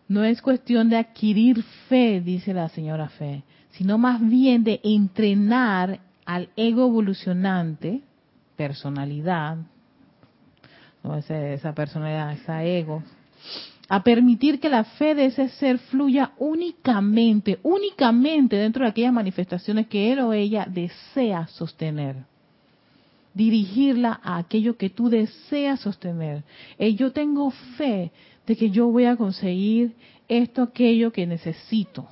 No 0.08 0.24
es 0.24 0.42
cuestión 0.42 0.90
de 0.90 0.98
adquirir 0.98 1.64
fe, 1.90 2.22
dice 2.22 2.54
la 2.54 2.70
señora 2.70 3.10
Fe, 3.10 3.44
sino 3.72 3.98
más 3.98 4.22
bien 4.22 4.64
de 4.64 4.80
entrenar 4.84 6.00
al 6.26 6.50
ego 6.56 6.88
evolucionante, 6.88 8.02
personalidad, 8.56 9.58
esa 11.30 11.74
personalidad, 11.74 12.34
esa 12.34 12.64
ego, 12.64 13.04
a 13.90 14.04
permitir 14.04 14.60
que 14.60 14.70
la 14.70 14.84
fe 14.84 15.16
de 15.16 15.26
ese 15.26 15.48
ser 15.50 15.78
fluya 15.78 16.32
únicamente, 16.38 17.60
únicamente 17.64 18.58
dentro 18.58 18.84
de 18.84 18.90
aquellas 18.90 19.14
manifestaciones 19.14 19.88
que 19.88 20.12
él 20.12 20.20
o 20.20 20.34
ella 20.34 20.66
desea 20.70 21.48
sostener 21.48 22.18
dirigirla 23.38 24.20
a 24.24 24.38
aquello 24.38 24.78
que 24.78 24.90
tú 24.90 25.10
deseas 25.10 25.80
sostener. 25.80 26.44
Y 26.80 26.96
yo 26.96 27.12
tengo 27.14 27.52
fe 27.78 28.12
de 28.48 28.56
que 28.56 28.72
yo 28.72 28.88
voy 28.88 29.06
a 29.06 29.16
conseguir 29.16 29.94
esto, 30.28 30.64
aquello 30.64 31.12
que 31.12 31.28
necesito. 31.28 32.08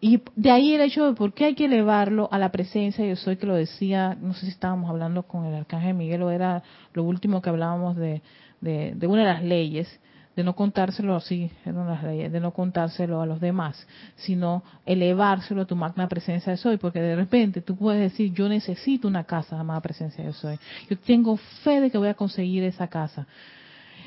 Y 0.00 0.20
de 0.36 0.50
ahí 0.50 0.74
el 0.74 0.82
hecho 0.82 1.06
de 1.06 1.14
por 1.14 1.34
qué 1.34 1.46
hay 1.46 1.54
que 1.54 1.64
elevarlo 1.64 2.28
a 2.30 2.38
la 2.38 2.52
presencia 2.52 3.04
yo 3.04 3.16
soy, 3.16 3.36
que 3.36 3.46
lo 3.46 3.54
decía, 3.56 4.16
no 4.20 4.34
sé 4.34 4.42
si 4.42 4.52
estábamos 4.52 4.88
hablando 4.88 5.24
con 5.24 5.44
el 5.46 5.54
arcángel 5.54 5.94
Miguel 5.94 6.22
o 6.22 6.30
era 6.30 6.62
lo 6.92 7.02
último 7.02 7.42
que 7.42 7.50
hablábamos 7.50 7.96
de, 7.96 8.22
una 8.62 9.22
de 9.22 9.32
las 9.32 9.42
leyes, 9.42 10.00
de 10.36 10.44
no 10.44 10.54
contárselo 10.54 11.16
así, 11.16 11.50
de 11.64 12.40
no 12.40 12.50
contárselo 12.52 13.22
a 13.22 13.26
los 13.26 13.40
demás, 13.40 13.86
sino 14.16 14.62
elevárselo 14.84 15.62
a 15.62 15.64
tu 15.64 15.74
magna 15.74 16.08
presencia 16.08 16.52
de 16.52 16.58
soy, 16.58 16.76
porque 16.76 17.00
de 17.00 17.16
repente 17.16 17.62
tú 17.62 17.74
puedes 17.74 18.12
decir, 18.12 18.34
yo 18.34 18.46
necesito 18.46 19.08
una 19.08 19.24
casa, 19.24 19.58
amada 19.58 19.80
presencia 19.80 20.22
de 20.22 20.34
soy. 20.34 20.58
Yo 20.90 20.98
tengo 20.98 21.38
fe 21.64 21.80
de 21.80 21.90
que 21.90 21.96
voy 21.96 22.08
a 22.08 22.14
conseguir 22.14 22.64
esa 22.64 22.86
casa. 22.88 23.26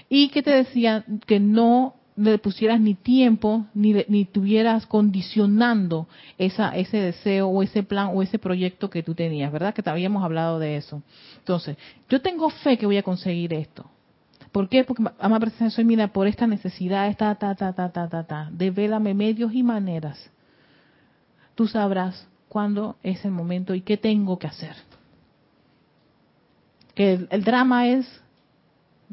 Y 0.08 0.30
que 0.30 0.44
te 0.44 0.52
decía 0.52 1.04
que 1.26 1.40
no 1.40 1.96
le 2.16 2.38
pusieras 2.38 2.80
ni 2.80 2.94
tiempo, 2.94 3.66
ni, 3.74 3.94
ni 4.08 4.26
tuvieras 4.26 4.86
condicionando 4.86 6.08
esa, 6.38 6.76
ese 6.76 6.98
deseo 6.98 7.48
o 7.48 7.64
ese 7.64 7.82
plan 7.82 8.12
o 8.14 8.22
ese 8.22 8.38
proyecto 8.38 8.92
que 8.92 9.02
tú 9.02 9.16
tenías, 9.16 9.52
¿verdad? 9.52 9.74
Que 9.74 9.82
te 9.82 9.90
habíamos 9.90 10.24
hablado 10.24 10.60
de 10.60 10.78
eso. 10.78 11.02
Entonces, 11.40 11.76
yo 12.08 12.22
tengo 12.22 12.50
fe 12.50 12.78
que 12.78 12.86
voy 12.86 12.98
a 12.98 13.04
conseguir 13.04 13.54
esto 13.54 13.90
¿Por 14.52 14.68
qué? 14.68 14.84
Porque 14.84 15.04
ama 15.20 15.40
presencia 15.40 15.70
soy, 15.70 15.86
mira, 15.86 16.08
por 16.08 16.28
esta 16.28 16.48
necesidad, 16.48 17.08
esta, 17.08 17.36
ta, 17.36 17.56
ta, 17.56 17.74
ta, 17.74 17.92
ta, 17.92 18.10
ta, 18.10 18.24
ta, 18.24 18.50
medios 19.14 19.54
y 19.54 19.64
maneras. 19.64 20.30
Tú 21.56 21.68
sabrás 21.68 22.28
cuándo 22.48 22.98
es 23.04 23.24
el 23.26 23.32
momento 23.32 23.76
y 23.76 23.82
qué 23.82 23.98
tengo 23.98 24.40
que 24.40 24.48
hacer. 24.48 24.76
Que 26.96 27.28
el, 27.30 27.44
drama 27.44 27.88
es, 27.88 28.22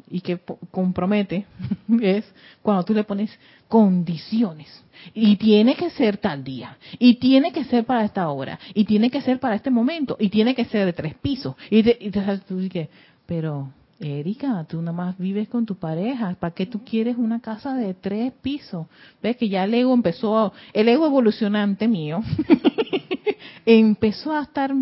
y 0.09 0.21
que 0.21 0.41
compromete, 0.71 1.47
es 2.01 2.25
cuando 2.63 2.85
tú 2.85 2.95
le 2.95 3.05
pones 3.05 3.31
condiciones. 3.69 4.83
Y 5.13 5.37
tiene 5.37 5.77
que 5.77 5.91
ser 5.91 6.17
tal 6.17 6.43
día. 6.43 6.79
Y 6.99 7.17
tiene 7.17 7.53
que 7.53 7.65
ser 7.65 7.85
para 7.85 8.05
esta 8.05 8.29
hora. 8.31 8.59
Y 8.73 8.85
tiene 8.85 9.11
que 9.11 9.21
ser 9.21 9.39
para 9.39 9.55
este 9.55 9.71
momento. 9.71 10.17
Y 10.19 10.31
tiene 10.31 10.55
que 10.55 10.65
ser 10.65 10.87
de 10.87 10.93
tres 10.95 11.15
pisos. 11.15 11.55
Y, 11.71 11.83
te, 11.83 11.99
y 12.01 12.11
dices, 12.11 12.89
pero 13.27 13.71
Erika, 13.99 14.65
tú 14.69 14.81
nada 14.83 14.93
más 14.93 15.19
vives 15.19 15.49
con 15.49 15.65
tu 15.65 15.77
pareja, 15.77 16.37
¿para 16.39 16.55
qué 16.55 16.67
tú 16.67 16.85
quieres 16.85 17.17
una 17.17 17.41
casa 17.41 17.75
de 17.75 17.95
tres 17.95 18.33
pisos? 18.43 18.87
Ves 19.23 19.37
que 19.37 19.49
ya 19.49 19.65
el 19.65 19.73
ego 19.73 19.95
empezó, 19.95 20.53
el 20.75 20.89
ego 20.89 21.07
evolucionante 21.07 21.89
mío, 21.89 22.21
empezó 23.67 24.33
a 24.33 24.43
estar 24.43 24.75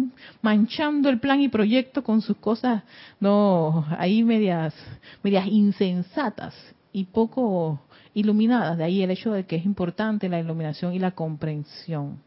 manchando 0.42 1.08
el 1.08 1.20
plan 1.20 1.40
y 1.40 1.48
proyecto 1.48 2.02
con 2.02 2.22
sus 2.22 2.36
cosas, 2.38 2.82
no, 3.20 3.86
ahí 3.98 4.24
medias, 4.24 4.74
medias 5.22 5.46
insensatas 5.46 6.54
y 6.92 7.04
poco 7.04 7.80
iluminadas. 8.14 8.78
De 8.78 8.84
ahí 8.84 9.02
el 9.02 9.10
hecho 9.10 9.32
de 9.32 9.44
que 9.46 9.56
es 9.56 9.64
importante 9.64 10.28
la 10.28 10.40
iluminación 10.40 10.92
y 10.92 10.98
la 10.98 11.12
comprensión 11.12 12.18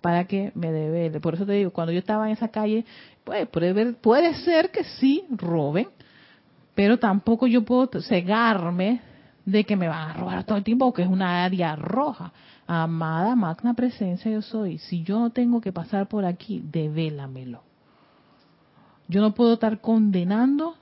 para 0.00 0.26
que 0.26 0.52
me 0.54 0.70
devele. 0.70 1.18
Por 1.20 1.34
eso 1.34 1.46
te 1.46 1.52
digo, 1.52 1.70
cuando 1.70 1.92
yo 1.92 1.98
estaba 1.98 2.26
en 2.26 2.32
esa 2.32 2.48
calle, 2.48 2.84
pues 3.24 3.48
puede, 3.48 3.92
puede 3.94 4.34
ser 4.34 4.70
que 4.70 4.84
sí 4.84 5.24
roben, 5.30 5.88
pero 6.74 6.98
tampoco 6.98 7.46
yo 7.46 7.64
puedo 7.64 7.88
cegarme 8.00 9.00
de 9.44 9.64
que 9.64 9.76
me 9.76 9.88
van 9.88 10.10
a 10.10 10.12
robar 10.14 10.44
todo 10.44 10.58
el 10.58 10.64
tiempo, 10.64 10.86
porque 10.86 11.02
es 11.02 11.08
una 11.08 11.44
área 11.44 11.76
roja. 11.76 12.32
Amada 12.66 13.36
magna 13.36 13.74
presencia 13.74 14.30
yo 14.30 14.42
soy. 14.42 14.78
Si 14.78 15.02
yo 15.02 15.18
no 15.18 15.30
tengo 15.30 15.60
que 15.60 15.72
pasar 15.72 16.08
por 16.08 16.24
aquí, 16.24 16.62
devélamelo. 16.64 17.62
Yo 19.06 19.20
no 19.20 19.34
puedo 19.34 19.54
estar 19.54 19.80
condenando 19.80 20.76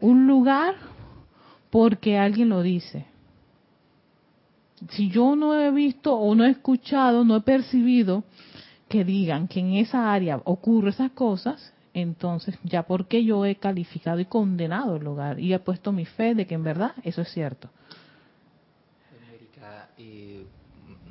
un 0.00 0.26
lugar 0.26 0.74
porque 1.70 2.18
alguien 2.18 2.50
lo 2.50 2.62
dice. 2.62 3.06
Si 4.90 5.08
yo 5.08 5.36
no 5.36 5.54
he 5.54 5.70
visto 5.70 6.14
o 6.14 6.34
no 6.34 6.44
he 6.44 6.50
escuchado, 6.50 7.24
no 7.24 7.36
he 7.36 7.40
percibido 7.40 8.24
que 8.88 9.04
digan 9.04 9.48
que 9.48 9.60
en 9.60 9.74
esa 9.74 10.12
área 10.12 10.40
ocurren 10.44 10.90
esas 10.90 11.12
cosas, 11.12 11.72
entonces 11.96 12.58
ya 12.62 12.82
porque 12.82 13.24
yo 13.24 13.46
he 13.46 13.56
calificado 13.56 14.20
y 14.20 14.26
condenado 14.26 14.96
el 14.96 15.04
lugar 15.04 15.40
y 15.40 15.54
he 15.54 15.58
puesto 15.58 15.92
mi 15.92 16.04
fe 16.04 16.34
de 16.34 16.46
que 16.46 16.54
en 16.54 16.62
verdad 16.62 16.92
eso 17.04 17.22
es 17.22 17.30
cierto. 17.30 17.70
América, 19.26 19.88
eh, 19.96 20.44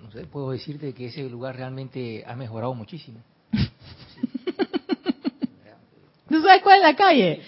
no 0.02 0.12
sé, 0.12 0.26
puedo 0.26 0.52
decirte 0.52 0.94
que 0.94 1.08
ese 1.08 1.28
lugar 1.28 1.56
realmente 1.56 2.24
ha 2.28 2.36
mejorado 2.36 2.76
muchísimo. 2.76 3.18
¿Tú 6.30 6.42
sabes 6.42 6.62
cuál 6.62 6.78
es 6.78 6.84
la 6.84 6.96
calle? 6.96 7.42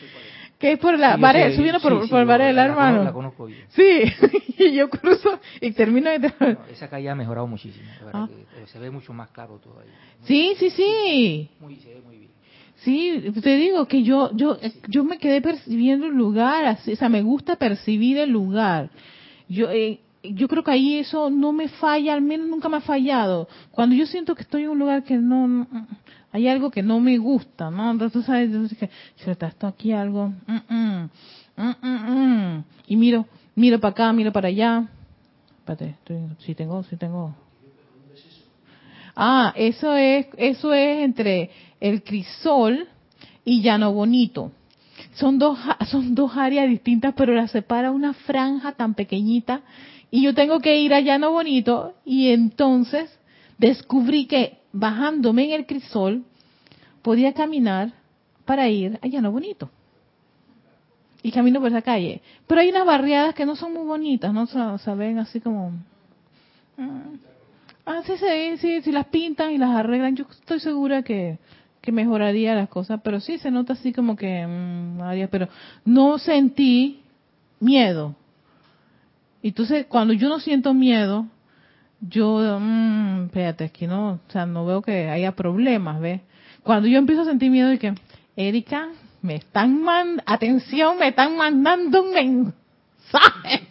que 0.58 0.72
es 0.72 0.80
por 0.80 0.98
la 0.98 1.18
sí, 1.18 1.56
subiendo 1.56 1.80
por, 1.80 2.10
por 2.10 2.20
el 2.20 2.26
barrio 2.26 2.48
del 2.48 2.58
hermano. 2.58 3.04
La 3.04 3.14
conozco 3.14 3.46
bien. 3.46 3.66
Sí, 3.70 4.02
y 4.58 4.74
yo 4.74 4.90
cruzo 4.90 5.40
y 5.62 5.72
termino 5.74 6.10
de... 6.10 6.34
esa 6.72 6.90
calle 6.90 7.08
ha 7.12 7.16
mejorado 7.16 7.46
muchísimo, 7.46 7.86
ah. 8.12 8.28
se 8.66 8.80
ve 8.80 8.90
mucho 8.90 9.14
más 9.14 9.30
claro 9.30 9.60
todo 9.60 9.80
ahí. 9.80 9.88
Sí, 10.24 10.56
sí, 10.58 10.72
sí. 10.72 11.52
Muy, 11.60 11.76
se 11.76 11.94
ve 11.94 12.02
muy 12.02 12.18
bien. 12.18 12.37
Sí, 12.84 13.32
te 13.42 13.58
digo 13.58 13.86
que 13.88 14.04
yo 14.04 14.32
yo 14.36 14.58
yo 14.88 15.04
me 15.04 15.18
quedé 15.18 15.42
percibiendo 15.42 16.06
el 16.06 16.14
lugar, 16.14 16.66
así, 16.66 16.94
o 16.94 16.96
sea, 16.96 17.10
me 17.10 17.24
gusta 17.24 17.56
percibir 17.56 18.18
el 18.18 18.30
lugar. 18.30 18.90
Yo 19.50 19.70
eh, 19.72 20.00
yo 20.24 20.48
creo 20.48 20.64
que 20.64 20.72
ahí 20.72 20.96
eso 20.96 21.30
no 21.30 21.54
me 21.54 21.70
falla, 21.70 22.14
al 22.14 22.22
menos 22.22 22.48
nunca 22.48 22.70
me 22.70 22.78
ha 22.78 22.82
fallado. 22.82 23.48
Cuando 23.72 23.96
yo 23.96 24.06
siento 24.06 24.36
que 24.36 24.44
estoy 24.44 24.64
en 24.64 24.70
un 24.70 24.80
lugar 24.80 25.04
que 25.04 25.18
no, 25.18 25.68
hay 26.32 26.48
algo 26.48 26.70
que 26.70 26.84
no 26.84 27.00
me 27.00 27.18
gusta, 27.18 27.72
¿no? 27.72 27.90
Entonces 27.92 28.26
sabes, 28.26 28.48
entonces 28.48 28.78
que 28.78 28.90
si 29.16 29.30
está 29.30 29.48
esto 29.48 29.68
aquí 29.68 29.92
algo, 29.92 30.34
mm, 30.46 31.10
mm, 31.58 31.76
mm, 31.82 32.64
y 32.88 32.96
miro, 32.96 33.26
miro 33.56 33.80
para 33.80 33.92
acá, 33.92 34.14
miro 34.14 34.32
para 34.32 34.50
allá. 34.50 34.88
Espérate, 35.60 35.96
si 36.40 36.56
tengo, 36.56 36.84
si 36.84 36.96
tengo. 36.96 37.34
Ah, 39.16 39.52
eso 39.56 39.96
es, 39.96 40.28
eso 40.38 40.74
es 40.74 41.04
entre 41.04 41.50
el 41.80 42.04
crisol 42.04 42.88
y 43.46 43.62
llano 43.62 43.94
bonito. 43.94 44.52
Son 45.14 45.40
dos, 45.40 45.58
son 45.90 46.16
dos 46.16 46.36
áreas 46.36 46.70
distintas, 46.70 47.14
pero 47.16 47.34
las 47.34 47.52
separa 47.52 47.92
una 47.92 48.14
franja 48.14 48.74
tan 48.74 48.94
pequeñita. 48.94 49.62
Y 50.12 50.24
yo 50.24 50.34
tengo 50.34 50.60
que 50.60 50.80
ir 50.80 50.94
a 50.94 51.02
llano 51.02 51.32
bonito 51.32 51.94
y 52.06 52.30
entonces 52.30 53.20
descubrí 53.58 54.26
que 54.26 54.60
bajándome 54.72 55.46
en 55.46 55.52
el 55.52 55.66
crisol 55.66 56.24
podía 57.02 57.34
caminar 57.34 57.94
para 58.46 58.70
ir 58.70 59.00
a 59.02 59.08
llano 59.08 59.32
bonito. 59.32 59.70
Y 61.24 61.32
camino 61.32 61.60
por 61.60 61.70
esa 61.70 61.82
calle. 61.82 62.22
Pero 62.48 62.62
hay 62.62 62.70
unas 62.70 62.86
barriadas 62.86 63.36
que 63.36 63.46
no 63.46 63.56
son 63.56 63.74
muy 63.74 63.84
bonitas, 63.86 64.34
¿no? 64.34 64.44
O 64.44 64.78
sea, 64.78 64.94
ven 64.96 65.18
así 65.20 65.42
como... 65.42 65.72
Mm, 66.78 67.16
ah, 67.86 68.02
sí, 68.06 68.14
sí, 68.18 68.58
sí, 68.58 68.82
si 68.82 68.92
las 68.92 69.08
pintan 69.08 69.52
y 69.52 69.58
las 69.58 69.72
arreglan, 69.72 70.16
yo 70.16 70.26
estoy 70.30 70.60
segura 70.60 71.02
que 71.04 71.40
que 71.82 71.92
mejoraría 71.92 72.56
las 72.56 72.70
cosas, 72.70 73.00
pero 73.04 73.20
sí 73.20 73.38
se 73.38 73.52
nota 73.52 73.74
así 73.74 73.94
como 73.94 74.16
que, 74.16 74.46
mmm, 74.46 75.28
pero 75.30 75.48
no 75.86 76.18
sentí 76.18 77.02
miedo. 77.60 78.16
Entonces, 79.44 79.86
cuando 79.88 80.14
yo 80.14 80.30
no 80.30 80.40
siento 80.40 80.74
miedo, 80.74 81.28
yo, 82.02 82.60
mmm, 82.60 83.26
espérate, 83.26 83.66
aquí 83.66 83.88
no, 83.88 84.20
o 84.28 84.32
sea, 84.32 84.46
no 84.46 84.66
veo 84.66 84.82
que 84.82 85.10
haya 85.10 85.34
problemas, 85.34 86.00
¿ves? 86.00 86.22
Cuando 86.64 86.88
yo 86.88 86.98
empiezo 86.98 87.22
a 87.22 87.26
sentir 87.26 87.50
miedo 87.50 87.72
y 87.72 87.78
que, 87.78 87.94
Erika, 88.36 88.90
me 89.22 89.36
están 89.36 89.82
mandando, 89.82 90.24
atención, 90.26 90.98
me 91.00 91.10
están 91.10 91.38
mandando 91.38 92.04
un 92.04 92.12
mensaje. 92.12 93.68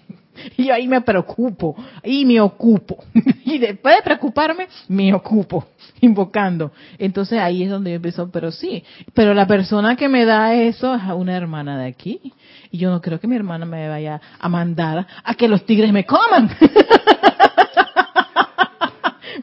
Y 0.56 0.70
ahí 0.70 0.88
me 0.88 1.00
preocupo, 1.00 1.76
y 2.02 2.24
me 2.24 2.40
ocupo. 2.40 3.04
Y 3.44 3.58
después 3.58 3.96
de 3.96 4.02
preocuparme, 4.02 4.66
me 4.88 5.14
ocupo, 5.14 5.66
invocando. 6.00 6.72
Entonces 6.98 7.38
ahí 7.38 7.62
es 7.62 7.70
donde 7.70 7.90
yo 7.90 7.96
empiezo, 7.96 8.28
pero 8.30 8.50
sí, 8.50 8.82
pero 9.14 9.34
la 9.34 9.46
persona 9.46 9.94
que 9.96 10.08
me 10.08 10.24
da 10.24 10.52
eso 10.54 10.94
es 10.94 11.02
una 11.14 11.36
hermana 11.36 11.78
de 11.78 11.86
aquí. 11.86 12.32
Y 12.70 12.78
yo 12.78 12.90
no 12.90 13.00
creo 13.00 13.20
que 13.20 13.28
mi 13.28 13.36
hermana 13.36 13.64
me 13.64 13.88
vaya 13.88 14.20
a 14.38 14.48
mandar 14.48 15.06
a 15.22 15.34
que 15.34 15.46
los 15.46 15.64
tigres 15.64 15.92
me 15.92 16.04
coman. 16.04 16.50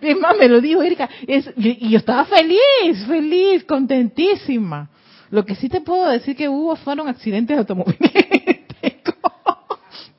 mi 0.02 0.10
hermana 0.10 0.36
me 0.38 0.50
lo 0.50 0.60
dijo, 0.60 0.84
Erika. 0.84 1.10
y 1.26 1.90
yo 1.90 1.98
estaba 1.98 2.26
feliz, 2.26 3.06
feliz, 3.08 3.64
contentísima. 3.64 4.90
Lo 5.32 5.46
que 5.46 5.56
sí 5.56 5.70
te 5.70 5.82
puedo 5.82 6.10
decir 6.10 6.36
que 6.36 6.50
hubo 6.50 6.76
fueron 6.76 7.08
accidentes 7.08 7.56
de 7.56 7.62
automóviles 7.62 8.63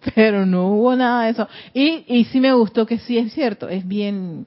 pero 0.14 0.44
no 0.46 0.68
hubo 0.68 0.96
nada 0.96 1.24
de 1.24 1.30
eso. 1.30 1.48
Y, 1.72 2.04
y 2.06 2.24
sí 2.26 2.40
me 2.40 2.52
gustó 2.52 2.86
que 2.86 2.98
sí 2.98 3.18
es 3.18 3.32
cierto, 3.32 3.68
es 3.68 3.86
bien 3.86 4.46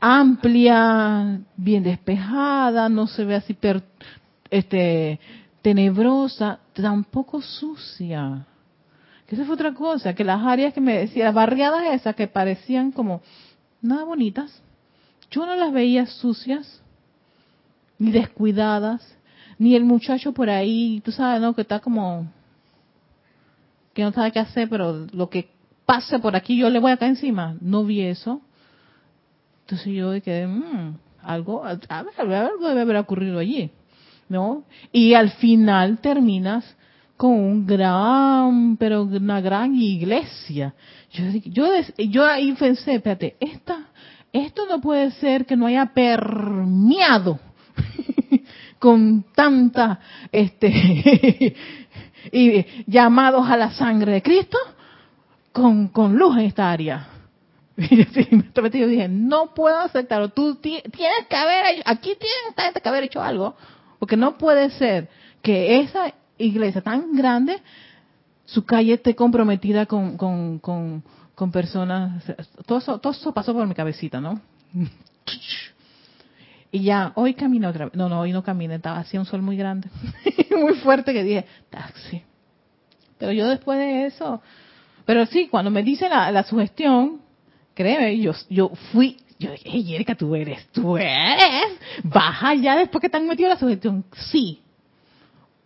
amplia, 0.00 1.40
bien 1.56 1.82
despejada, 1.82 2.88
no 2.88 3.06
se 3.06 3.24
ve 3.24 3.36
así 3.36 3.54
per, 3.54 3.82
este 4.50 5.18
tenebrosa, 5.62 6.60
tampoco 6.72 7.40
sucia. 7.42 8.46
Que 9.26 9.34
esa 9.34 9.44
fue 9.44 9.54
otra 9.54 9.74
cosa, 9.74 10.14
que 10.14 10.24
las 10.24 10.44
áreas 10.44 10.72
que 10.72 10.80
me 10.80 10.98
decía, 10.98 11.24
las 11.24 11.34
barriadas 11.34 11.92
esas 11.92 12.14
que 12.14 12.28
parecían 12.28 12.92
como 12.92 13.20
nada 13.82 14.04
bonitas, 14.04 14.62
yo 15.30 15.44
no 15.44 15.56
las 15.56 15.72
veía 15.72 16.06
sucias, 16.06 16.82
ni 17.98 18.12
descuidadas, 18.12 19.16
ni 19.58 19.74
el 19.74 19.84
muchacho 19.84 20.32
por 20.32 20.50
ahí, 20.50 21.00
tú 21.04 21.10
sabes, 21.10 21.40
¿no? 21.40 21.54
Que 21.54 21.62
está 21.62 21.80
como 21.80 22.30
que 23.96 24.02
no 24.02 24.12
sabe 24.12 24.30
qué 24.30 24.40
hacer, 24.40 24.68
pero 24.68 25.06
lo 25.10 25.30
que 25.30 25.48
pase 25.86 26.18
por 26.18 26.36
aquí 26.36 26.58
yo 26.58 26.68
le 26.68 26.80
voy 26.80 26.92
acá 26.92 27.06
encima. 27.06 27.56
No 27.62 27.82
vi 27.82 28.02
eso. 28.02 28.42
Entonces 29.62 29.94
yo 29.94 30.12
quedé, 30.22 30.46
mmm, 30.46 30.98
algo, 31.22 31.64
algo 31.64 32.68
debe 32.68 32.80
haber 32.82 32.96
ocurrido 32.96 33.38
allí, 33.38 33.70
¿no? 34.28 34.64
Y 34.92 35.14
al 35.14 35.30
final 35.30 35.98
terminas 35.98 36.76
con 37.16 37.30
un 37.32 37.66
gran, 37.66 38.76
pero 38.76 39.04
una 39.04 39.40
gran 39.40 39.74
iglesia. 39.74 40.74
Yo, 41.12 41.24
yo, 41.46 41.66
yo 41.96 42.26
ahí 42.26 42.52
pensé, 42.52 42.96
espérate, 42.96 43.36
esta, 43.40 43.88
esto 44.30 44.66
no 44.68 44.78
puede 44.82 45.10
ser 45.12 45.46
que 45.46 45.56
no 45.56 45.66
haya 45.66 45.86
permeado 45.86 47.40
con 48.78 49.24
tanta, 49.34 50.00
este, 50.30 51.56
y 52.32 52.64
llamados 52.86 53.48
a 53.48 53.56
la 53.56 53.70
sangre 53.72 54.12
de 54.12 54.22
Cristo 54.22 54.58
con, 55.52 55.88
con 55.88 56.16
luz 56.16 56.36
en 56.36 56.44
esta 56.44 56.70
área. 56.70 57.08
Y 57.78 58.78
yo 58.80 58.88
dije, 58.88 59.08
no 59.08 59.54
puedo 59.54 59.78
aceptarlo. 59.78 60.30
Tú 60.30 60.56
tienes 60.56 60.82
que 61.28 61.36
haber, 61.36 61.82
aquí 61.84 62.14
tienes 62.18 62.74
que 62.82 62.88
haber 62.88 63.04
hecho 63.04 63.22
algo, 63.22 63.54
porque 63.98 64.16
no 64.16 64.38
puede 64.38 64.70
ser 64.70 65.08
que 65.42 65.80
esa 65.80 66.12
iglesia 66.38 66.80
tan 66.80 67.14
grande, 67.14 67.60
su 68.46 68.64
calle 68.64 68.94
esté 68.94 69.14
comprometida 69.14 69.86
con, 69.86 70.16
con, 70.16 70.58
con, 70.58 71.02
con 71.34 71.52
personas. 71.52 72.24
Todo 72.64 72.78
eso, 72.78 72.98
todo 72.98 73.12
eso 73.12 73.32
pasó 73.32 73.52
por 73.52 73.66
mi 73.66 73.74
cabecita, 73.74 74.20
¿no? 74.20 74.40
Y 76.72 76.82
ya, 76.82 77.12
hoy 77.14 77.34
camino 77.34 77.68
otra 77.68 77.86
vez. 77.86 77.94
No, 77.94 78.08
no, 78.08 78.20
hoy 78.20 78.32
no 78.32 78.42
caminé, 78.42 78.76
estaba 78.76 78.98
así 78.98 79.16
un 79.16 79.26
sol 79.26 79.42
muy 79.42 79.56
grande, 79.56 79.88
muy 80.56 80.74
fuerte 80.74 81.12
que 81.12 81.22
dije, 81.22 81.46
taxi. 81.70 82.22
Pero 83.18 83.32
yo 83.32 83.48
después 83.48 83.78
de 83.78 84.06
eso, 84.06 84.42
pero 85.04 85.24
sí, 85.26 85.48
cuando 85.48 85.70
me 85.70 85.82
dice 85.82 86.08
la, 86.08 86.30
la 86.30 86.42
sugestión, 86.42 87.20
créeme, 87.74 88.18
yo, 88.18 88.32
yo 88.50 88.70
fui, 88.92 89.16
yo 89.38 89.52
dije, 89.52 89.64
hey, 89.70 89.94
Erika, 89.94 90.14
tú 90.14 90.34
eres, 90.34 90.66
tú 90.72 90.96
eres, 90.96 91.78
baja 92.02 92.54
ya 92.54 92.76
después 92.76 93.00
que 93.00 93.08
te 93.08 93.16
han 93.16 93.26
metido 93.26 93.48
la 93.48 93.58
sugestión. 93.58 94.04
Sí, 94.30 94.60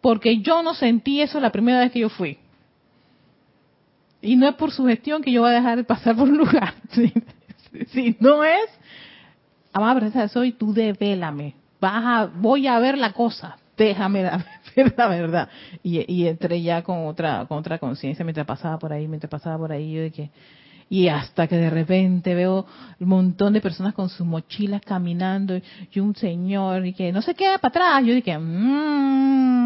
porque 0.01 0.39
yo 0.41 0.63
no 0.63 0.75
sentí 0.75 1.21
eso 1.21 1.41
la 1.41 1.51
primera 1.51 1.81
vez 1.81 1.93
que 1.93 2.01
yo 2.01 2.09
fui. 2.09 2.39
Y 4.23 4.37
no 4.37 4.49
es 4.49 4.55
por 4.55 4.71
sugestión 4.71 5.23
que 5.23 5.33
yo 5.33 5.41
voy 5.43 5.51
a 5.51 5.55
dejar 5.55 5.77
de 5.77 5.85
pasar 5.85 6.17
por 6.17 6.29
un 6.29 6.37
lugar. 6.37 6.75
Si, 7.93 8.17
no 8.19 8.43
es, 8.43 8.69
amada 9.73 9.95
presencia 10.01 10.29
soy, 10.29 10.53
tú 10.53 10.73
devélame. 10.73 11.55
Baja, 11.81 12.31
voy 12.35 12.67
a 12.67 12.79
ver 12.79 12.99
la 12.99 13.13
cosa, 13.13 13.57
déjame 13.77 14.23
ver 14.77 14.95
la 14.97 15.09
verdad. 15.09 15.49
Y, 15.83 16.13
y 16.13 16.27
entré 16.27 16.61
ya 16.63 16.83
con 16.83 17.07
otra, 17.07 17.47
con 17.47 17.59
otra 17.59 17.79
conciencia 17.79 18.25
mientras 18.25 18.47
pasaba 18.47 18.79
por 18.79 18.93
ahí, 18.93 19.09
mientras 19.09 19.31
pasaba 19.31 19.59
por 19.59 19.73
ahí, 19.73 19.93
yo 19.93 20.03
de 20.03 20.31
y 20.91 21.09
hasta 21.09 21.47
que 21.47 21.57
de 21.57 21.71
repente 21.71 22.35
veo 22.35 22.67
un 22.99 23.09
montón 23.09 23.53
de 23.53 23.61
personas 23.61 23.95
con 23.95 24.09
sus 24.09 24.27
mochilas 24.27 24.83
caminando 24.83 25.57
y 25.93 26.01
un 26.01 26.17
señor 26.17 26.85
y 26.85 26.93
que 26.93 27.13
no 27.13 27.23
se 27.23 27.37
queda 27.37 27.59
para 27.59 27.69
atrás. 27.69 28.05
Yo 28.05 28.13
dije, 28.13 28.37
mmm, 28.37 29.61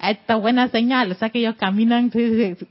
esta 0.00 0.36
buena 0.36 0.68
señal, 0.68 1.12
o 1.12 1.14
sea 1.14 1.30
que 1.30 1.38
ellos 1.38 1.56
caminan 1.56 2.10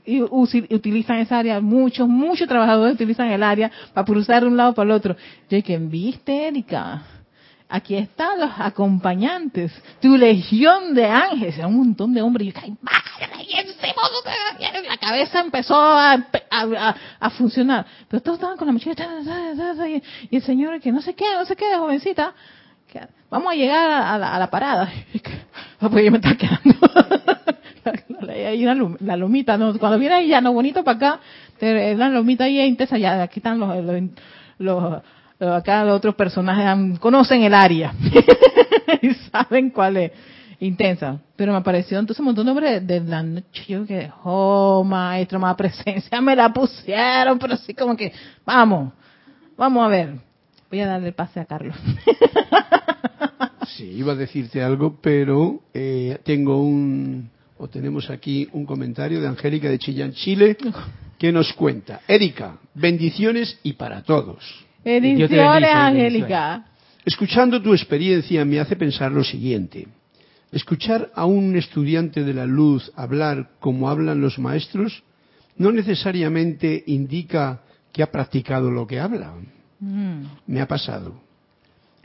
y 0.04 0.22
utilizan 0.22 1.18
esa 1.18 1.38
área, 1.38 1.60
muchos, 1.60 2.08
muchos 2.08 2.48
trabajadores 2.48 2.94
utilizan 2.94 3.30
el 3.30 3.42
área 3.42 3.70
para 3.92 4.04
cruzar 4.04 4.42
de 4.42 4.48
un 4.48 4.56
lado 4.56 4.74
para 4.74 4.86
el 4.86 4.92
otro. 4.92 5.16
Yo 5.48 5.56
dije, 5.56 5.78
¿viste, 5.78 6.48
Erika? 6.48 7.02
aquí 7.74 7.96
están 7.96 8.38
los 8.38 8.50
acompañantes, 8.56 9.72
tu 10.00 10.16
legión 10.16 10.94
de 10.94 11.06
ángeles, 11.06 11.58
un 11.58 11.76
montón 11.76 12.14
de 12.14 12.22
hombres. 12.22 12.48
Y 12.48 12.52
yo, 12.52 12.54
la 14.88 14.96
cabeza 14.98 15.40
empezó 15.40 15.74
a, 15.76 16.24
funcionar. 17.36 17.84
Pero 18.08 18.22
todos 18.22 18.36
estaban 18.38 18.56
con 18.56 18.68
la 18.68 18.72
mochila, 18.72 18.94
y 20.30 20.36
el 20.36 20.42
señor 20.42 20.80
que 20.80 20.92
no 20.92 21.02
sé 21.02 21.14
qué, 21.14 21.24
no 21.34 21.44
sé 21.44 21.56
qué, 21.56 21.64
jovencita, 21.76 22.32
vamos 23.34 23.52
a 23.52 23.56
llegar 23.56 23.90
a, 23.90 24.38
la, 24.38 24.46
parada. 24.48 24.88
Porque 25.80 26.04
yo 26.04 26.10
me 26.12 26.18
está 26.18 26.36
quedando. 26.36 26.74
la, 29.00 29.16
lomita, 29.16 29.58
¿no? 29.58 29.76
cuando 29.78 29.98
viene 29.98 30.14
ahí 30.14 30.28
ya 30.28 30.40
no 30.40 30.52
bonito 30.52 30.84
para 30.84 30.96
acá, 30.96 31.20
la 31.60 32.08
lomita 32.08 32.44
ahí 32.44 32.60
intensa, 32.60 32.96
ya 32.96 33.22
aquí 33.22 33.40
están 33.40 33.58
los, 33.58 33.74
los 34.58 35.02
acá 35.40 35.84
los 35.84 35.96
otros 35.96 36.14
personajes 36.14 36.98
conocen 37.00 37.42
el 37.42 37.54
área 37.54 37.92
y 39.02 39.12
saben 39.30 39.70
cuál 39.70 39.96
es 39.96 40.12
intensa. 40.60 41.18
Pero 41.34 41.52
me 41.52 41.58
apareció 41.58 41.98
entonces 41.98 42.20
un 42.20 42.26
montón 42.26 42.46
de 42.46 42.52
hombres 42.52 42.86
de 42.86 43.00
la 43.00 43.22
noche. 43.22 43.64
Yo 43.66 43.84
que, 43.84 44.10
oh, 44.22 44.84
maestro, 44.84 45.40
más 45.40 45.56
presencia, 45.56 46.20
me 46.20 46.36
la 46.36 46.52
pusieron, 46.52 47.38
pero 47.40 47.54
así 47.54 47.74
como 47.74 47.96
que, 47.96 48.12
vamos, 48.46 48.92
vamos 49.56 49.84
a 49.84 49.88
ver. 49.88 50.33
Voy 50.74 50.80
a 50.80 50.88
darle 50.88 51.06
el 51.06 51.14
pase 51.14 51.38
a 51.38 51.44
Carlos. 51.44 51.76
Sí, 53.76 53.84
iba 53.84 54.12
a 54.12 54.16
decirte 54.16 54.62
algo, 54.62 54.98
pero 55.00 55.62
eh, 55.72 56.18
tengo 56.22 56.60
un, 56.60 57.30
o 57.58 57.66
tenemos 57.66 58.10
aquí 58.10 58.48
un 58.52 58.66
comentario 58.66 59.20
de 59.20 59.26
Angélica 59.26 59.68
de 59.68 59.78
Chillán, 59.78 60.12
Chile, 60.12 60.56
que 61.18 61.32
nos 61.32 61.52
cuenta. 61.54 62.00
Erika, 62.06 62.58
bendiciones 62.74 63.58
y 63.62 63.72
para 63.72 64.02
todos. 64.02 64.44
Bendiciones, 64.84 65.70
Angélica. 65.72 66.66
Escuchando 67.04 67.60
tu 67.62 67.72
experiencia 67.72 68.44
me 68.44 68.60
hace 68.60 68.76
pensar 68.76 69.10
lo 69.10 69.24
siguiente. 69.24 69.88
Escuchar 70.52 71.10
a 71.14 71.24
un 71.24 71.56
estudiante 71.56 72.22
de 72.22 72.34
la 72.34 72.46
luz 72.46 72.92
hablar 72.96 73.50
como 73.60 73.88
hablan 73.88 74.20
los 74.20 74.38
maestros 74.38 75.02
no 75.56 75.72
necesariamente 75.72 76.84
indica 76.86 77.62
que 77.92 78.02
ha 78.02 78.10
practicado 78.10 78.70
lo 78.70 78.86
que 78.86 79.00
habla. 79.00 79.34
Mm. 79.84 80.26
Me 80.46 80.60
ha 80.60 80.68
pasado. 80.68 81.14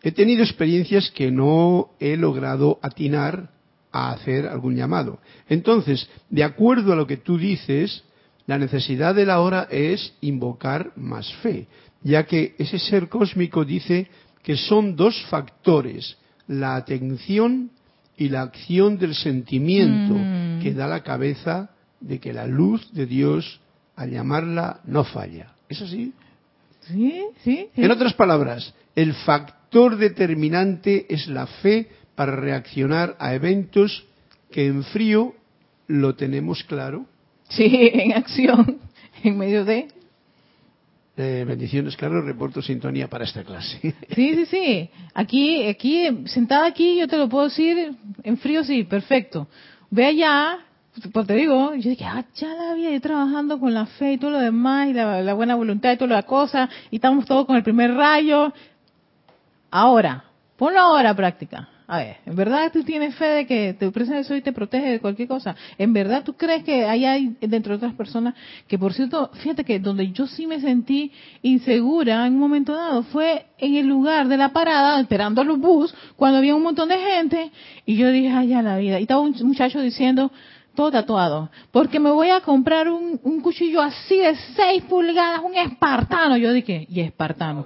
He 0.02 0.12
tenido 0.12 0.44
experiencias 0.44 1.12
que 1.12 1.32
no 1.32 1.90
he 2.00 2.16
logrado 2.16 2.80
atinar 2.82 3.50
a 3.92 4.12
hacer 4.12 4.48
algún 4.48 4.76
llamado. 4.76 5.20
Entonces, 5.48 6.10
de 6.30 6.44
acuerdo 6.44 6.94
a 6.94 6.96
lo 6.96 7.08
que 7.08 7.18
tú 7.18 7.38
dices, 7.38 8.04
la 8.48 8.58
necesidad 8.58 9.14
de 9.16 9.26
la 9.26 9.42
hora 9.42 9.68
es 9.70 10.14
invocar 10.22 10.92
más 10.96 11.34
fe 11.36 11.68
ya 12.04 12.26
que 12.26 12.56
ese 12.58 12.80
ser 12.80 13.10
cósmico 13.10 13.66
dice 13.66 14.08
que 14.44 14.56
son 14.56 14.96
dos 14.96 15.22
factores, 15.30 16.18
la 16.48 16.76
atención 16.76 17.72
y 18.18 18.30
la 18.30 18.42
acción 18.42 18.98
del 18.98 19.16
sentimiento 19.16 20.14
mm. 20.16 20.62
que 20.62 20.74
da 20.74 20.88
la 20.88 21.04
cabeza 21.04 21.72
de 22.00 22.20
que 22.20 22.34
la 22.34 22.48
luz 22.48 22.92
de 22.94 23.06
Dios, 23.06 23.60
al 23.96 24.12
llamarla, 24.12 24.80
no 24.86 25.04
falla. 25.04 25.54
¿Es 25.68 25.82
así? 25.82 26.14
Sí, 26.92 27.24
sí, 27.44 27.70
En 27.76 27.92
otras 27.92 28.14
palabras, 28.14 28.74
el 28.96 29.14
factor 29.14 29.98
determinante 29.98 31.06
es 31.10 31.28
la 31.28 31.48
fe 31.48 31.90
para 32.16 32.36
reaccionar 32.36 33.16
a 33.20 33.34
eventos 33.34 34.06
que 34.52 34.66
en 34.66 34.84
frío 34.84 35.36
lo 35.88 36.16
tenemos 36.16 36.64
claro. 36.64 37.06
Sí, 37.50 37.66
en 37.94 38.14
acción, 38.14 38.80
en 39.24 39.38
medio 39.38 39.66
de 39.66 39.88
bendiciones, 41.46 41.98
Carlos. 41.98 42.24
Reporto 42.24 42.62
sintonía 42.62 43.10
para 43.10 43.26
esta 43.26 43.44
clase. 43.44 43.80
Sí, 44.16 44.36
sí, 44.36 44.46
sí. 44.46 44.90
Aquí, 45.14 45.66
aquí, 45.68 46.08
sentada 46.26 46.68
aquí, 46.68 46.98
yo 46.98 47.08
te 47.08 47.18
lo 47.18 47.28
puedo 47.28 47.46
decir 47.46 47.96
en 48.24 48.38
frío, 48.38 48.64
sí, 48.64 48.84
perfecto. 48.84 49.48
Ve 49.90 50.06
allá, 50.06 50.60
pues 51.14 51.28
te 51.28 51.36
digo, 51.36 51.76
yo 51.76 51.90
dije, 51.90 52.06
ah, 52.06 52.26
ya 52.36 52.54
la 52.54 52.72
había 52.72 52.92
yo 52.92 53.02
trabajando 53.02 53.60
con 53.60 53.74
la 53.74 53.86
fe 53.86 54.14
y 54.14 54.18
todo 54.18 54.32
lo 54.32 54.40
demás, 54.40 54.90
y 54.90 54.94
la, 54.94 55.34
buena 55.34 55.56
voluntad 55.56 55.92
y 55.92 55.98
toda 55.98 56.16
la 56.16 56.24
cosa, 56.24 56.70
y 56.92 56.96
estamos 56.96 57.26
todos 57.26 57.46
con 57.46 57.56
el 57.56 57.64
primer 57.64 57.94
rayo. 57.94 58.54
Ahora, 59.72 60.24
ponlo 60.58 60.80
ahora 60.80 61.12
a 61.12 61.16
práctica. 61.16 61.70
A 61.92 61.98
ver, 61.98 62.18
¿en 62.28 62.36
verdad 62.36 62.72
tú 62.72 62.84
tienes 62.84 63.16
fe 63.16 63.26
de 63.26 63.48
que 63.48 63.74
tu 63.74 63.92
presencia 63.92 64.36
hoy 64.36 64.42
te 64.44 64.54
protege 64.54 64.92
de 64.92 65.00
cualquier 65.00 65.28
cosa? 65.28 65.56
¿En 65.76 65.92
verdad 65.92 66.24
tú 66.24 66.34
crees 66.34 66.64
que 66.64 66.86
hay, 66.86 67.04
hay 67.04 67.36
dentro 67.42 67.72
de 67.72 67.78
otras 67.78 67.96
personas 67.96 68.36
que, 68.68 68.78
por 68.78 68.94
cierto, 68.94 69.32
fíjate 69.34 69.64
que 69.64 69.80
donde 69.80 70.12
yo 70.12 70.28
sí 70.28 70.46
me 70.46 70.62
sentí 70.62 71.12
insegura 71.42 72.28
en 72.28 72.34
un 72.34 72.40
momento 72.40 72.76
dado 72.76 73.02
fue 73.02 73.48
en 73.58 73.74
el 73.74 73.88
lugar 73.88 74.28
de 74.28 74.38
la 74.38 74.50
parada, 74.50 75.00
esperando 75.00 75.44
los 75.44 75.58
bus, 75.58 75.92
cuando 76.16 76.38
había 76.38 76.56
un 76.56 76.62
montón 76.62 76.90
de 76.90 77.00
gente, 77.00 77.52
y 77.88 77.96
yo 77.96 78.12
dije, 78.12 78.30
ay, 78.30 78.50
ya 78.50 78.62
la 78.62 78.78
vida. 78.78 79.00
Y 79.00 79.04
estaba 79.04 79.22
un 79.22 79.36
muchacho 79.42 79.82
diciendo, 79.82 80.32
todo 80.76 80.92
tatuado, 80.92 81.50
porque 81.72 82.00
me 82.00 82.12
voy 82.12 82.30
a 82.30 82.42
comprar 82.42 82.90
un, 82.90 83.20
un 83.24 83.42
cuchillo 83.42 83.82
así 83.82 84.18
de 84.18 84.36
6 84.56 84.84
pulgadas, 84.84 85.42
un 85.44 85.56
espartano. 85.56 86.38
Yo 86.38 86.54
dije, 86.54 86.86
y 86.90 87.02
espartano. 87.02 87.66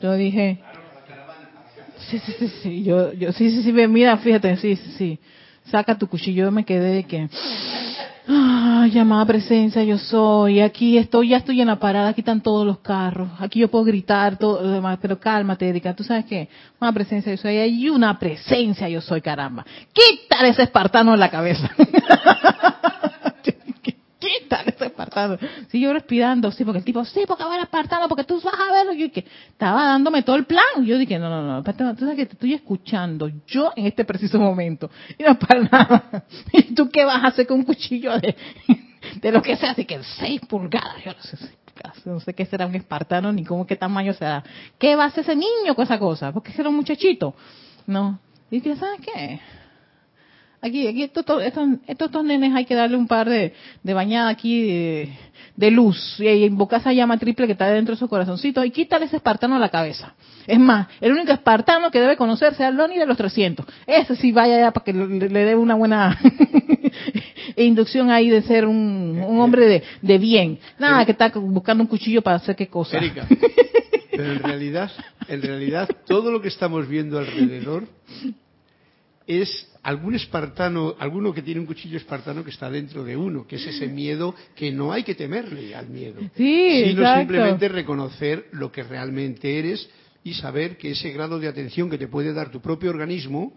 Yo 0.00 0.12
dije, 0.14 0.58
Sí, 1.98 2.18
sí, 2.18 2.32
sí, 2.38 2.48
sí, 2.62 2.84
yo, 2.84 3.12
yo, 3.14 3.32
sí, 3.32 3.50
sí, 3.50 3.62
sí, 3.62 3.72
mira, 3.72 4.16
fíjate, 4.18 4.56
sí, 4.58 4.76
sí, 4.76 4.90
sí. 4.92 5.18
Saca 5.64 5.98
tu 5.98 6.06
cuchillo, 6.06 6.52
me 6.52 6.64
quedé 6.64 6.94
de 6.94 7.04
que, 7.04 7.28
ah, 8.28 8.86
llamada 8.92 9.24
presencia, 9.26 9.82
yo 9.84 9.98
soy, 9.98 10.60
aquí 10.60 10.98
estoy, 10.98 11.30
ya 11.30 11.38
estoy 11.38 11.60
en 11.60 11.68
la 11.68 11.78
parada, 11.78 12.08
aquí 12.08 12.20
están 12.20 12.40
todos 12.40 12.66
los 12.66 12.78
carros, 12.78 13.28
aquí 13.38 13.60
yo 13.60 13.70
puedo 13.70 13.84
gritar, 13.84 14.38
todo 14.38 14.62
lo 14.62 14.70
demás, 14.70 14.98
pero 15.00 15.18
cálmate, 15.18 15.68
Erika, 15.68 15.94
tú 15.94 16.04
sabes 16.04 16.24
qué, 16.24 16.48
una 16.80 16.92
presencia, 16.92 17.32
yo 17.32 17.38
soy, 17.38 17.56
hay 17.56 17.88
una 17.88 18.18
presencia, 18.18 18.88
yo 18.88 19.00
soy, 19.00 19.20
caramba. 19.20 19.64
Quítale 19.92 20.50
ese 20.50 20.62
espartano 20.62 21.14
en 21.14 21.20
la 21.20 21.30
cabeza. 21.30 21.70
Quítale 24.26 24.70
ese 24.70 24.86
espartano. 24.86 25.38
Sí, 25.68 25.80
yo 25.80 25.92
respirando, 25.92 26.50
sí, 26.50 26.64
porque 26.64 26.78
el 26.78 26.84
tipo, 26.84 27.04
sí, 27.04 27.22
porque 27.26 27.44
van 27.44 27.60
a 27.60 27.62
espartano, 27.64 28.08
porque 28.08 28.24
tú 28.24 28.40
vas 28.40 28.54
a 28.54 28.72
verlo. 28.72 28.92
Yo 28.92 29.10
que 29.12 29.24
estaba 29.48 29.84
dándome 29.84 30.22
todo 30.22 30.36
el 30.36 30.46
plan. 30.46 30.84
Yo 30.84 30.98
dije, 30.98 31.18
no, 31.18 31.28
no, 31.28 31.42
no, 31.42 31.62
tú 31.62 32.00
sabes 32.00 32.16
que 32.16 32.26
te 32.26 32.32
estoy 32.32 32.54
escuchando 32.54 33.30
yo 33.46 33.72
en 33.76 33.86
este 33.86 34.04
preciso 34.04 34.38
momento. 34.38 34.90
Y 35.18 35.22
no 35.22 35.38
para 35.38 35.60
nada. 35.60 36.24
¿Y 36.52 36.74
tú 36.74 36.90
qué 36.90 37.04
vas 37.04 37.22
a 37.22 37.28
hacer 37.28 37.46
con 37.46 37.58
un 37.58 37.64
cuchillo 37.64 38.18
de, 38.18 38.36
de 39.20 39.32
lo 39.32 39.42
que 39.42 39.56
sea? 39.56 39.70
Así 39.70 39.84
que 39.84 40.02
seis 40.18 40.40
pulgadas, 40.48 41.04
yo 41.04 41.12
no 41.12 41.22
sé, 41.22 41.36
no 42.04 42.20
sé 42.20 42.34
qué 42.34 42.46
será 42.46 42.66
un 42.66 42.74
espartano 42.74 43.32
ni 43.32 43.44
cómo 43.44 43.66
qué 43.66 43.76
tamaño 43.76 44.12
será. 44.14 44.42
¿Qué 44.78 44.96
va 44.96 45.04
a 45.04 45.06
hacer 45.08 45.24
ese 45.24 45.36
niño 45.36 45.74
con 45.74 45.84
esa 45.84 45.98
cosa? 45.98 46.32
Porque 46.32 46.52
era 46.56 46.68
un 46.68 46.76
muchachito. 46.76 47.34
No. 47.86 48.18
Y 48.50 48.60
que, 48.60 48.76
¿sabes 48.76 49.00
qué? 49.00 49.40
Aquí, 50.66 50.88
aquí 50.88 51.04
estos, 51.04 51.24
estos, 51.86 52.24
nenes 52.24 52.52
hay 52.52 52.64
que 52.64 52.74
darle 52.74 52.96
un 52.96 53.06
par 53.06 53.30
de, 53.30 53.54
de 53.84 53.94
bañadas 53.94 54.32
aquí 54.32 54.64
de, 55.54 55.70
luz 55.70 56.16
y 56.18 56.26
invocar 56.26 56.80
esa 56.80 56.92
llama 56.92 57.18
triple 57.18 57.46
que 57.46 57.52
está 57.52 57.70
dentro 57.70 57.94
de 57.94 58.00
su 58.00 58.08
corazoncito 58.08 58.64
y 58.64 58.72
quítale 58.72 59.04
ese 59.04 59.16
espartano 59.16 59.54
a 59.54 59.58
la 59.60 59.68
cabeza. 59.68 60.14
Es 60.44 60.58
más, 60.58 60.88
el 61.00 61.12
único 61.12 61.30
espartano 61.30 61.92
que 61.92 62.00
debe 62.00 62.16
conocerse 62.16 62.66
es 62.66 62.74
Loni 62.74 62.98
de 62.98 63.06
los 63.06 63.16
300. 63.16 63.64
Ese 63.86 64.16
sí 64.16 64.32
vaya 64.32 64.58
ya 64.58 64.72
para 64.72 64.82
que 64.82 64.92
le, 64.92 65.44
dé 65.44 65.54
una 65.54 65.76
buena 65.76 66.18
inducción 67.56 68.10
ahí 68.10 68.28
de 68.28 68.42
ser 68.42 68.66
un, 68.66 69.22
hombre 69.38 69.66
de, 69.66 69.82
de, 70.02 70.18
bien. 70.18 70.58
Nada, 70.80 71.04
que 71.04 71.12
está 71.12 71.28
buscando 71.28 71.84
un 71.84 71.88
cuchillo 71.88 72.22
para 72.22 72.38
hacer 72.38 72.56
qué 72.56 72.66
cosa. 72.66 72.98
pero 74.10 74.32
en 74.32 74.40
realidad, 74.40 74.90
en 75.28 75.42
realidad 75.42 75.88
todo 76.06 76.32
lo 76.32 76.42
que 76.42 76.48
estamos 76.48 76.88
viendo 76.88 77.20
alrededor 77.20 77.84
es 79.28 79.68
algún 79.86 80.16
espartano, 80.16 80.96
alguno 80.98 81.32
que 81.32 81.42
tiene 81.42 81.60
un 81.60 81.66
cuchillo 81.66 81.96
espartano 81.96 82.42
que 82.42 82.50
está 82.50 82.68
dentro 82.68 83.04
de 83.04 83.16
uno, 83.16 83.46
que 83.46 83.54
es 83.54 83.66
ese 83.68 83.86
miedo 83.86 84.34
que 84.56 84.72
no 84.72 84.92
hay 84.92 85.04
que 85.04 85.14
temerle 85.14 85.76
al 85.76 85.88
miedo, 85.88 86.20
sí, 86.34 86.86
sino 86.86 87.16
simplemente 87.16 87.68
reconocer 87.68 88.48
lo 88.50 88.72
que 88.72 88.82
realmente 88.82 89.60
eres 89.60 89.88
y 90.24 90.34
saber 90.34 90.76
que 90.76 90.90
ese 90.90 91.12
grado 91.12 91.38
de 91.38 91.46
atención 91.46 91.88
que 91.88 91.98
te 91.98 92.08
puede 92.08 92.32
dar 92.32 92.50
tu 92.50 92.60
propio 92.60 92.90
organismo 92.90 93.52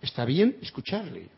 está 0.00 0.24
bien 0.24 0.56
escucharle. 0.62 1.28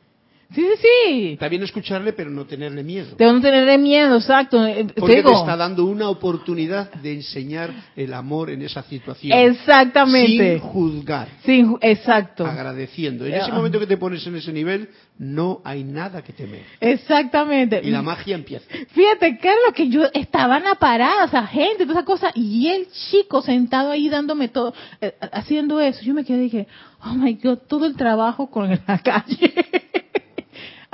Sí, 0.54 0.62
sí, 0.62 0.76
sí. 0.80 1.32
Está 1.32 1.48
bien 1.48 1.62
escucharle, 1.62 2.12
pero 2.12 2.30
no 2.30 2.46
tenerle 2.46 2.82
miedo. 2.84 3.16
De 3.16 3.24
no 3.24 3.40
tenerle 3.40 3.78
miedo, 3.78 4.16
exacto. 4.16 4.64
Eh, 4.64 4.86
Porque 4.96 5.22
te 5.22 5.32
está 5.32 5.56
dando 5.56 5.84
una 5.84 6.08
oportunidad 6.08 6.92
de 6.94 7.14
enseñar 7.14 7.70
el 7.96 8.14
amor 8.14 8.50
en 8.50 8.62
esa 8.62 8.82
situación. 8.84 9.36
Exactamente. 9.36 10.58
Sin 10.58 10.68
juzgar. 10.68 11.28
Sin, 11.44 11.76
exacto. 11.80 12.46
Agradeciendo. 12.46 13.26
En 13.26 13.34
ese 13.34 13.50
momento 13.50 13.80
que 13.80 13.86
te 13.86 13.96
pones 13.96 14.24
en 14.26 14.36
ese 14.36 14.52
nivel, 14.52 14.88
no 15.18 15.62
hay 15.64 15.82
nada 15.82 16.22
que 16.22 16.32
temer. 16.32 16.62
Exactamente. 16.80 17.80
Y 17.82 17.90
la 17.90 18.02
magia 18.02 18.36
empieza. 18.36 18.66
Fíjate, 18.88 19.38
Carlos, 19.38 19.72
que 19.74 19.88
yo 19.88 20.04
estaban 20.14 20.62
paradas, 20.78 21.28
esa 21.28 21.46
gente, 21.46 21.86
toda 21.86 22.00
esa 22.00 22.04
cosa, 22.04 22.30
y 22.34 22.68
el 22.68 22.88
chico 23.10 23.42
sentado 23.42 23.90
ahí 23.90 24.08
dándome 24.08 24.48
todo, 24.48 24.72
eh, 25.00 25.14
haciendo 25.32 25.80
eso. 25.80 26.02
Yo 26.02 26.14
me 26.14 26.24
quedé 26.24 26.38
y 26.38 26.42
dije, 26.42 26.66
oh 27.04 27.14
my 27.14 27.34
God, 27.34 27.58
todo 27.68 27.86
el 27.86 27.96
trabajo 27.96 28.48
con 28.48 28.70
la 28.70 28.98
calle 29.04 29.54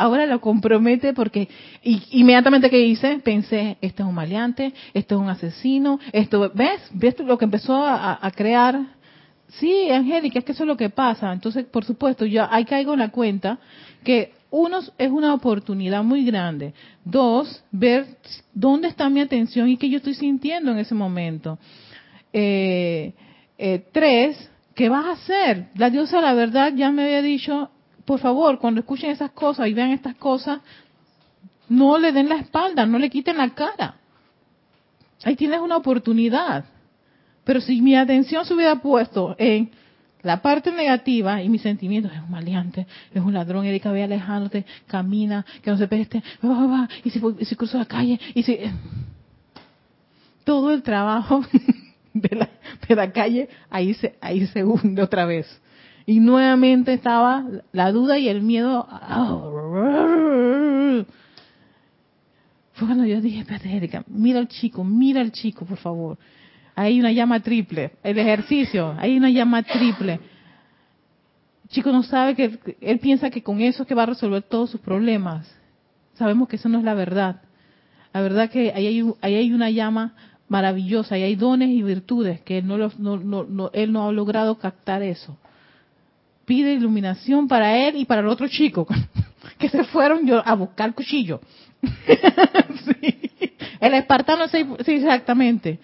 ahora 0.03 0.27
lo 0.27 0.41
compromete 0.41 1.13
porque 1.13 1.49
y, 1.83 2.03
inmediatamente 2.11 2.71
que 2.71 2.81
hice 2.81 3.19
pensé 3.19 3.77
este 3.81 4.03
es 4.03 4.09
un 4.09 4.15
maleante 4.15 4.73
este 4.93 5.15
es 5.15 5.21
un 5.21 5.29
asesino 5.29 5.99
esto 6.13 6.51
ves 6.55 6.81
ves 6.93 7.19
lo 7.21 7.39
que 7.39 7.45
empezó 7.45 7.85
a, 7.87 8.31
crear 8.35 8.81
sí 9.49 9.91
Angélica 9.91 10.39
es 10.39 10.45
que 10.45 10.53
eso 10.53 10.65
es 10.65 10.69
lo 10.69 10.77
que 10.77 10.91
pasa. 10.91 11.33
Entonces 11.33 11.65
por 11.67 11.85
supuesto 11.85 12.25
yo 12.25 12.47
ahí 12.51 12.65
caigo 12.65 12.95
en 12.95 13.01
la 13.01 13.11
cuenta 13.11 13.59
que 14.03 14.33
uno 14.51 14.81
es 14.99 15.11
una 15.11 15.33
oportunidad 15.35 16.03
muy 16.03 16.25
grande. 16.25 16.75
Dos 17.05 17.65
ver 17.71 18.07
dónde 18.53 18.89
está 18.89 19.09
mi 19.09 19.21
atención 19.21 19.69
y 19.69 19.77
qué 19.77 19.89
yo 19.89 19.99
estoy 19.99 20.15
sintiendo 20.15 20.73
en 20.73 20.79
ese 20.79 20.95
momento. 20.95 21.59
Eh, 22.33 23.13
eh, 23.59 23.85
tres 23.93 24.51
¿qué 24.75 24.89
vas 24.89 25.07
a 25.07 25.13
hacer? 25.13 25.67
La 25.77 25.91
diosa, 25.91 26.21
la 26.21 26.35
verdad, 26.35 26.73
ya 26.75 26.91
me 26.91 27.05
había 27.05 27.23
dicho 27.23 27.71
por 28.05 28.19
favor, 28.19 28.59
cuando 28.59 28.81
escuchen 28.81 29.11
esas 29.11 29.31
cosas 29.31 29.69
y 29.69 29.75
vean 29.75 29.91
estas 29.91 30.17
cosas, 30.17 30.61
no 31.69 31.99
le 31.99 32.13
den 32.13 32.29
la 32.29 32.37
espalda, 32.37 32.85
no 32.85 32.99
le 32.99 33.09
quiten 33.09 33.37
la 33.37 33.51
cara. 33.51 33.97
Ahí 35.25 35.37
tienes 35.37 35.61
una 35.61 35.77
oportunidad. 35.77 36.65
Pero 37.45 37.61
si 37.61 37.81
mi 37.81 37.97
atención 37.97 38.45
se 38.45 38.55
hubiera 38.55 38.77
puesto 38.77 39.35
en 39.39 39.71
la 40.23 40.41
parte 40.41 40.71
negativa 40.71 41.43
y 41.43 41.49
mis 41.49 41.63
sentimientos, 41.63 42.13
es 42.13 42.21
un 42.21 42.31
maleante, 42.31 42.87
es 43.13 43.23
un 43.23 43.33
ladrón, 43.33 43.67
Erika, 43.67 43.91
ve 43.91 44.05
alejándote, 44.05 44.65
camina, 44.87 45.45
que 45.63 45.71
no 45.71 45.77
se 45.77 45.89
peste, 45.89 46.23
y 47.05 47.11
si, 47.11 47.21
si 47.45 47.57
cruzo 47.57 47.79
la 47.79 47.87
calle, 47.87 48.21
y 48.35 48.43
si... 48.43 48.59
Todo 50.45 50.73
el 50.73 50.83
trabajo 50.83 51.45
de 52.15 52.37
la, 52.37 52.49
de 52.89 52.97
la 52.97 53.13
calle 53.13 53.49
ahí 53.71 53.95
se, 53.95 54.17
ahí 54.21 54.47
se 54.49 54.65
hunde 54.65 55.03
otra 55.03 55.25
vez. 55.25 55.47
Y 56.07 56.21
nuevamente 56.21 56.93
estaba 56.93 57.47
la 57.73 57.93
duda 57.93 58.19
y 58.19 58.29
el 58.29 58.43
miedo. 58.43 58.87
Fue 62.73 62.87
cuando 62.87 63.05
yo 63.05 63.21
dije, 63.21 63.41
espérate, 63.41 63.77
Erika, 63.77 64.05
mira 64.09 64.39
al 64.41 64.49
chico, 64.49 64.83
mira 64.83 65.21
al 65.21 65.31
chico, 65.33 65.65
por 65.65 65.79
favor. 65.79 66.19
Hay 66.75 66.99
una 66.99 67.13
llama 67.13 67.41
triple. 67.41 67.93
El 68.03 68.19
ejercicio, 68.19 68.95
hay 68.99 69.17
una 69.17 69.31
llama 69.31 69.63
triple. 69.63 70.15
El 71.65 71.69
chico 71.69 71.93
no 71.93 72.03
sabe 72.03 72.35
que, 72.35 72.59
él 72.81 72.99
piensa 72.99 73.31
que 73.31 73.43
con 73.43 73.61
eso 73.61 73.83
es 73.83 73.89
que 73.89 73.95
va 73.95 74.03
a 74.03 74.07
resolver 74.07 74.43
todos 74.43 74.71
sus 74.71 74.81
problemas. 74.81 75.55
Sabemos 76.15 76.49
que 76.49 76.57
eso 76.57 76.69
no 76.69 76.79
es 76.79 76.85
la 76.85 76.95
verdad. 76.95 77.43
La 78.13 78.21
verdad 78.21 78.51
que 78.51 78.73
ahí 78.75 78.87
hay, 78.87 79.13
ahí 79.21 79.35
hay 79.37 79.53
una 79.53 79.71
llama 79.71 80.15
maravillosa, 80.49 81.17
y 81.17 81.23
hay 81.23 81.35
dones 81.35 81.71
y 81.71 81.83
virtudes 81.83 82.43
que 82.43 82.59
él 82.59 82.67
no, 82.67 82.77
no, 82.77 83.45
no, 83.45 83.71
él 83.73 83.91
no 83.91 84.07
ha 84.07 84.13
logrado 84.13 84.59
captar 84.59 85.03
eso 85.03 85.39
pide 86.53 86.75
iluminación 86.75 87.49
para 87.49 87.79
él 87.79 87.97
y 87.97 88.05
para 88.05 88.21
el 88.21 88.27
otro 88.27 88.47
chico, 88.47 88.87
que 89.59 89.71
se 89.71 89.85
fueron 89.85 90.27
yo 90.27 90.47
a 90.47 90.55
buscar 90.55 90.93
cuchillo. 90.93 91.41
El 93.81 93.95
espartano, 93.95 94.47
sí, 94.49 94.59
exactamente. 94.87 95.79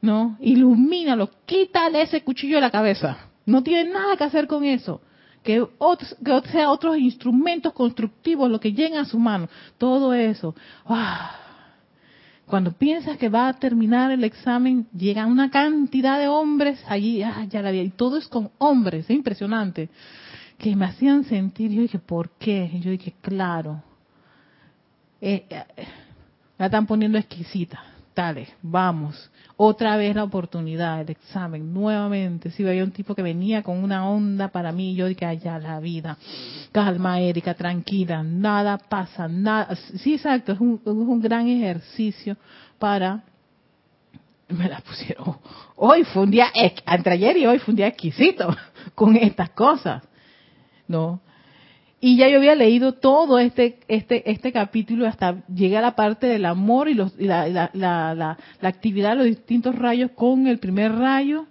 ¿No? 0.00 0.38
Ilumínalo, 0.40 1.28
quítale 1.44 2.00
ese 2.00 2.22
cuchillo 2.22 2.54
de 2.54 2.62
la 2.62 2.70
cabeza. 2.70 3.18
No 3.44 3.62
tiene 3.62 3.90
nada 3.90 4.16
que 4.16 4.24
hacer 4.24 4.46
con 4.46 4.64
eso. 4.64 5.02
Que, 5.42 5.62
otros, 5.76 6.16
que 6.24 6.40
sea 6.48 6.70
otros 6.70 6.96
instrumentos 6.96 7.74
constructivos 7.74 8.50
lo 8.50 8.58
que 8.58 8.72
lleguen 8.72 8.96
a 8.96 9.04
su 9.04 9.18
mano. 9.18 9.46
Todo 9.76 10.14
eso. 10.14 10.54
¡Ah! 10.86 11.47
Cuando 12.48 12.72
piensas 12.72 13.18
que 13.18 13.28
va 13.28 13.48
a 13.48 13.52
terminar 13.52 14.10
el 14.10 14.24
examen, 14.24 14.86
llegan 14.96 15.30
una 15.30 15.50
cantidad 15.50 16.18
de 16.18 16.28
hombres 16.28 16.82
allí, 16.88 17.22
ah, 17.22 17.44
ya 17.44 17.60
la 17.60 17.70
vi, 17.70 17.80
y 17.80 17.90
todo 17.90 18.16
es 18.16 18.26
con 18.26 18.50
hombres, 18.56 19.04
es 19.04 19.10
impresionante, 19.10 19.90
que 20.56 20.74
me 20.74 20.86
hacían 20.86 21.24
sentir, 21.24 21.70
yo 21.70 21.82
dije, 21.82 21.98
¿por 21.98 22.30
qué? 22.30 22.70
Y 22.72 22.80
yo 22.80 22.90
dije, 22.90 23.14
claro, 23.20 23.82
eh, 25.20 25.44
eh, 25.50 25.64
la 26.56 26.66
están 26.66 26.86
poniendo 26.86 27.18
exquisita, 27.18 27.82
vamos, 28.62 29.30
otra 29.56 29.96
vez 29.96 30.14
la 30.14 30.24
oportunidad, 30.24 31.00
el 31.00 31.10
examen, 31.10 31.72
nuevamente. 31.72 32.50
Si 32.50 32.62
veía 32.62 32.84
un 32.84 32.90
tipo 32.90 33.14
que 33.14 33.22
venía 33.22 33.62
con 33.62 33.82
una 33.82 34.08
onda 34.08 34.48
para 34.48 34.72
mí, 34.72 34.94
yo 34.94 35.06
dije, 35.06 35.24
allá 35.26 35.58
la 35.58 35.80
vida. 35.80 36.16
Calma, 36.72 37.20
Erika, 37.20 37.54
tranquila, 37.54 38.22
nada 38.22 38.78
pasa, 38.78 39.28
nada. 39.28 39.74
Sí, 39.76 40.14
exacto, 40.14 40.52
es 40.52 40.58
es 40.58 40.86
un 40.86 41.20
gran 41.20 41.48
ejercicio 41.48 42.36
para 42.78 43.22
me 44.48 44.68
la 44.68 44.80
pusieron. 44.80 45.36
Hoy 45.76 46.04
fue 46.04 46.22
un 46.22 46.30
día, 46.30 46.48
entre 46.86 47.12
ayer 47.12 47.36
y 47.36 47.46
hoy 47.46 47.58
fue 47.58 47.72
un 47.72 47.76
día 47.76 47.88
exquisito 47.88 48.48
con 48.94 49.16
estas 49.16 49.50
cosas. 49.50 50.02
¿No? 50.86 51.20
Y 52.00 52.16
ya 52.16 52.28
yo 52.28 52.38
había 52.38 52.54
leído 52.54 52.92
todo 52.92 53.40
este, 53.40 53.80
este, 53.88 54.30
este 54.30 54.52
capítulo 54.52 55.06
hasta 55.06 55.44
llegar 55.48 55.82
a 55.82 55.88
la 55.88 55.96
parte 55.96 56.28
del 56.28 56.44
amor 56.44 56.88
y, 56.88 56.94
los, 56.94 57.18
la, 57.18 57.48
la, 57.48 57.70
la, 57.72 58.14
la, 58.14 58.68
actividad 58.68 59.10
de 59.10 59.16
los 59.16 59.26
distintos 59.26 59.74
rayos 59.74 60.12
con 60.12 60.46
el 60.46 60.58
primer 60.58 60.92
rayo. 60.92 61.46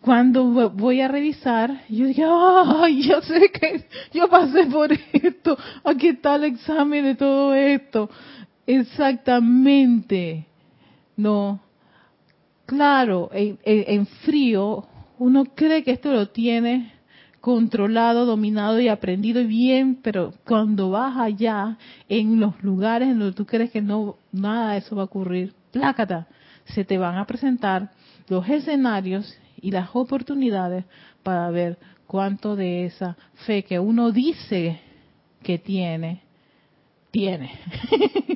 Cuando 0.00 0.70
voy 0.70 1.00
a 1.00 1.08
revisar, 1.08 1.82
yo 1.88 2.06
dije, 2.06 2.22
ay, 2.24 3.02
yo 3.02 3.20
sé 3.22 3.50
que 3.50 3.84
yo 4.12 4.28
pasé 4.28 4.66
por 4.66 4.92
esto, 5.12 5.58
aquí 5.82 6.08
está 6.08 6.36
el 6.36 6.44
examen 6.44 7.04
de 7.04 7.14
todo 7.16 7.52
esto. 7.54 8.08
Exactamente. 8.66 10.46
No. 11.16 11.60
Claro, 12.66 13.30
en, 13.32 13.58
en 13.64 14.06
frío 14.06 14.86
uno 15.18 15.44
cree 15.56 15.82
que 15.82 15.90
esto 15.90 16.12
lo 16.12 16.28
tiene 16.28 16.97
controlado, 17.40 18.26
dominado 18.26 18.80
y 18.80 18.88
aprendido 18.88 19.44
bien, 19.44 19.98
pero 20.02 20.34
cuando 20.44 20.90
vas 20.90 21.16
allá, 21.16 21.78
en 22.08 22.40
los 22.40 22.62
lugares 22.62 23.08
en 23.08 23.18
donde 23.18 23.34
tú 23.34 23.46
crees 23.46 23.70
que 23.70 23.82
no 23.82 24.16
nada 24.32 24.72
de 24.72 24.78
eso 24.78 24.96
va 24.96 25.02
a 25.02 25.06
ocurrir, 25.06 25.54
plácata, 25.70 26.26
se 26.66 26.84
te 26.84 26.98
van 26.98 27.16
a 27.16 27.26
presentar 27.26 27.90
los 28.28 28.48
escenarios 28.48 29.38
y 29.60 29.70
las 29.70 29.90
oportunidades 29.94 30.84
para 31.22 31.50
ver 31.50 31.78
cuánto 32.06 32.56
de 32.56 32.86
esa 32.86 33.16
fe 33.46 33.62
que 33.62 33.78
uno 33.78 34.12
dice 34.12 34.80
que 35.42 35.58
tiene, 35.58 36.22
tiene. 37.10 37.52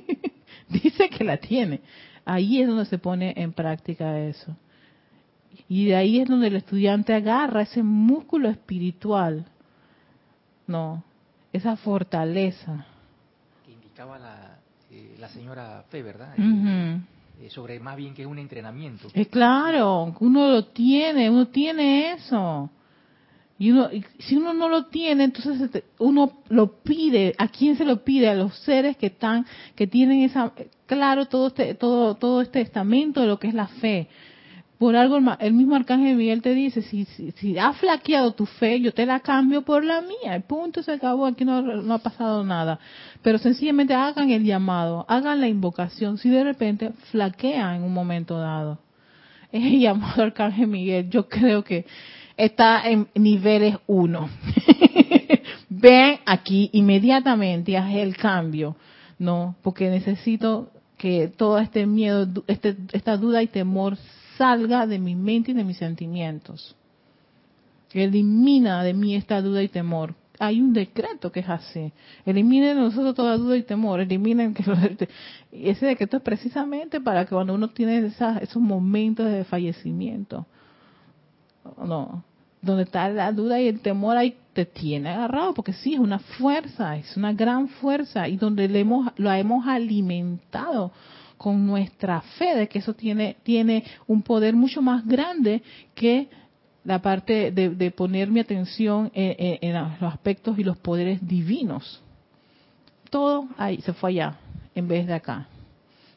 dice 0.69 1.09
que 1.09 1.25
la 1.25 1.37
tiene. 1.37 1.81
Ahí 2.25 2.61
es 2.61 2.69
donde 2.69 2.87
se 2.87 2.99
pone 2.99 3.35
en 3.37 3.53
práctica 3.53 4.19
eso. 4.21 4.57
Y 5.73 5.87
de 5.87 5.97
ahí 5.97 6.21
es 6.21 6.29
donde 6.29 6.49
el 6.49 6.57
estudiante 6.57 7.15
agarra 7.15 7.63
ese 7.63 7.83
músculo 7.83 8.51
espiritual, 8.51 9.47
no, 10.67 11.03
esa 11.51 11.77
fortaleza. 11.77 12.85
Que 13.65 13.73
indicaba 13.73 14.19
la, 14.19 14.59
eh, 14.91 15.17
la 15.19 15.31
señora 15.31 15.83
Fe, 15.89 16.03
¿verdad? 16.03 16.35
Ujú. 16.37 17.01
Eh, 17.41 17.49
sobre 17.49 17.81
más 17.81 17.97
bien 17.97 18.13
que 18.13 18.21
es 18.21 18.29
un 18.29 18.39
entrenamiento. 18.39 19.09
Eh, 19.15 19.25
claro, 19.25 20.15
uno 20.21 20.51
lo 20.51 20.67
tiene, 20.67 21.31
uno 21.31 21.49
tiene 21.49 22.13
eso. 22.13 22.69
Y 23.59 23.71
uno, 23.71 23.91
y 23.91 24.05
si 24.19 24.37
uno 24.37 24.53
no 24.53 24.69
lo 24.69 24.89
tiene, 24.89 25.25
entonces 25.25 25.59
este, 25.59 25.85
uno 26.01 26.43
lo 26.51 26.83
pide. 26.83 27.35
¿A 27.39 27.49
quién 27.49 27.79
se 27.79 27.87
lo 27.87 28.05
pide? 28.05 28.29
A 28.29 28.35
los 28.35 28.55
seres 28.59 28.99
que 28.99 29.07
están, 29.07 29.47
que 29.75 29.87
tienen 29.87 30.21
esa, 30.21 30.53
claro, 30.85 31.29
todo 31.29 31.47
este, 31.47 31.75
todo, 31.77 32.15
todo 32.17 32.43
este 32.43 32.61
estamento 32.61 33.23
de 33.23 33.27
lo 33.27 33.39
que 33.39 33.49
es 33.49 33.55
la 33.55 33.69
fe. 33.69 34.11
Por 34.83 34.97
algo 34.97 35.21
el, 35.39 35.53
mismo 35.55 35.77
arcángel 35.77 36.17
Miguel 36.17 36.43
te 36.43 36.55
dice, 36.55 36.83
si, 36.83 37.05
si, 37.05 37.57
ha 37.57 37.73
flaqueado 37.73 38.33
tu 38.33 38.47
fe, 38.47 38.81
yo 38.81 38.93
te 38.93 39.07
la 39.07 39.21
cambio 39.21 39.63
por 39.63 39.85
la 39.85 40.01
mía. 40.01 40.35
El 40.35 40.43
punto 40.43 40.83
se 40.83 40.91
acabó, 40.91 41.27
aquí 41.27 41.45
no, 41.45 41.95
ha 41.95 41.99
pasado 41.99 42.43
nada. 42.43 42.81
Pero 43.23 43.39
sencillamente 43.39 43.95
hagan 43.95 44.31
el 44.31 44.43
llamado, 44.43 45.07
hagan 45.09 45.41
la 45.41 45.47
invocación. 45.47 46.19
Si 46.19 46.29
de 46.31 46.43
repente 46.43 46.91
flaquea 47.13 47.77
en 47.77 47.85
un 47.85 47.95
momento 47.95 48.37
dado, 48.39 48.81
es 49.53 49.65
el 49.65 49.79
llamado 49.79 50.21
arcángel 50.21 50.67
Miguel. 50.67 51.09
Yo 51.09 51.29
creo 51.29 51.63
que 51.63 51.87
está 52.37 52.83
en 52.91 53.07
niveles 53.15 53.77
1. 53.87 54.29
Ven 55.69 56.19
aquí 56.27 56.71
inmediatamente 56.73 57.79
haz 57.79 57.95
el 57.95 58.17
cambio, 58.17 58.75
¿no? 59.17 59.55
Porque 59.63 59.89
necesito 59.91 60.73
que 60.99 61.29
todo 61.29 61.61
este 61.61 61.87
miedo, 61.87 62.27
este, 62.49 62.75
esta 62.93 63.17
duda 63.17 63.45
y 63.45 63.47
temor 63.47 63.97
salga 64.37 64.87
de 64.87 64.99
mi 64.99 65.15
mente 65.15 65.51
y 65.51 65.55
de 65.55 65.65
mis 65.65 65.77
sentimientos. 65.79 66.77
Elimina 67.93 68.83
de 68.83 68.95
mí 68.95 69.15
esta 69.15 69.41
duda 69.43 69.63
y 69.63 69.69
temor. 69.69 70.15
Hay 70.39 70.61
un 70.61 70.73
decreto 70.73 71.31
que 71.31 71.41
es 71.41 71.49
así. 71.49 71.93
Eliminen 72.25 72.77
de 72.77 72.83
nosotros 72.83 73.15
toda 73.15 73.37
duda 73.37 73.57
y 73.57 73.63
temor. 73.63 74.01
Eliminen 74.01 74.55
que 74.55 74.65
ese 75.53 75.87
decreto 75.87 76.17
es 76.17 76.23
precisamente 76.23 77.01
para 77.01 77.25
que 77.25 77.35
cuando 77.35 77.55
uno 77.55 77.69
tiene 77.69 77.99
esas- 78.07 78.43
esos 78.43 78.63
momentos 78.63 79.27
de 79.27 79.45
fallecimiento, 79.45 80.47
no, 81.85 82.25
donde 82.61 82.85
está 82.85 83.09
la 83.09 83.31
duda 83.33 83.61
y 83.61 83.69
el 83.69 83.81
temor 83.81 84.17
ahí 84.17 84.37
te 84.53 84.65
tiene 84.65 85.11
agarrado, 85.11 85.55
porque 85.55 85.73
sí, 85.73 85.95
es 85.95 86.01
una 86.01 86.19
fuerza, 86.19 86.97
es 86.97 87.17
una 87.17 87.33
gran 87.33 87.69
fuerza, 87.69 88.29
y 88.29 88.37
donde 88.37 88.69
le 88.69 88.81
hemos, 88.81 89.13
lo 89.17 89.33
hemos 89.33 89.67
alimentado 89.67 90.93
con 91.43 91.67
nuestra 91.67 92.21
fe 92.39 92.55
de 92.55 92.69
que 92.69 92.79
eso 92.79 92.95
tiene, 92.95 93.37
tiene 93.43 93.83
un 94.07 94.23
poder 94.23 94.55
mucho 94.55 94.81
más 94.81 95.05
grande 95.05 95.61
que 95.93 96.29
la 96.85 97.03
parte 97.03 97.51
de, 97.51 97.71
de 97.71 97.91
poner 97.91 98.31
mi 98.31 98.39
atención 98.39 99.11
en, 99.13 99.75
los 100.01 100.13
aspectos 100.13 100.57
y 100.57 100.63
los 100.63 100.77
poderes 100.79 101.19
divinos. 101.27 102.01
Todo 103.11 103.49
ahí 103.59 103.81
se 103.83 103.93
fue 103.93 104.11
allá, 104.11 104.37
en 104.73 104.87
vez 104.87 105.05
de 105.09 105.15
acá. 105.15 105.49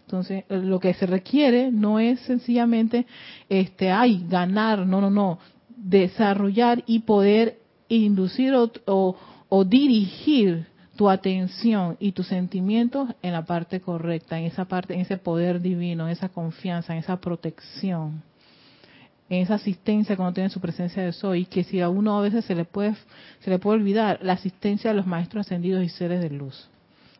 Entonces, 0.05 0.43
eh, 0.47 0.57
lo 0.57 0.80
que 0.80 0.93
se 0.93 1.07
requiere 1.07 1.71
no 1.71 1.99
es 1.99 2.19
sencillamente, 2.19 3.07
este, 3.49 3.89
ay, 3.89 4.23
ganar, 4.30 4.86
no, 4.86 5.01
no, 5.01 5.09
no, 5.09 5.39
desarrollar 5.76 6.84
y 6.86 6.99
poder 6.99 7.57
inducir 7.89 8.53
o- 8.53 9.15
o 9.49 9.63
dirigir 9.65 10.67
tu 10.96 11.10
atención 11.10 11.98
y 12.00 12.14
tus 12.14 12.28
sentimientos 12.28 13.10
en 13.22 13.34
la 13.34 13.46
parte 13.46 13.82
correcta, 13.82 14.39
en 14.39 14.46
esa 14.46 14.66
parte, 14.66 14.93
en 14.93 15.02
ese 15.02 15.18
poder 15.18 15.62
divino, 15.62 16.06
en 16.06 16.12
esa 16.12 16.30
confianza, 16.30 16.93
en 16.93 17.00
esa 17.00 17.18
protección, 17.18 18.24
en 19.30 19.41
esa 19.41 19.56
asistencia 19.56 20.16
cuando 20.16 20.34
tiene 20.34 20.50
su 20.50 20.62
presencia 20.62 21.04
de 21.04 21.12
soy, 21.12 21.46
que 21.46 21.64
si 21.64 21.82
a 21.82 21.89
uno 21.89 22.18
a 22.18 22.22
veces 22.22 22.46
se 22.46 22.56
le 22.56 22.66
puede, 22.66 22.96
se 23.39 23.50
le 23.50 23.60
puede 23.60 23.80
olvidar, 23.80 24.20
la 24.22 24.34
asistencia 24.34 24.91
de 24.91 24.98
los 24.98 25.06
maestros 25.06 25.46
ascendidos 25.46 25.84
y 25.84 25.89
seres 25.89 26.22
de 26.22 26.30
luz 26.30 26.70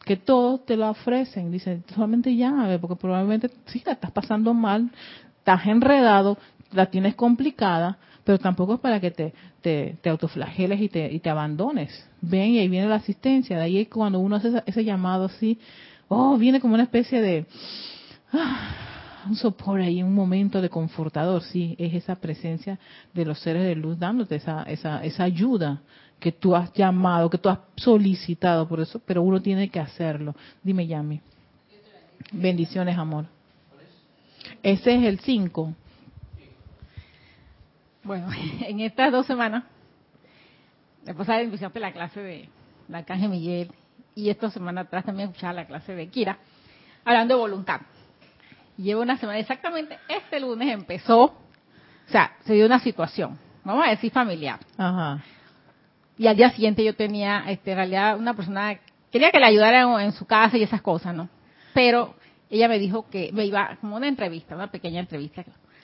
que 0.06 0.16
todos 0.16 0.66
te 0.66 0.78
lo 0.78 0.88
ofrecen. 0.88 1.52
Dicen, 1.52 1.84
solamente 1.94 2.34
llámame, 2.36 2.80
porque 2.80 2.96
probablemente 2.96 3.50
sí 3.66 3.82
la 3.86 3.94
estás 3.94 4.12
pasando 4.12 4.54
mal, 4.54 4.92
estás 5.40 5.66
enredado, 5.66 6.38
la 6.72 6.86
tienes 6.86 7.16
complicada, 7.16 7.98
pero 8.26 8.40
tampoco 8.40 8.74
es 8.74 8.80
para 8.80 9.00
que 9.00 9.12
te, 9.12 9.34
te, 9.62 9.98
te 10.02 10.10
autoflageles 10.10 10.82
y 10.82 10.90
te, 10.90 11.14
y 11.14 11.20
te 11.20 11.30
abandones. 11.30 12.06
Ven 12.22 12.56
y 12.56 12.60
ahí 12.60 12.68
viene 12.68 12.90
la 12.90 12.96
asistencia. 12.96 13.58
De 13.58 13.64
ahí 13.64 13.78
es 13.78 13.88
cuando 13.88 14.20
uno 14.20 14.36
hace 14.36 14.64
ese, 14.66 14.84
llamado 14.84 15.26
así, 15.26 15.60
oh, 16.08 16.36
viene 16.36 16.60
como 16.60 16.74
una 16.74 16.84
especie 16.84 17.22
de 17.22 17.46
ah, 18.34 19.24
un 19.28 19.36
sopor 19.36 19.80
ahí, 19.80 20.02
un 20.02 20.16
momento 20.16 20.60
de 20.60 20.70
confortador. 20.70 21.44
Sí, 21.44 21.76
es 21.78 21.94
esa 21.94 22.16
presencia 22.16 22.80
de 23.14 23.26
los 23.26 23.40
seres 23.40 23.64
de 23.64 23.76
luz 23.76 24.00
dándote 24.00 24.38
esa, 24.38 24.64
esa, 24.64 25.04
esa 25.06 25.24
ayuda 25.24 25.84
que 26.20 26.32
tú 26.32 26.56
has 26.56 26.74
llamado, 26.74 27.30
que 27.30 27.38
tú 27.38 27.50
has 27.50 27.60
solicitado, 27.76 28.68
por 28.68 28.80
eso, 28.80 29.00
pero 29.06 29.22
uno 29.22 29.40
tiene 29.40 29.70
que 29.70 29.80
hacerlo. 29.80 30.36
Dime, 30.64 30.88
Yami. 30.88 31.22
Bendiciones, 32.32 32.98
amor. 32.98 33.28
Ese 34.64 34.96
es 34.96 35.04
el 35.04 35.20
5. 35.20 35.76
Bueno, 38.06 38.28
en 38.62 38.80
estas 38.80 39.12
dos 39.12 39.26
semanas, 39.26 39.64
después 41.04 41.28
de 41.28 41.80
la 41.80 41.92
clase 41.92 42.22
de 42.22 42.50
la 42.88 43.00
Arcángel 43.00 43.30
Miguel 43.30 43.72
y 44.14 44.30
esta 44.30 44.50
semana 44.52 44.82
atrás 44.82 45.06
también 45.06 45.30
escuchaba 45.30 45.54
la 45.54 45.66
clase 45.66 45.96
de 45.96 46.08
Kira, 46.08 46.38
hablando 47.04 47.34
de 47.34 47.42
voluntad. 47.42 47.82
Llevo 48.78 49.02
una 49.02 49.18
semana, 49.18 49.40
exactamente 49.40 49.98
este 50.08 50.40
lunes 50.40 50.72
empezó, 50.72 51.24
o 51.24 51.34
sea, 52.08 52.34
se 52.46 52.54
dio 52.54 52.66
una 52.66 52.80
situación, 52.80 53.40
vamos 53.64 53.88
a 53.88 53.90
decir 53.90 54.12
familiar. 54.12 54.60
Ajá. 54.78 55.24
Y 56.18 56.28
al 56.28 56.38
día 56.38 56.52
siguiente 56.52 56.84
yo 56.84 56.96
tenía, 56.96 57.44
este, 57.48 57.72
en 57.72 57.78
realidad, 57.78 58.18
una 58.18 58.36
persona, 58.36 58.80
quería 59.12 59.32
que 59.32 59.40
le 59.40 59.48
ayudara 59.48 59.82
en, 59.82 60.00
en 60.02 60.12
su 60.12 60.26
casa 60.26 60.58
y 60.58 60.64
esas 60.64 60.82
cosas, 60.82 61.16
¿no? 61.16 61.28
Pero 61.74 62.16
ella 62.50 62.68
me 62.68 62.78
dijo 62.78 63.10
que 63.10 63.32
me 63.34 63.46
iba, 63.46 63.78
como 63.82 63.96
una 63.96 64.08
entrevista, 64.08 64.56
una 64.56 64.72
pequeña 64.72 65.00
entrevista, 65.00 65.44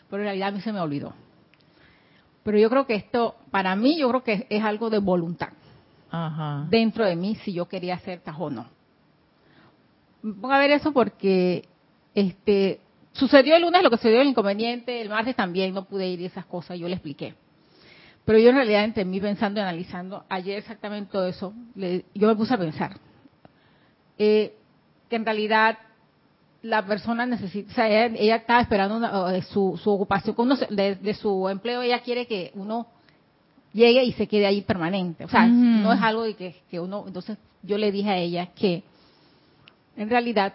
pero 0.09 0.21
en 0.21 0.27
realidad 0.27 0.49
a 0.49 0.51
mí 0.51 0.61
se 0.61 0.71
me 0.71 0.79
olvidó. 0.79 1.13
Pero 2.43 2.57
yo 2.57 2.69
creo 2.69 2.85
que 2.87 2.95
esto, 2.95 3.35
para 3.51 3.75
mí, 3.75 3.99
yo 3.99 4.09
creo 4.09 4.23
que 4.23 4.47
es 4.49 4.63
algo 4.63 4.89
de 4.89 4.97
voluntad 4.99 5.49
Ajá. 6.09 6.65
dentro 6.69 7.05
de 7.05 7.15
mí 7.15 7.35
si 7.43 7.53
yo 7.53 7.67
quería 7.67 7.95
hacer 7.95 8.19
tajo 8.21 8.45
o 8.45 8.49
no. 8.49 8.65
Pongo 10.21 10.51
a 10.51 10.59
ver 10.59 10.71
eso 10.71 10.91
porque 10.91 11.65
este 12.13 12.79
sucedió 13.13 13.55
el 13.55 13.63
lunes 13.63 13.83
lo 13.83 13.89
que 13.89 13.97
sucedió 13.97 14.21
el 14.21 14.27
inconveniente, 14.27 15.01
el 15.01 15.09
martes 15.09 15.35
también 15.35 15.73
no 15.73 15.85
pude 15.85 16.07
ir 16.07 16.21
y 16.21 16.25
esas 16.25 16.45
cosas, 16.45 16.77
yo 16.79 16.87
le 16.87 16.93
expliqué. 16.95 17.33
Pero 18.25 18.37
yo 18.37 18.49
en 18.49 18.55
realidad 18.55 18.83
entre 18.83 19.03
mí 19.03 19.19
pensando 19.19 19.59
y 19.59 19.63
analizando 19.63 20.23
ayer 20.29 20.57
exactamente 20.59 21.11
todo 21.11 21.27
eso, 21.27 21.53
le- 21.75 22.05
yo 22.13 22.27
me 22.27 22.35
puse 22.35 22.53
a 22.53 22.57
pensar 22.57 22.97
eh, 24.17 24.55
que 25.09 25.15
en 25.15 25.25
realidad 25.25 25.77
la 26.63 26.85
persona 26.85 27.25
necesita, 27.25 27.71
o 27.71 27.75
sea, 27.75 27.87
ella, 27.87 28.15
ella 28.19 28.35
estaba 28.37 28.61
esperando 28.61 28.97
una- 28.97 29.41
su, 29.41 29.79
su 29.81 29.89
ocupación, 29.91 30.35
uno 30.37 30.55
se- 30.55 30.67
de, 30.69 30.95
de 30.95 31.13
su 31.15 31.49
empleo, 31.49 31.81
ella 31.81 31.99
quiere 32.01 32.27
que 32.27 32.51
uno 32.55 32.87
llegue 33.73 34.03
y 34.03 34.11
se 34.13 34.27
quede 34.27 34.45
ahí 34.45 34.61
permanente. 34.61 35.25
O 35.25 35.29
sea, 35.29 35.45
no 35.47 35.91
es 35.93 36.01
algo 36.01 36.23
de 36.23 36.35
que, 36.35 36.55
que 36.69 36.79
uno, 36.79 37.03
entonces 37.07 37.37
yo 37.63 37.77
le 37.77 37.91
dije 37.91 38.09
a 38.09 38.17
ella 38.17 38.47
que 38.55 38.83
en 39.97 40.09
realidad, 40.09 40.53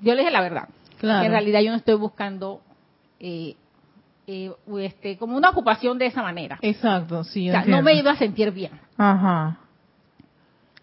yo 0.00 0.14
le 0.14 0.20
dije 0.20 0.30
la 0.32 0.40
verdad, 0.40 0.68
Claro. 0.98 1.20
que 1.20 1.26
en 1.26 1.32
realidad 1.32 1.60
yo 1.60 1.70
no 1.70 1.76
estoy 1.76 1.96
buscando 1.96 2.60
eh, 3.20 3.56
eh, 4.26 4.52
este, 4.80 5.18
como 5.18 5.36
una 5.36 5.50
ocupación 5.50 5.98
de 5.98 6.06
esa 6.06 6.22
manera. 6.22 6.58
Exacto, 6.62 7.24
sí. 7.24 7.48
O 7.50 7.52
sea, 7.52 7.64
no 7.66 7.82
me 7.82 7.94
iba 7.94 8.12
a 8.12 8.16
sentir 8.16 8.50
bien. 8.52 8.72
Ajá. 8.96 9.58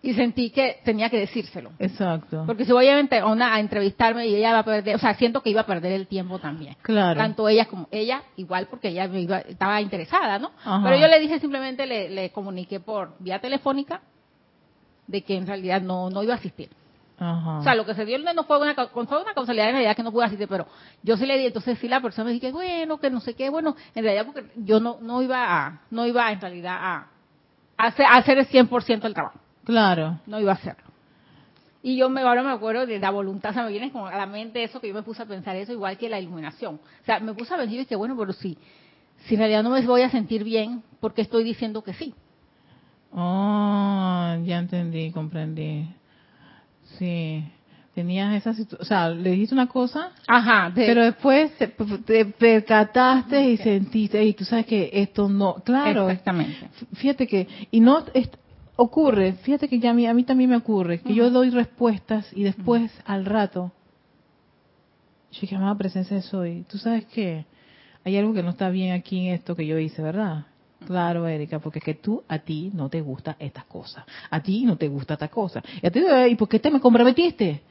Y 0.03 0.13
sentí 0.15 0.49
que 0.49 0.79
tenía 0.83 1.11
que 1.11 1.19
decírselo. 1.19 1.71
Exacto. 1.77 2.43
Porque 2.47 2.65
si 2.65 2.71
voy 2.71 2.87
a, 2.89 2.99
una- 3.25 3.59
entrevistarme 3.59 4.25
y 4.27 4.35
ella 4.35 4.51
va 4.53 4.59
a 4.59 4.63
perder, 4.65 4.95
o 4.95 4.99
sea, 4.99 5.13
siento 5.13 5.41
que 5.43 5.51
iba 5.51 5.61
a 5.61 5.65
perder 5.67 5.91
el 5.91 6.07
tiempo 6.07 6.39
también. 6.39 6.75
Claro. 6.81 7.19
Tanto 7.19 7.47
ella 7.47 7.65
como 7.65 7.87
ella, 7.91 8.23
igual 8.35 8.65
porque 8.67 8.87
ella 8.87 9.07
me 9.07 9.21
iba- 9.21 9.41
estaba 9.41 9.79
interesada, 9.79 10.39
¿no? 10.39 10.51
Ajá. 10.65 10.81
Pero 10.83 10.97
yo 10.97 11.07
le 11.07 11.19
dije 11.19 11.39
simplemente, 11.39 11.85
le, 11.85 12.09
le 12.09 12.31
comuniqué 12.31 12.79
por 12.79 13.13
vía 13.19 13.37
telefónica 13.39 14.01
de 15.05 15.21
que 15.21 15.35
en 15.37 15.45
realidad 15.45 15.81
no, 15.81 16.09
no 16.09 16.23
iba 16.23 16.33
a 16.33 16.37
asistir. 16.37 16.69
Ajá. 17.19 17.59
O 17.59 17.63
sea, 17.63 17.75
lo 17.75 17.85
que 17.85 17.93
se 17.93 18.03
dio 18.03 18.15
el 18.15 18.23
no 18.23 18.43
fue 18.45 18.59
una, 18.59 18.73
fue 18.73 19.21
una 19.21 19.33
causalidad 19.35 19.67
en 19.67 19.73
realidad 19.73 19.95
que 19.95 20.01
no 20.01 20.11
pude 20.11 20.25
asistir, 20.25 20.47
pero 20.47 20.65
yo 21.03 21.15
sí 21.15 21.27
le 21.27 21.37
di, 21.37 21.45
entonces 21.45 21.77
sí 21.77 21.87
la 21.87 22.01
persona 22.01 22.25
me 22.25 22.31
dije, 22.31 22.51
bueno, 22.51 22.99
que 22.99 23.11
no 23.11 23.19
sé 23.19 23.35
qué, 23.35 23.51
bueno, 23.51 23.75
en 23.93 24.03
realidad 24.03 24.25
porque 24.25 24.45
yo 24.55 24.79
no, 24.79 24.97
no 24.99 25.21
iba 25.21 25.65
a, 25.67 25.81
no 25.91 26.07
iba 26.07 26.31
en 26.31 26.41
realidad 26.41 26.75
a, 26.79 27.07
hacer, 27.77 28.07
a 28.07 28.15
hacer 28.15 28.39
el 28.39 28.47
100% 28.47 29.01
del 29.01 29.13
trabajo 29.13 29.37
Claro. 29.63 30.19
no 30.25 30.39
iba 30.39 30.51
a 30.51 30.55
hacerlo. 30.55 30.83
Y 31.83 31.97
yo 31.97 32.09
me, 32.09 32.21
ahora 32.21 32.43
me 32.43 32.51
acuerdo 32.51 32.85
de 32.85 32.99
la 32.99 33.09
voluntad, 33.09 33.51
o 33.51 33.53
sea, 33.53 33.63
me 33.63 33.71
viene 33.71 33.91
como 33.91 34.05
a 34.07 34.15
la 34.15 34.25
mente 34.27 34.63
eso 34.63 34.79
que 34.79 34.87
yo 34.87 34.93
me 34.93 35.01
puse 35.03 35.23
a 35.23 35.25
pensar 35.25 35.55
eso, 35.55 35.71
igual 35.73 35.97
que 35.97 36.09
la 36.09 36.19
iluminación. 36.19 36.75
O 36.75 37.05
sea, 37.05 37.19
me 37.19 37.33
puse 37.33 37.53
a 37.53 37.57
pensar 37.57 37.73
y 37.73 37.79
dije, 37.79 37.95
bueno, 37.95 38.15
pero 38.17 38.33
si, 38.33 38.57
si 39.25 39.33
en 39.33 39.39
realidad 39.39 39.63
no 39.63 39.71
me 39.71 39.81
voy 39.81 40.03
a 40.03 40.09
sentir 40.11 40.43
bien, 40.43 40.83
porque 40.99 41.21
estoy 41.23 41.43
diciendo 41.43 41.83
que 41.83 41.93
sí? 41.93 42.13
Oh, 43.13 44.35
ya 44.45 44.59
entendí, 44.59 45.11
comprendí. 45.11 45.87
Sí. 46.97 47.43
tenías 47.95 48.33
esa 48.35 48.53
situación, 48.53 48.81
o 48.81 48.85
sea, 48.85 49.09
le 49.09 49.31
dijiste 49.31 49.53
una 49.53 49.67
cosa, 49.67 50.11
Ajá, 50.27 50.69
de- 50.69 50.85
pero 50.85 51.03
después 51.03 51.51
te, 51.57 51.67
te 51.67 52.25
percataste 52.25 53.49
y 53.49 53.57
sentiste, 53.57 54.23
y 54.23 54.33
tú 54.33 54.45
sabes 54.45 54.65
que 54.65 54.89
esto 54.93 55.27
no, 55.27 55.55
claro, 55.55 56.09
Exactamente. 56.09 56.69
fíjate 56.93 57.27
que, 57.27 57.47
y 57.69 57.79
no 57.81 58.05
es- 58.13 58.29
ocurre, 58.81 59.33
fíjate 59.33 59.67
que 59.67 59.79
ya 59.79 59.91
a 59.91 59.93
mí, 59.93 60.05
a 60.07 60.13
mí 60.13 60.23
también 60.23 60.49
me 60.49 60.55
ocurre, 60.55 61.01
que 61.01 61.13
yo 61.13 61.29
doy 61.29 61.49
respuestas 61.49 62.27
y 62.35 62.43
después 62.43 62.91
al 63.05 63.25
rato, 63.25 63.71
yo 65.31 65.41
dije, 65.41 65.55
amada 65.55 65.75
presencia 65.77 66.15
de 66.15 66.23
soy, 66.23 66.65
tú 66.69 66.77
sabes 66.77 67.05
que 67.05 67.45
hay 68.03 68.17
algo 68.17 68.33
que 68.33 68.43
no 68.43 68.49
está 68.49 68.69
bien 68.69 68.93
aquí 68.93 69.27
en 69.27 69.35
esto 69.35 69.55
que 69.55 69.65
yo 69.65 69.77
hice, 69.77 70.01
¿verdad? 70.01 70.45
Claro, 70.85 71.27
Erika, 71.27 71.59
porque 71.59 71.79
es 71.79 71.85
que 71.85 71.93
tú, 71.93 72.23
a 72.27 72.39
ti 72.39 72.71
no 72.73 72.89
te 72.89 73.01
gusta 73.01 73.35
estas 73.39 73.65
cosas, 73.65 74.03
a 74.29 74.41
ti 74.41 74.65
no 74.65 74.77
te 74.77 74.87
gusta 74.87 75.13
esta 75.13 75.27
cosa, 75.27 75.61
y 75.81 75.87
a 75.87 75.91
ti, 75.91 76.01
¿y 76.29 76.35
por 76.35 76.49
qué 76.49 76.59
te 76.59 76.71
me 76.71 76.79
comprometiste? 76.79 77.61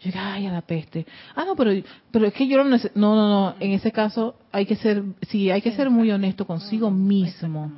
Yo 0.00 0.06
dije, 0.06 0.18
ay, 0.18 0.46
a 0.46 0.52
la 0.52 0.60
peste. 0.60 1.06
Ah, 1.34 1.44
no, 1.44 1.54
pero, 1.54 1.70
pero 2.10 2.26
es 2.26 2.34
que 2.34 2.46
yo 2.46 2.62
no 2.62 2.76
No, 2.94 3.14
no, 3.14 3.28
no. 3.28 3.54
En 3.60 3.70
ese 3.72 3.92
caso 3.92 4.34
hay 4.52 4.66
que 4.66 4.76
ser, 4.76 5.02
sí, 5.28 5.50
hay 5.50 5.62
que 5.62 5.72
ser 5.72 5.88
muy 5.88 6.10
honesto 6.10 6.46
consigo 6.46 6.90
mismo. 6.90 7.72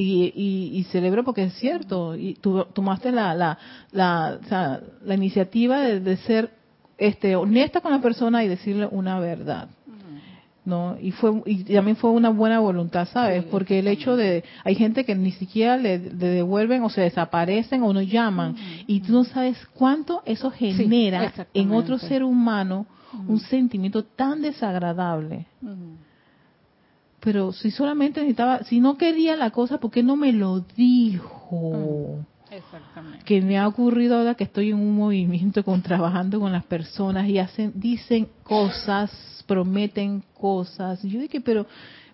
Y, 0.00 0.32
y, 0.36 0.78
y 0.78 0.84
celebro 0.84 1.24
porque 1.24 1.42
es 1.44 1.54
cierto. 1.54 2.14
Y 2.14 2.34
tú 2.34 2.64
tomaste 2.72 3.10
la, 3.10 3.34
la, 3.34 3.58
la, 3.90 4.38
o 4.40 4.48
sea, 4.48 4.80
la 5.04 5.14
iniciativa 5.14 5.80
de, 5.80 5.98
de 5.98 6.16
ser 6.18 6.50
este, 6.98 7.34
honesta 7.34 7.80
con 7.80 7.90
la 7.90 8.00
persona 8.00 8.44
y 8.44 8.48
decirle 8.48 8.86
una 8.90 9.18
verdad. 9.18 9.68
¿no? 10.64 10.96
Y 11.00 11.12
fue 11.12 11.42
y 11.46 11.64
también 11.64 11.96
fue 11.96 12.10
una 12.10 12.28
buena 12.28 12.60
voluntad, 12.60 13.08
¿sabes? 13.08 13.42
Porque 13.44 13.78
el 13.78 13.88
hecho 13.88 14.16
de 14.16 14.44
hay 14.64 14.74
gente 14.74 15.04
que 15.04 15.14
ni 15.14 15.32
siquiera 15.32 15.78
le, 15.78 15.98
le 15.98 16.26
devuelven 16.28 16.82
o 16.82 16.90
se 16.90 17.00
desaparecen 17.00 17.82
o 17.82 17.92
no 17.94 18.02
llaman 18.02 18.54
y 18.86 19.00
tú 19.00 19.12
no 19.12 19.24
sabes 19.24 19.56
cuánto 19.72 20.22
eso 20.26 20.50
genera 20.50 21.32
en 21.54 21.72
otro 21.72 21.98
ser 21.98 22.22
humano 22.22 22.84
un 23.26 23.40
sentimiento 23.40 24.04
tan 24.04 24.42
desagradable. 24.42 25.46
Ujú. 25.62 25.96
Pero 27.20 27.52
si 27.52 27.70
solamente 27.70 28.20
necesitaba, 28.20 28.62
si 28.64 28.80
no 28.80 28.96
quería 28.96 29.36
la 29.36 29.50
cosa, 29.50 29.78
¿por 29.78 29.90
qué 29.90 30.02
no 30.02 30.16
me 30.16 30.32
lo 30.32 30.60
dijo? 30.60 32.24
Exactamente. 32.50 33.24
que 33.26 33.42
me 33.42 33.58
ha 33.58 33.68
ocurrido 33.68 34.16
ahora 34.16 34.34
que 34.34 34.44
estoy 34.44 34.70
en 34.70 34.76
un 34.76 34.96
movimiento 34.96 35.62
con 35.62 35.82
trabajando 35.82 36.40
con 36.40 36.50
las 36.50 36.64
personas 36.64 37.28
y 37.28 37.38
hacen 37.38 37.72
dicen 37.74 38.26
cosas 38.42 39.10
prometen 39.46 40.22
cosas 40.32 41.04
y 41.04 41.10
yo 41.10 41.20
dije 41.20 41.42
pero 41.42 41.66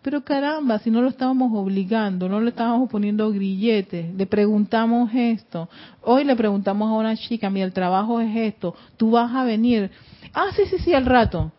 pero 0.03 0.25
caramba 0.25 0.81
si 0.81 0.91
no 0.91 1.03
lo 1.03 1.09
estábamos 1.09 1.53
obligando 1.55 2.29
no 2.29 2.41
le 2.41 2.51
estábamos 2.51 2.91
poniendo 2.91 3.31
grilletes 3.31 4.13
le 4.13 4.27
preguntamos 4.27 5.11
esto 5.15 5.69
hoy 6.03 6.25
le 6.25 6.35
preguntamos 6.35 6.89
a 6.89 6.95
una 6.95 7.17
chica 7.17 7.49
mira 7.49 7.67
el 7.67 7.73
trabajo 7.73 8.21
es 8.21 8.35
esto 8.35 8.75
tú 8.97 9.13
vas 9.13 9.33
a 9.33 9.45
venir 9.45 9.93
ah 10.33 10.47
sí 10.57 10.63
sí 10.69 10.79
sí 10.79 10.95
al 10.95 11.07
rato 11.07 11.53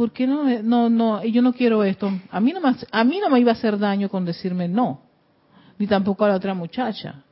¿Por 0.00 0.12
qué 0.12 0.26
no, 0.26 0.44
no, 0.62 0.88
no, 0.88 1.22
yo 1.24 1.42
no 1.42 1.52
quiero 1.52 1.84
esto? 1.84 2.10
A 2.30 2.40
mí 2.40 2.54
no 2.54 2.60
me, 2.62 2.74
a 2.90 3.04
mí 3.04 3.18
no 3.20 3.28
me 3.28 3.38
iba 3.38 3.50
a 3.50 3.54
hacer 3.54 3.78
daño 3.78 4.08
con 4.08 4.24
decirme 4.24 4.66
no, 4.66 5.02
ni 5.78 5.86
tampoco 5.86 6.24
a 6.24 6.28
la 6.30 6.36
otra 6.36 6.54
muchacha. 6.54 7.22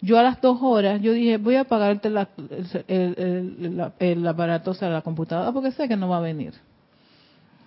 Yo 0.00 0.20
a 0.20 0.22
las 0.22 0.40
dos 0.40 0.60
horas, 0.62 1.02
yo 1.02 1.12
dije, 1.12 1.36
voy 1.36 1.56
a 1.56 1.62
apagarte 1.62 2.10
la- 2.10 2.28
el, 2.86 3.16
el- 3.18 3.92
el- 3.98 4.26
aparato, 4.28 4.70
o 4.70 4.74
sea, 4.74 4.88
la 4.88 5.02
computadora, 5.02 5.50
porque 5.50 5.72
sé 5.72 5.88
que 5.88 5.96
no 5.96 6.08
va 6.08 6.18
a 6.18 6.20
venir. 6.20 6.54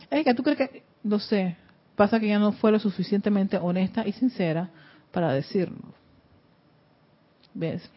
Erika, 0.10 0.34
¿tú 0.36 0.42
crees 0.42 0.58
que, 0.58 0.84
no 1.04 1.20
sé, 1.20 1.58
pasa 1.98 2.18
que 2.18 2.30
ya 2.30 2.40
no 2.40 2.54
fue 2.54 2.72
lo 2.72 2.80
suficientemente 2.80 3.58
honesta 3.58 4.08
y 4.08 4.14
sincera 4.14 4.70
para 5.12 5.34
decirlo? 5.34 5.94
¿Ves? 7.54 7.92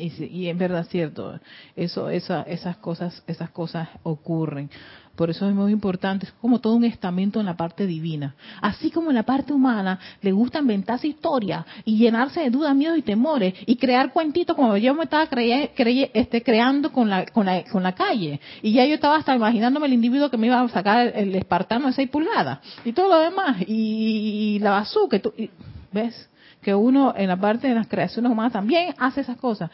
Y, 0.00 0.24
y 0.24 0.48
en 0.48 0.58
verdad 0.58 0.86
cierto, 0.88 1.38
eso, 1.76 2.08
esa, 2.10 2.42
esas 2.42 2.76
cosas, 2.78 3.22
esas 3.26 3.50
cosas 3.50 3.88
ocurren. 4.02 4.70
Por 5.16 5.28
eso 5.28 5.46
es 5.46 5.54
muy 5.54 5.70
importante, 5.70 6.24
es 6.24 6.32
como 6.40 6.60
todo 6.60 6.74
un 6.76 6.84
estamento 6.84 7.40
en 7.40 7.46
la 7.46 7.54
parte 7.56 7.86
divina. 7.86 8.34
Así 8.62 8.90
como 8.90 9.10
en 9.10 9.16
la 9.16 9.24
parte 9.24 9.52
humana 9.52 9.98
le 10.22 10.32
gusta 10.32 10.60
inventarse 10.60 11.08
historias 11.08 11.66
y 11.84 11.98
llenarse 11.98 12.40
de 12.40 12.48
dudas, 12.48 12.74
miedos 12.74 12.96
y 12.96 13.02
temores 13.02 13.52
y 13.66 13.76
crear 13.76 14.12
cuentitos 14.14 14.56
como 14.56 14.74
yo 14.78 14.94
me 14.94 15.04
estaba 15.04 15.28
creye- 15.28 15.72
creye- 15.76 16.10
este, 16.14 16.42
creando 16.42 16.90
con 16.90 17.10
la, 17.10 17.26
con, 17.26 17.44
la, 17.44 17.62
con 17.64 17.82
la 17.82 17.94
calle. 17.94 18.40
Y 18.62 18.72
ya 18.72 18.86
yo 18.86 18.94
estaba 18.94 19.16
hasta 19.16 19.34
imaginándome 19.36 19.88
el 19.88 19.92
individuo 19.92 20.30
que 20.30 20.38
me 20.38 20.46
iba 20.46 20.58
a 20.58 20.68
sacar 20.70 21.08
el, 21.14 21.34
espartano 21.34 21.88
de 21.88 21.92
6 21.92 22.08
pulgadas 22.08 22.60
y 22.86 22.92
todo 22.92 23.08
lo 23.08 23.18
demás. 23.20 23.58
Y, 23.66 24.54
y 24.54 24.58
la 24.60 24.70
bazooka. 24.70 25.18
y 25.36 25.42
y- 25.44 25.50
¿Ves? 25.92 26.30
Que 26.62 26.74
uno 26.74 27.14
en 27.16 27.28
la 27.28 27.36
parte 27.36 27.68
de 27.68 27.74
las 27.74 27.88
creaciones 27.88 28.30
humanas 28.30 28.52
también 28.52 28.94
hace 28.98 29.22
esas 29.22 29.36
cosas. 29.36 29.70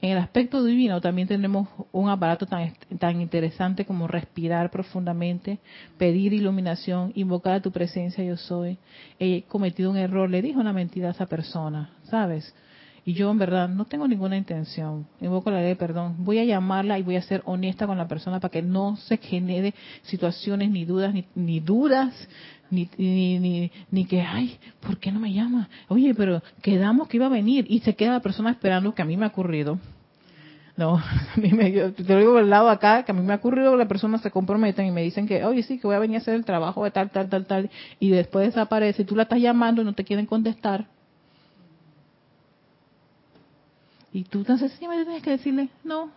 En 0.00 0.10
el 0.10 0.18
aspecto 0.18 0.62
divino 0.62 1.00
también 1.00 1.28
tenemos 1.28 1.68
un 1.90 2.10
aparato 2.10 2.44
tan, 2.44 2.74
tan 2.98 3.22
interesante 3.22 3.86
como 3.86 4.06
respirar 4.06 4.70
profundamente, 4.70 5.60
pedir 5.96 6.34
iluminación, 6.34 7.12
invocar 7.14 7.54
a 7.54 7.62
tu 7.62 7.72
presencia 7.72 8.22
yo 8.22 8.36
soy. 8.36 8.76
He 9.18 9.44
cometido 9.44 9.90
un 9.90 9.96
error, 9.96 10.28
le 10.28 10.42
dijo 10.42 10.60
una 10.60 10.74
mentira 10.74 11.08
a 11.08 11.12
esa 11.12 11.26
persona, 11.26 11.90
¿sabes? 12.10 12.54
Y 13.06 13.12
yo 13.12 13.30
en 13.30 13.38
verdad 13.38 13.68
no 13.68 13.84
tengo 13.84 14.08
ninguna 14.08 14.36
intención. 14.36 15.06
Invoco 15.20 15.50
la 15.50 15.58
ley 15.58 15.68
de 15.68 15.76
perdón. 15.76 16.16
Voy 16.18 16.38
a 16.38 16.44
llamarla 16.44 16.98
y 16.98 17.02
voy 17.02 17.16
a 17.16 17.22
ser 17.22 17.42
honesta 17.44 17.86
con 17.86 17.98
la 17.98 18.08
persona 18.08 18.40
para 18.40 18.50
que 18.50 18.62
no 18.62 18.96
se 18.96 19.18
genere 19.18 19.74
situaciones 20.02 20.70
ni 20.70 20.86
dudas, 20.86 21.12
ni, 21.12 21.26
ni 21.34 21.60
dudas, 21.60 22.14
ni, 22.70 23.70
ni, 23.90 24.04
que, 24.06 24.22
ay, 24.22 24.58
¿por 24.80 24.98
qué 24.98 25.12
no 25.12 25.20
me 25.20 25.32
llama? 25.32 25.68
Oye, 25.88 26.14
pero 26.14 26.42
quedamos 26.62 27.08
que 27.08 27.18
iba 27.18 27.26
a 27.26 27.30
venir 27.30 27.66
y 27.68 27.80
se 27.80 27.94
queda 27.94 28.12
la 28.12 28.20
persona 28.20 28.50
esperando 28.50 28.94
que 28.94 29.02
a 29.02 29.04
mí 29.04 29.16
me 29.16 29.26
ha 29.26 29.28
ocurrido. 29.28 29.78
No, 30.76 30.96
a 31.36 31.36
mí 31.36 31.52
me, 31.52 31.70
yo 31.72 31.92
te 31.92 32.02
lo 32.04 32.18
digo 32.18 32.34
del 32.34 32.50
lado 32.50 32.70
acá, 32.70 33.04
que 33.04 33.12
a 33.12 33.14
mí 33.14 33.20
me 33.20 33.34
ha 33.34 33.36
ocurrido 33.36 33.72
que 33.72 33.78
las 33.78 33.86
personas 33.86 34.22
se 34.22 34.30
comprometen 34.30 34.86
y 34.86 34.90
me 34.90 35.02
dicen 35.02 35.26
que, 35.26 35.44
oye, 35.44 35.62
sí, 35.62 35.78
que 35.78 35.86
voy 35.86 35.96
a 35.96 36.00
venir 36.00 36.16
a 36.16 36.20
hacer 36.20 36.34
el 36.34 36.44
trabajo 36.44 36.82
de 36.84 36.90
tal, 36.90 37.10
tal, 37.10 37.28
tal, 37.28 37.46
tal, 37.46 37.70
y 38.00 38.10
después 38.10 38.46
desaparece, 38.46 39.04
tú 39.04 39.14
la 39.14 39.24
estás 39.24 39.40
llamando 39.40 39.82
y 39.82 39.84
no 39.84 39.92
te 39.92 40.04
quieren 40.04 40.26
contestar. 40.26 40.86
Y 44.14 44.22
tú 44.24 44.44
tan 44.44 44.58
sencillamente 44.58 45.04
tienes 45.04 45.22
que 45.24 45.30
decirle, 45.32 45.68
no, 45.82 46.08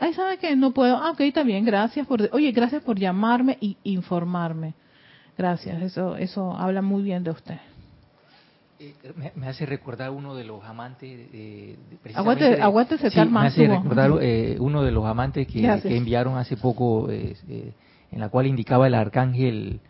ay, 0.00 0.14
¿sabe 0.14 0.38
qué? 0.38 0.56
No 0.56 0.72
puedo. 0.72 0.96
Ah, 0.96 1.10
ok, 1.10 1.20
está 1.20 1.42
bien, 1.42 1.64
gracias 1.64 2.06
por, 2.06 2.28
oye, 2.32 2.50
gracias 2.52 2.82
por 2.82 2.98
llamarme 2.98 3.58
y 3.60 3.76
informarme. 3.84 4.74
Gracias, 5.36 5.80
eso, 5.82 6.16
eso 6.16 6.52
habla 6.56 6.80
muy 6.80 7.02
bien 7.02 7.22
de 7.22 7.30
usted. 7.32 7.58
Eh, 8.80 8.94
me, 9.16 9.30
me 9.36 9.46
hace 9.48 9.66
recordar 9.66 10.10
uno 10.10 10.34
de 10.34 10.44
los 10.44 10.64
amantes 10.64 11.28
eh, 11.32 11.76
Aguante- 12.14 12.60
aguántese, 12.62 13.10
sí, 13.10 13.16
me 13.18 13.46
hace 13.46 13.60
recordar 13.84 14.10
eh, 14.22 14.56
uno 14.58 14.82
de 14.82 14.90
los 14.90 15.04
amantes 15.04 15.46
que, 15.46 15.60
que 15.88 15.96
enviaron 15.96 16.36
hace 16.38 16.56
poco 16.56 17.08
eh, 17.10 17.36
eh, 17.48 17.72
en 18.10 18.20
la 18.20 18.30
cual 18.30 18.46
indicaba 18.46 18.86
el 18.88 18.94
arcángel 18.94 19.80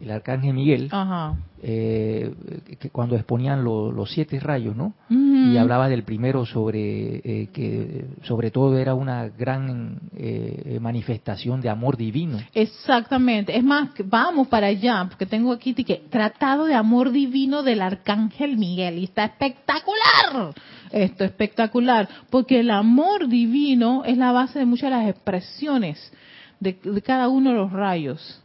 el 0.00 0.10
arcángel 0.10 0.54
Miguel 0.54 0.88
Ajá. 0.90 1.36
eh, 1.62 2.32
que 2.78 2.90
cuando 2.90 3.16
exponían 3.16 3.62
lo- 3.64 3.92
los 3.92 4.10
siete 4.10 4.40
rayos 4.40 4.74
no 4.76 4.94
y 5.10 5.56
hablaba 5.56 5.88
del 5.88 6.02
primero 6.04 6.44
sobre 6.46 7.16
eh, 7.24 7.48
que 7.52 8.04
sobre 8.22 8.50
todo 8.50 8.78
era 8.78 8.94
una 8.94 9.28
gran 9.28 9.98
eh, 10.16 10.78
manifestación 10.80 11.60
de 11.60 11.68
amor 11.70 11.96
divino 11.96 12.38
Exactamente. 12.52 13.56
Es 13.56 13.64
más, 13.64 13.90
vamos 14.04 14.48
para 14.48 14.66
allá, 14.68 15.06
porque 15.08 15.26
tengo 15.26 15.52
aquí 15.52 15.72
que 15.74 16.02
tratado 16.10 16.64
de 16.66 16.74
amor 16.74 17.10
divino 17.10 17.62
del 17.62 17.80
arcángel 17.82 18.56
Miguel 18.58 18.98
y 18.98 19.04
está 19.04 19.24
espectacular. 19.24 20.54
Esto 20.92 21.24
es 21.24 21.30
espectacular, 21.30 22.08
porque 22.30 22.60
el 22.60 22.70
amor 22.70 23.28
divino 23.28 24.04
es 24.04 24.16
la 24.18 24.32
base 24.32 24.58
de 24.58 24.66
muchas 24.66 24.90
de 24.90 24.96
las 24.96 25.08
expresiones 25.08 26.12
de, 26.58 26.78
de 26.82 27.02
cada 27.02 27.28
uno 27.28 27.50
de 27.50 27.56
los 27.56 27.72
rayos. 27.72 28.39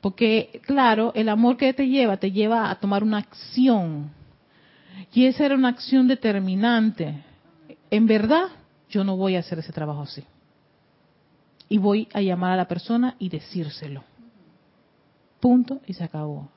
Porque, 0.00 0.60
claro, 0.64 1.12
el 1.14 1.28
amor 1.28 1.56
que 1.56 1.74
te 1.74 1.88
lleva, 1.88 2.16
te 2.16 2.32
lleva 2.32 2.70
a 2.70 2.80
tomar 2.80 3.02
una 3.02 3.18
acción. 3.18 4.10
Y 5.12 5.26
esa 5.26 5.44
era 5.44 5.54
una 5.54 5.68
acción 5.68 6.08
determinante. 6.08 7.22
En 7.90 8.06
verdad, 8.06 8.44
yo 8.88 9.04
no 9.04 9.16
voy 9.16 9.36
a 9.36 9.40
hacer 9.40 9.58
ese 9.58 9.72
trabajo 9.72 10.02
así 10.02 10.24
y 11.70 11.78
voy 11.78 12.08
a 12.12 12.20
llamar 12.20 12.52
a 12.52 12.56
la 12.56 12.68
persona 12.68 13.14
y 13.18 13.30
decírselo. 13.30 14.04
Punto 15.38 15.80
y 15.86 15.94
se 15.94 16.04
acabó. 16.04 16.50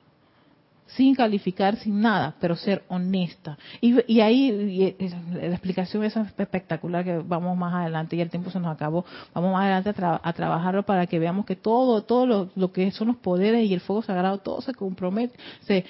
Sin 0.86 1.14
calificar, 1.14 1.76
sin 1.76 2.00
nada, 2.02 2.34
pero 2.38 2.54
ser 2.56 2.84
honesta. 2.88 3.56
Y, 3.80 3.96
y 4.12 4.20
ahí 4.20 4.94
y, 4.98 5.04
y, 5.04 5.08
la 5.32 5.46
explicación 5.54 6.04
es 6.04 6.14
espectacular 6.16 7.02
que 7.02 7.18
vamos 7.18 7.56
más 7.56 7.74
adelante, 7.74 8.16
y 8.16 8.20
el 8.20 8.28
tiempo 8.30 8.50
se 8.50 8.60
nos 8.60 8.72
acabó. 8.72 9.04
Vamos 9.32 9.52
más 9.52 9.62
adelante 9.62 9.88
a, 9.90 9.94
tra- 9.94 10.20
a 10.22 10.32
trabajarlo 10.34 10.82
para 10.84 11.06
que 11.06 11.18
veamos 11.18 11.46
que 11.46 11.56
todo, 11.56 12.02
todo 12.02 12.50
lo, 12.54 12.72
que 12.72 12.90
son 12.90 13.08
los 13.08 13.16
poderes 13.16 13.68
y 13.68 13.72
el 13.72 13.80
fuego 13.80 14.02
sagrado, 14.02 14.38
todo 14.38 14.60
se 14.60 14.74
compromete, 14.74 15.34
se, 15.62 15.84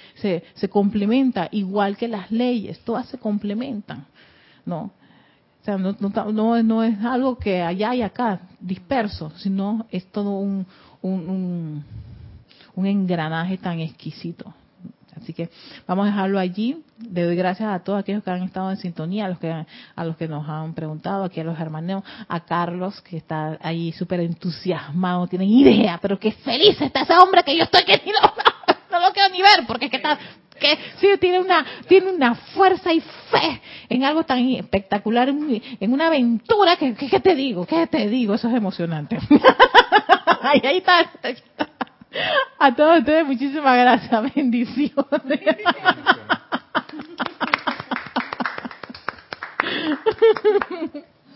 se, 0.54 0.68
complementa, 0.68 1.48
igual 1.50 1.96
que 1.96 2.06
las 2.08 2.30
leyes, 2.30 2.78
todas 2.80 3.06
se 3.08 3.18
complementan. 3.18 4.06
¿No? 4.64 4.92
O 5.60 5.64
sea, 5.64 5.76
no, 5.76 5.94
no, 5.98 6.32
no, 6.32 6.62
no 6.62 6.84
es 6.84 7.04
algo 7.04 7.36
que 7.36 7.60
allá 7.62 7.94
y 7.94 8.02
acá, 8.02 8.40
disperso, 8.60 9.30
sino 9.36 9.86
es 9.90 10.06
todo 10.12 10.38
un, 10.38 10.66
un, 11.02 11.84
un 12.76 12.86
engranaje 12.86 13.58
tan 13.58 13.80
exquisito. 13.80 14.54
Así 15.20 15.32
que 15.32 15.48
vamos 15.86 16.06
a 16.06 16.10
dejarlo 16.10 16.38
allí. 16.38 16.82
Le 17.10 17.22
doy 17.24 17.36
gracias 17.36 17.68
a 17.68 17.80
todos 17.80 18.00
aquellos 18.00 18.22
que 18.22 18.30
han 18.30 18.42
estado 18.42 18.70
en 18.70 18.76
sintonía, 18.76 19.26
a 19.26 19.28
los 19.28 19.38
que, 19.38 19.50
a 19.50 20.04
los 20.04 20.16
que 20.16 20.28
nos 20.28 20.48
han 20.48 20.74
preguntado, 20.74 21.24
aquí 21.24 21.40
a 21.40 21.44
los 21.44 21.58
hermanos, 21.58 22.04
a 22.28 22.40
Carlos, 22.40 23.00
que 23.02 23.16
está 23.16 23.58
ahí 23.60 23.92
súper 23.92 24.20
entusiasmado, 24.20 25.26
tienen 25.26 25.48
idea, 25.48 25.98
pero 26.00 26.18
qué 26.18 26.32
feliz 26.32 26.80
está 26.80 27.02
ese 27.02 27.16
hombre 27.16 27.42
que 27.42 27.56
yo 27.56 27.64
estoy 27.64 27.84
que 27.84 28.00
no, 28.06 28.32
no 28.90 29.06
lo 29.06 29.12
quiero 29.12 29.30
ni 29.30 29.42
ver, 29.42 29.66
porque 29.66 29.86
es 29.86 29.90
que 29.90 29.96
está 29.96 30.18
que 30.58 30.78
sí 31.00 31.08
tiene 31.20 31.40
una 31.40 31.66
tiene 31.88 32.12
una 32.12 32.34
fuerza 32.34 32.92
y 32.92 33.00
fe 33.00 33.60
en 33.88 34.04
algo 34.04 34.22
tan 34.22 34.38
espectacular 34.50 35.28
en 35.28 35.92
una 35.92 36.06
aventura 36.06 36.76
que 36.76 36.94
¿qué 36.94 37.18
te 37.18 37.34
digo 37.34 37.66
qué 37.66 37.88
te 37.88 38.08
digo 38.08 38.34
eso 38.34 38.48
es 38.48 38.54
emocionante. 38.54 39.18
Ahí 40.42 40.76
está 40.76 41.10
a 42.58 42.74
todos 42.74 42.98
ustedes 42.98 43.26
muchísimas 43.26 43.76
gracias, 43.78 44.34
bendiciones. 44.34 45.04